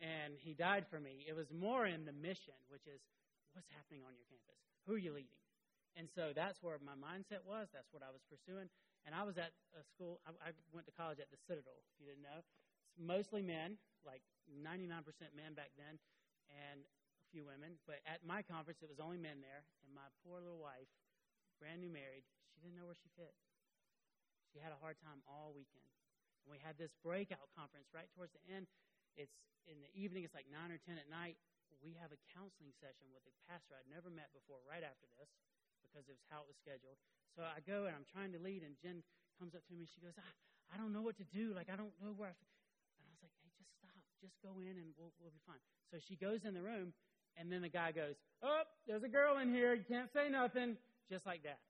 and 0.00 0.36
he 0.36 0.52
died 0.52 0.84
for 0.90 1.00
me. 1.00 1.24
It 1.24 1.34
was 1.34 1.48
more 1.48 1.86
in 1.86 2.04
the 2.04 2.12
mission, 2.12 2.56
which 2.68 2.84
is 2.84 3.00
what's 3.56 3.68
happening 3.72 4.04
on 4.04 4.12
your 4.12 4.28
campus? 4.28 4.60
Who 4.84 5.00
are 5.00 5.02
you 5.02 5.12
leading? 5.16 5.40
And 5.96 6.12
so 6.12 6.36
that's 6.36 6.60
where 6.60 6.76
my 6.84 6.92
mindset 6.92 7.40
was. 7.48 7.72
That's 7.72 7.88
what 7.88 8.04
I 8.04 8.12
was 8.12 8.20
pursuing. 8.28 8.68
And 9.08 9.16
I 9.16 9.24
was 9.24 9.40
at 9.40 9.56
a 9.72 9.82
school, 9.88 10.20
I, 10.28 10.52
I 10.52 10.56
went 10.74 10.84
to 10.86 10.94
college 10.94 11.22
at 11.22 11.32
the 11.32 11.40
Citadel, 11.48 11.80
if 11.88 11.96
you 11.96 12.04
didn't 12.04 12.26
know. 12.26 12.44
Mostly 12.96 13.44
men, 13.44 13.76
like 14.04 14.24
99% 14.48 15.04
men 15.36 15.52
back 15.52 15.72
then, 15.76 16.00
and 16.48 16.80
a 16.82 17.26
few 17.28 17.44
women. 17.44 17.76
But 17.84 18.00
at 18.08 18.24
my 18.24 18.40
conference, 18.40 18.80
it 18.80 18.88
was 18.88 19.00
only 19.00 19.20
men 19.20 19.44
there. 19.44 19.68
And 19.84 19.92
my 19.92 20.08
poor 20.24 20.40
little 20.40 20.60
wife, 20.60 20.88
brand 21.60 21.84
new 21.84 21.92
married, 21.92 22.24
she 22.56 22.64
didn't 22.64 22.80
know 22.80 22.88
where 22.88 22.96
she 22.96 23.12
fit. 23.14 23.36
She 24.52 24.62
had 24.62 24.72
a 24.72 24.80
hard 24.80 24.96
time 25.04 25.20
all 25.28 25.52
weekend. 25.52 25.90
And 26.46 26.48
we 26.48 26.62
had 26.62 26.80
this 26.80 26.94
breakout 27.02 27.52
conference 27.52 27.90
right 27.92 28.08
towards 28.14 28.32
the 28.32 28.44
end. 28.48 28.70
It's 29.18 29.36
in 29.66 29.82
the 29.82 29.90
evening, 29.92 30.22
it's 30.22 30.36
like 30.36 30.48
9 30.48 30.56
or 30.70 30.78
10 30.78 30.96
at 30.96 31.10
night. 31.10 31.36
We 31.82 31.98
have 32.00 32.14
a 32.14 32.20
counseling 32.32 32.72
session 32.80 33.10
with 33.12 33.26
a 33.28 33.34
pastor 33.44 33.76
I'd 33.76 33.90
never 33.90 34.08
met 34.08 34.32
before 34.32 34.62
right 34.64 34.80
after 34.80 35.04
this 35.18 35.28
because 35.84 36.08
it 36.08 36.16
was 36.16 36.24
how 36.32 36.46
it 36.46 36.48
was 36.48 36.56
scheduled. 36.56 36.96
So 37.36 37.44
I 37.44 37.60
go 37.60 37.84
and 37.84 37.92
I'm 37.92 38.08
trying 38.08 38.32
to 38.32 38.40
lead, 38.40 38.64
and 38.64 38.78
Jen 38.80 39.04
comes 39.36 39.52
up 39.52 39.66
to 39.68 39.74
me. 39.76 39.84
She 39.84 40.00
goes, 40.00 40.16
I, 40.16 40.30
I 40.72 40.80
don't 40.80 40.96
know 40.96 41.04
what 41.04 41.20
to 41.20 41.26
do. 41.28 41.52
Like, 41.52 41.68
I 41.68 41.76
don't 41.76 41.92
know 42.00 42.16
where 42.16 42.32
I. 42.32 42.36
F-. 42.36 42.48
And 42.96 43.04
I 43.04 43.12
was 43.12 43.20
like, 43.20 43.36
hey, 43.44 43.52
just 43.60 43.70
stop. 43.76 44.00
Just 44.26 44.42
go 44.42 44.58
in 44.58 44.74
and 44.74 44.90
we'll, 44.98 45.14
we'll 45.22 45.30
be 45.30 45.38
fine. 45.46 45.62
So 45.94 46.02
she 46.02 46.18
goes 46.18 46.42
in 46.42 46.50
the 46.50 46.66
room, 46.66 46.90
and 47.38 47.46
then 47.46 47.62
the 47.62 47.70
guy 47.70 47.94
goes, 47.94 48.18
Oh, 48.42 48.66
there's 48.90 49.06
a 49.06 49.12
girl 49.12 49.38
in 49.38 49.54
here. 49.54 49.70
You 49.70 49.86
can't 49.86 50.10
say 50.10 50.26
nothing. 50.26 50.74
Just 51.06 51.22
like 51.22 51.46
that. 51.46 51.62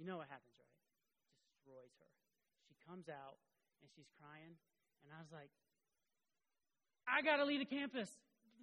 You 0.00 0.08
know 0.08 0.16
what 0.16 0.32
happens, 0.32 0.56
right? 0.56 0.80
Destroys 1.52 1.92
her. 2.00 2.08
She 2.64 2.74
comes 2.88 3.12
out, 3.12 3.36
and 3.84 3.92
she's 3.92 4.08
crying. 4.16 4.56
And 5.04 5.12
I 5.12 5.20
was 5.20 5.28
like, 5.28 5.52
I 7.04 7.20
got 7.20 7.36
to 7.36 7.44
leave 7.44 7.60
the 7.60 7.68
campus. 7.68 8.08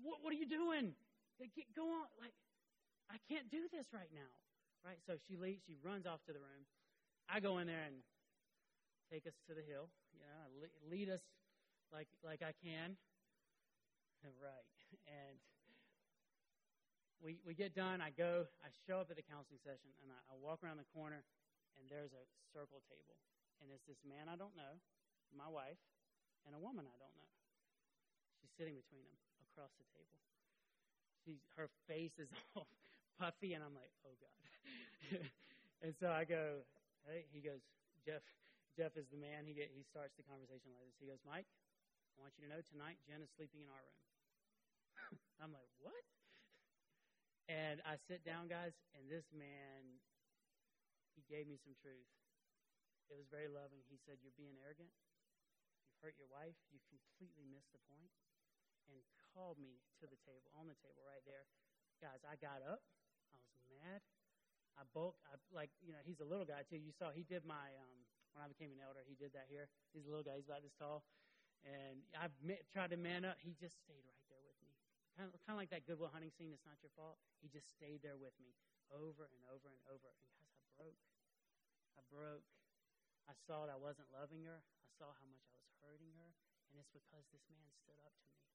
What, 0.01 0.25
what 0.25 0.33
are 0.33 0.41
you 0.41 0.49
doing? 0.49 0.97
Go 1.77 1.85
on. 1.85 2.09
Like, 2.17 2.33
I 3.13 3.21
can't 3.29 3.53
do 3.53 3.69
this 3.69 3.85
right 3.93 4.09
now. 4.09 4.33
Right? 4.81 4.97
So 5.05 5.13
she 5.29 5.37
leaves, 5.37 5.61
she 5.69 5.77
runs 5.85 6.09
off 6.09 6.25
to 6.25 6.33
the 6.33 6.41
room. 6.41 6.65
I 7.29 7.37
go 7.37 7.61
in 7.61 7.69
there 7.69 7.85
and 7.85 8.01
take 9.13 9.29
us 9.29 9.37
to 9.45 9.53
the 9.53 9.61
hill. 9.61 9.93
You 10.09 10.25
know, 10.25 10.65
lead 10.89 11.13
us 11.13 11.21
like 11.93 12.07
like 12.25 12.41
I 12.41 12.55
can. 12.63 12.97
Right. 14.41 14.65
And 15.09 15.37
we 17.21 17.37
we 17.45 17.53
get 17.53 17.73
done. 17.77 18.01
I 18.01 18.09
go. 18.09 18.49
I 18.61 18.69
show 18.85 19.01
up 19.01 19.09
at 19.13 19.17
the 19.17 19.25
counseling 19.25 19.61
session, 19.61 19.93
and 20.01 20.09
I, 20.09 20.19
I 20.33 20.35
walk 20.37 20.65
around 20.65 20.81
the 20.81 20.89
corner, 20.93 21.21
and 21.77 21.85
there's 21.89 22.13
a 22.13 22.25
circle 22.53 22.81
table, 22.89 23.17
and 23.61 23.69
it's 23.69 23.85
this 23.85 24.01
man 24.01 24.29
I 24.29 24.37
don't 24.37 24.57
know, 24.57 24.77
my 25.33 25.49
wife, 25.49 25.77
and 26.45 26.57
a 26.57 26.61
woman 26.61 26.85
I 26.85 26.97
don't 26.97 27.13
know. 27.17 27.31
She's 28.41 28.53
sitting 28.57 28.73
between 28.77 29.05
them 29.05 29.17
across 29.53 29.73
the 29.77 29.85
table. 29.93 30.17
She's 31.21 31.41
her 31.57 31.69
face 31.85 32.17
is 32.17 32.29
all 32.57 32.69
puffy, 33.21 33.53
and 33.53 33.61
I'm 33.61 33.77
like, 33.77 33.93
oh 34.05 34.17
god. 34.17 34.37
and 35.85 35.93
so 35.97 36.09
I 36.09 36.25
go, 36.25 36.65
hey, 37.05 37.29
he 37.29 37.41
goes, 37.41 37.61
Jeff. 38.05 38.25
Jeff 38.79 38.95
is 38.95 39.03
the 39.11 39.19
man. 39.19 39.43
He 39.43 39.51
get, 39.51 39.67
he 39.75 39.83
starts 39.83 40.15
the 40.15 40.23
conversation 40.23 40.71
like 40.71 40.87
this. 40.87 40.95
He 41.03 41.07
goes, 41.11 41.19
Mike, 41.27 41.43
I 42.15 42.23
want 42.23 42.31
you 42.39 42.47
to 42.47 42.49
know 42.55 42.63
tonight 42.71 43.03
Jen 43.03 43.19
is 43.19 43.27
sleeping 43.35 43.59
in 43.59 43.67
our 43.67 43.83
room. 43.83 44.10
I'm 45.41 45.51
like, 45.51 45.69
what? 45.79 46.03
And 47.49 47.83
I 47.83 47.99
sit 48.07 48.23
down, 48.23 48.47
guys, 48.47 48.77
and 48.95 49.11
this 49.11 49.27
man, 49.35 49.99
he 51.17 51.25
gave 51.27 51.49
me 51.51 51.59
some 51.59 51.75
truth. 51.75 52.07
It 53.11 53.19
was 53.19 53.27
very 53.27 53.51
loving. 53.51 53.83
He 53.91 53.99
said, 53.99 54.23
You're 54.23 54.35
being 54.39 54.55
arrogant. 54.63 54.87
You've 55.83 55.99
hurt 55.99 56.15
your 56.15 56.31
wife. 56.31 56.55
You 56.71 56.79
completely 56.87 57.43
missed 57.43 57.75
the 57.75 57.83
point. 57.91 58.07
And 58.87 59.03
called 59.35 59.59
me 59.59 59.79
to 59.99 60.05
the 60.07 60.19
table, 60.27 60.51
on 60.55 60.67
the 60.67 60.77
table 60.83 61.03
right 61.07 61.23
there. 61.23 61.47
Guys, 62.03 62.23
I 62.27 62.35
got 62.39 62.59
up. 62.63 62.83
I 63.31 63.39
was 63.39 63.59
mad. 63.67 63.99
I 64.75 64.83
bulked. 64.91 65.23
I, 65.27 65.39
like, 65.51 65.71
you 65.83 65.91
know, 65.91 66.03
he's 66.03 66.19
a 66.19 66.27
little 66.27 66.47
guy, 66.47 66.63
too. 66.67 66.79
You 66.79 66.91
saw 66.91 67.11
he 67.11 67.23
did 67.23 67.43
my, 67.47 67.71
um, 67.79 67.95
when 68.35 68.43
I 68.43 68.47
became 68.51 68.71
an 68.71 68.83
elder, 68.83 69.03
he 69.03 69.15
did 69.15 69.31
that 69.35 69.47
here. 69.47 69.67
He's 69.95 70.07
a 70.07 70.11
little 70.11 70.25
guy. 70.25 70.39
He's 70.39 70.47
about 70.47 70.63
this 70.63 70.75
tall. 70.75 71.03
And 71.63 72.03
I 72.15 72.31
tried 72.73 72.91
to 72.91 72.99
man 72.99 73.23
up. 73.23 73.37
He 73.39 73.55
just 73.59 73.79
stayed 73.83 74.03
right. 74.07 74.20
Kind 75.21 75.29
of, 75.29 75.37
kind 75.45 75.53
of 75.53 75.61
like 75.61 75.69
that 75.69 75.85
Good 75.85 76.01
Will 76.01 76.09
Hunting 76.09 76.33
scene, 76.33 76.49
It's 76.49 76.65
Not 76.65 76.81
Your 76.81 76.89
Fault. 76.97 77.21
He 77.45 77.45
just 77.45 77.69
stayed 77.69 78.01
there 78.01 78.17
with 78.17 78.33
me 78.41 78.57
over 78.89 79.29
and 79.29 79.45
over 79.53 79.69
and 79.69 79.77
over. 79.85 80.09
And 80.09 80.25
guys, 80.33 80.49
I 80.49 80.65
broke. 80.73 80.97
I 81.93 82.01
broke. 82.09 82.49
I 83.29 83.37
saw 83.37 83.69
that 83.69 83.77
I 83.77 83.77
wasn't 83.77 84.09
loving 84.09 84.49
her. 84.49 84.65
I 84.81 84.89
saw 84.97 85.13
how 85.13 85.29
much 85.29 85.45
I 85.45 85.61
was 85.61 85.69
hurting 85.85 86.17
her. 86.17 86.33
And 86.73 86.81
it's 86.81 86.89
because 86.89 87.29
this 87.29 87.45
man 87.53 87.69
stood 87.69 88.01
up 88.01 88.17
to 88.17 88.29
me. 88.33 88.49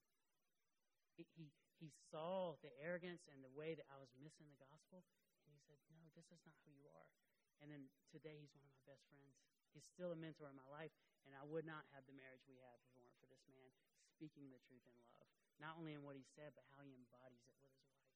He, 1.15 1.23
he, 1.39 1.47
he 1.79 1.95
saw 2.11 2.59
the 2.67 2.75
arrogance 2.83 3.31
and 3.31 3.47
the 3.47 3.55
way 3.55 3.79
that 3.79 3.87
I 3.87 4.03
was 4.03 4.11
missing 4.19 4.51
the 4.51 4.59
gospel. 4.59 5.07
And 5.47 5.55
he 5.55 5.63
said, 5.71 5.79
No, 5.87 6.03
this 6.19 6.35
is 6.35 6.43
not 6.51 6.59
who 6.67 6.75
you 6.75 6.91
are. 6.91 7.15
And 7.63 7.71
then 7.71 7.87
today, 8.11 8.43
he's 8.43 8.59
one 8.59 8.67
of 8.67 8.75
my 8.75 8.83
best 8.91 9.07
friends. 9.07 9.39
He's 9.71 9.87
still 9.87 10.11
a 10.11 10.19
mentor 10.19 10.51
in 10.51 10.59
my 10.59 10.67
life. 10.67 10.91
And 11.23 11.31
I 11.31 11.47
would 11.47 11.63
not 11.63 11.87
have 11.95 12.03
the 12.11 12.19
marriage 12.19 12.43
we 12.51 12.59
have 12.59 12.83
if 12.83 12.91
it 12.91 12.99
weren't 12.99 13.23
for 13.23 13.31
this 13.31 13.47
man 13.47 13.71
speaking 14.11 14.51
the 14.51 14.59
truth 14.67 14.83
in 14.91 14.99
love 15.15 15.26
not 15.63 15.77
only 15.81 15.97
in 15.97 16.05
what 16.05 16.17
he 16.17 16.25
said, 16.37 16.53
but 16.53 16.65
how 16.77 16.85
he 16.85 16.93
embodies 16.93 17.45
it 17.45 17.57
with 17.57 17.69
his 17.73 17.81
wife. 17.81 18.07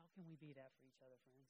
How 0.00 0.06
can 0.16 0.24
we 0.24 0.36
be 0.40 0.56
that 0.56 0.72
for 0.78 0.88
each 0.88 1.00
other, 1.04 1.16
friends? 1.28 1.48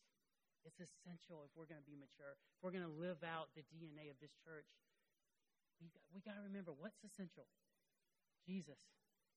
It's 0.66 0.82
essential 0.82 1.46
if 1.46 1.52
we're 1.54 1.70
going 1.70 1.80
to 1.80 1.88
be 1.88 1.96
mature, 1.96 2.36
if 2.36 2.60
we're 2.60 2.74
going 2.74 2.86
to 2.86 2.98
live 2.98 3.22
out 3.24 3.54
the 3.54 3.64
DNA 3.70 4.10
of 4.10 4.18
this 4.18 4.34
church. 4.42 4.68
We 5.78 5.88
got, 5.88 6.04
we 6.10 6.20
got 6.20 6.34
to 6.34 6.44
remember 6.44 6.74
what's 6.74 6.98
essential. 7.06 7.46
Jesus, 8.42 8.80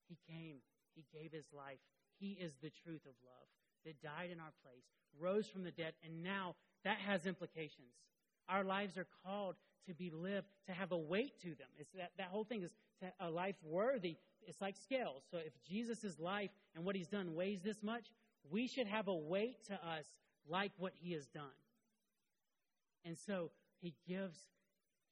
he 0.10 0.18
came, 0.26 0.66
he 0.98 1.06
gave 1.14 1.32
his 1.32 1.46
life. 1.54 1.80
He 2.18 2.36
is 2.36 2.58
the 2.60 2.74
truth 2.84 3.06
of 3.06 3.14
love 3.22 3.48
that 3.86 4.02
died 4.02 4.30
in 4.34 4.40
our 4.42 4.54
place, 4.66 4.86
rose 5.18 5.48
from 5.48 5.64
the 5.64 5.72
dead, 5.72 5.94
and 6.04 6.24
now 6.24 6.56
that 6.84 6.98
has 6.98 7.26
implications. 7.26 7.94
Our 8.50 8.64
lives 8.64 8.98
are 8.98 9.08
called 9.24 9.56
to 9.88 9.94
be 9.94 10.12
lived, 10.12 10.48
to 10.68 10.74
have 10.74 10.92
a 10.92 10.98
weight 10.98 11.40
to 11.42 11.50
them. 11.50 11.68
It's 11.78 11.92
that, 11.92 12.12
that 12.18 12.28
whole 12.28 12.44
thing 12.44 12.64
is 12.64 12.72
a 13.20 13.30
life 13.30 13.56
worthy 13.64 14.18
it's 14.48 14.62
like 14.62 14.76
scales. 14.76 15.24
So 15.30 15.38
if 15.38 15.54
Jesus' 15.68 16.20
life 16.20 16.52
and 16.76 16.84
what 16.84 16.96
he's 16.96 17.08
done 17.08 17.36
weighs 17.36 17.62
this 17.62 17.82
much, 17.84 18.08
we 18.50 18.68
should 18.68 18.88
have 18.88 19.08
a 19.08 19.16
weight 19.16 19.64
to 19.68 19.74
us 19.74 20.06
like 20.48 20.72
what 20.78 20.94
he 21.00 21.14
has 21.14 21.28
done. 21.28 21.58
And 23.06 23.18
so 23.18 23.52
he 23.82 23.94
gives 24.08 24.38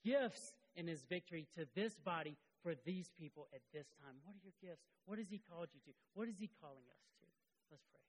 gifts 0.03 0.53
in 0.75 0.87
his 0.87 1.03
victory 1.03 1.47
to 1.57 1.65
this 1.75 1.95
body 1.97 2.37
for 2.63 2.73
these 2.85 3.09
people 3.17 3.47
at 3.53 3.61
this 3.73 3.87
time. 4.03 4.15
What 4.23 4.35
are 4.35 4.43
your 4.43 4.53
gifts? 4.61 4.83
What 5.05 5.17
has 5.17 5.29
he 5.29 5.41
called 5.49 5.69
you 5.73 5.79
to? 5.85 5.91
What 6.13 6.27
is 6.27 6.37
he 6.39 6.49
calling 6.61 6.83
us 6.91 7.01
to? 7.19 7.25
Let's 7.71 7.83
pray. 7.91 8.01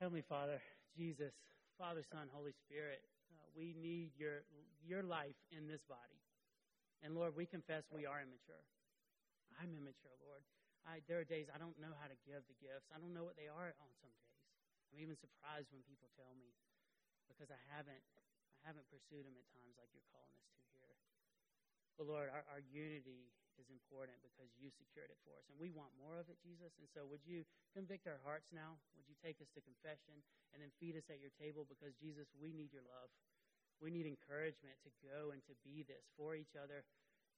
Heavenly 0.00 0.22
Father, 0.22 0.60
Jesus, 0.96 1.32
Father, 1.78 2.06
Son, 2.06 2.30
Holy 2.30 2.54
Spirit, 2.66 3.02
uh, 3.34 3.46
we 3.54 3.74
need 3.74 4.14
your, 4.14 4.46
your 4.84 5.02
life 5.02 5.36
in 5.50 5.66
this 5.66 5.82
body. 5.90 6.18
And 7.02 7.12
Lord, 7.12 7.36
we 7.36 7.44
confess 7.44 7.84
we 7.90 8.06
are 8.06 8.22
immature. 8.22 8.64
I'm 9.60 9.74
immature, 9.74 10.14
Lord. 10.24 10.40
I, 10.84 11.00
there 11.08 11.20
are 11.20 11.28
days 11.28 11.48
I 11.48 11.58
don't 11.58 11.76
know 11.80 11.92
how 11.96 12.08
to 12.08 12.18
give 12.28 12.44
the 12.44 12.56
gifts. 12.60 12.88
I 12.92 13.00
don't 13.00 13.12
know 13.12 13.24
what 13.24 13.36
they 13.40 13.48
are 13.48 13.72
on 13.76 13.90
some 14.00 14.12
days. 14.20 14.40
I'm 14.92 15.00
even 15.00 15.16
surprised 15.16 15.72
when 15.72 15.82
people 15.88 16.08
tell 16.14 16.32
me 16.36 16.52
because 17.26 17.50
I 17.50 17.60
haven't 17.72 18.04
I 18.62 18.72
haven't 18.72 18.88
pursued 18.88 19.28
them 19.28 19.36
at 19.36 19.44
times 19.52 19.76
like 19.76 19.92
you're 19.92 20.08
calling 20.08 20.38
us 20.40 20.48
to 20.56 20.64
here. 20.72 20.96
But 22.00 22.08
Lord, 22.08 22.32
our, 22.32 22.44
our 22.48 22.62
unity 22.64 23.32
is 23.58 23.70
important 23.70 24.18
because 24.24 24.50
you 24.58 24.70
secured 24.74 25.10
it 25.10 25.20
for 25.22 25.34
us. 25.36 25.46
And 25.50 25.56
we 25.58 25.70
want 25.70 25.94
more 25.96 26.18
of 26.18 26.26
it, 26.28 26.38
Jesus. 26.42 26.74
And 26.78 26.88
so 26.90 27.06
would 27.08 27.22
you 27.22 27.46
convict 27.72 28.06
our 28.06 28.20
hearts 28.22 28.50
now? 28.50 28.78
Would 28.98 29.06
you 29.06 29.16
take 29.20 29.38
us 29.38 29.50
to 29.54 29.60
confession 29.62 30.20
and 30.54 30.62
then 30.62 30.70
feed 30.78 30.98
us 30.98 31.06
at 31.10 31.22
your 31.22 31.32
table? 31.38 31.66
Because, 31.66 31.94
Jesus, 31.98 32.30
we 32.36 32.50
need 32.54 32.74
your 32.74 32.86
love. 32.86 33.10
We 33.82 33.90
need 33.90 34.06
encouragement 34.06 34.78
to 34.86 34.90
go 35.02 35.34
and 35.34 35.42
to 35.50 35.54
be 35.66 35.82
this 35.82 36.06
for 36.14 36.38
each 36.38 36.54
other 36.54 36.86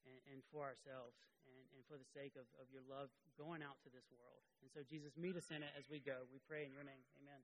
and, 0.05 0.19
and 0.31 0.39
for 0.53 0.69
ourselves 0.69 1.17
and, 1.49 1.64
and 1.75 1.83
for 1.89 1.97
the 1.97 2.09
sake 2.12 2.37
of, 2.37 2.47
of 2.61 2.69
your 2.69 2.85
love 2.87 3.09
going 3.41 3.64
out 3.64 3.81
to 3.87 3.91
this 3.91 4.07
world. 4.12 4.43
And 4.61 4.69
so, 4.71 4.85
Jesus, 4.85 5.17
meet 5.17 5.37
us 5.37 5.49
in 5.49 5.64
it 5.64 5.73
as 5.75 5.89
we 5.89 5.99
go. 5.99 6.29
We 6.33 6.41
pray 6.45 6.69
in 6.69 6.73
your 6.73 6.85
name. 6.85 7.03
Amen. 7.21 7.41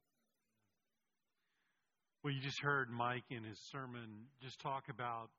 Well, 2.22 2.32
you 2.32 2.38
just 2.38 2.60
heard 2.60 2.86
Mike 2.86 3.34
in 3.34 3.42
his 3.42 3.58
sermon 3.58 4.30
just 4.38 4.60
talk 4.60 4.86
about, 4.86 5.30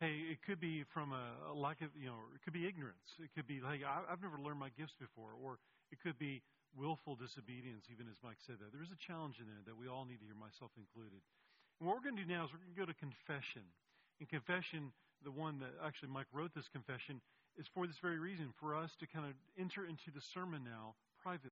hey, 0.00 0.32
it 0.32 0.40
could 0.40 0.58
be 0.58 0.82
from 0.88 1.12
a, 1.12 1.52
a 1.52 1.54
lack 1.54 1.84
of, 1.84 1.92
you 1.92 2.08
know, 2.08 2.16
it 2.32 2.40
could 2.40 2.56
be 2.56 2.64
ignorance. 2.64 3.20
It 3.20 3.30
could 3.36 3.46
be 3.46 3.60
like, 3.60 3.84
I, 3.84 4.00
I've 4.08 4.24
never 4.24 4.40
learned 4.40 4.58
my 4.58 4.72
gifts 4.72 4.96
before. 4.96 5.36
Or 5.36 5.60
it 5.92 6.00
could 6.00 6.16
be 6.16 6.40
willful 6.72 7.20
disobedience, 7.20 7.84
even 7.92 8.08
as 8.08 8.16
Mike 8.24 8.40
said 8.44 8.56
that. 8.64 8.72
There 8.72 8.80
is 8.82 8.92
a 8.92 9.00
challenge 9.00 9.40
in 9.40 9.46
there 9.46 9.60
that 9.68 9.76
we 9.76 9.86
all 9.86 10.04
need 10.04 10.22
to 10.22 10.26
hear, 10.26 10.36
myself 10.36 10.72
included. 10.76 11.20
And 11.78 11.88
what 11.88 11.96
we're 11.96 12.04
going 12.04 12.20
to 12.20 12.24
do 12.24 12.28
now 12.28 12.44
is 12.44 12.52
we're 12.52 12.60
going 12.60 12.76
to 12.76 12.82
go 12.84 12.88
to 12.88 12.96
confession. 12.96 13.64
In 14.20 14.28
confession, 14.28 14.92
the 15.24 15.32
one 15.32 15.58
that 15.64 15.72
actually 15.80 16.12
Mike 16.12 16.28
wrote 16.32 16.52
this 16.52 16.68
confession, 16.68 17.24
is 17.58 17.66
for 17.72 17.88
this 17.88 17.96
very 18.00 18.20
reason, 18.20 18.52
for 18.60 18.76
us 18.76 18.92
to 19.00 19.08
kind 19.08 19.24
of 19.24 19.32
enter 19.56 19.84
into 19.84 20.12
the 20.14 20.20
sermon 20.20 20.62
now 20.62 20.94
privately. 21.18 21.48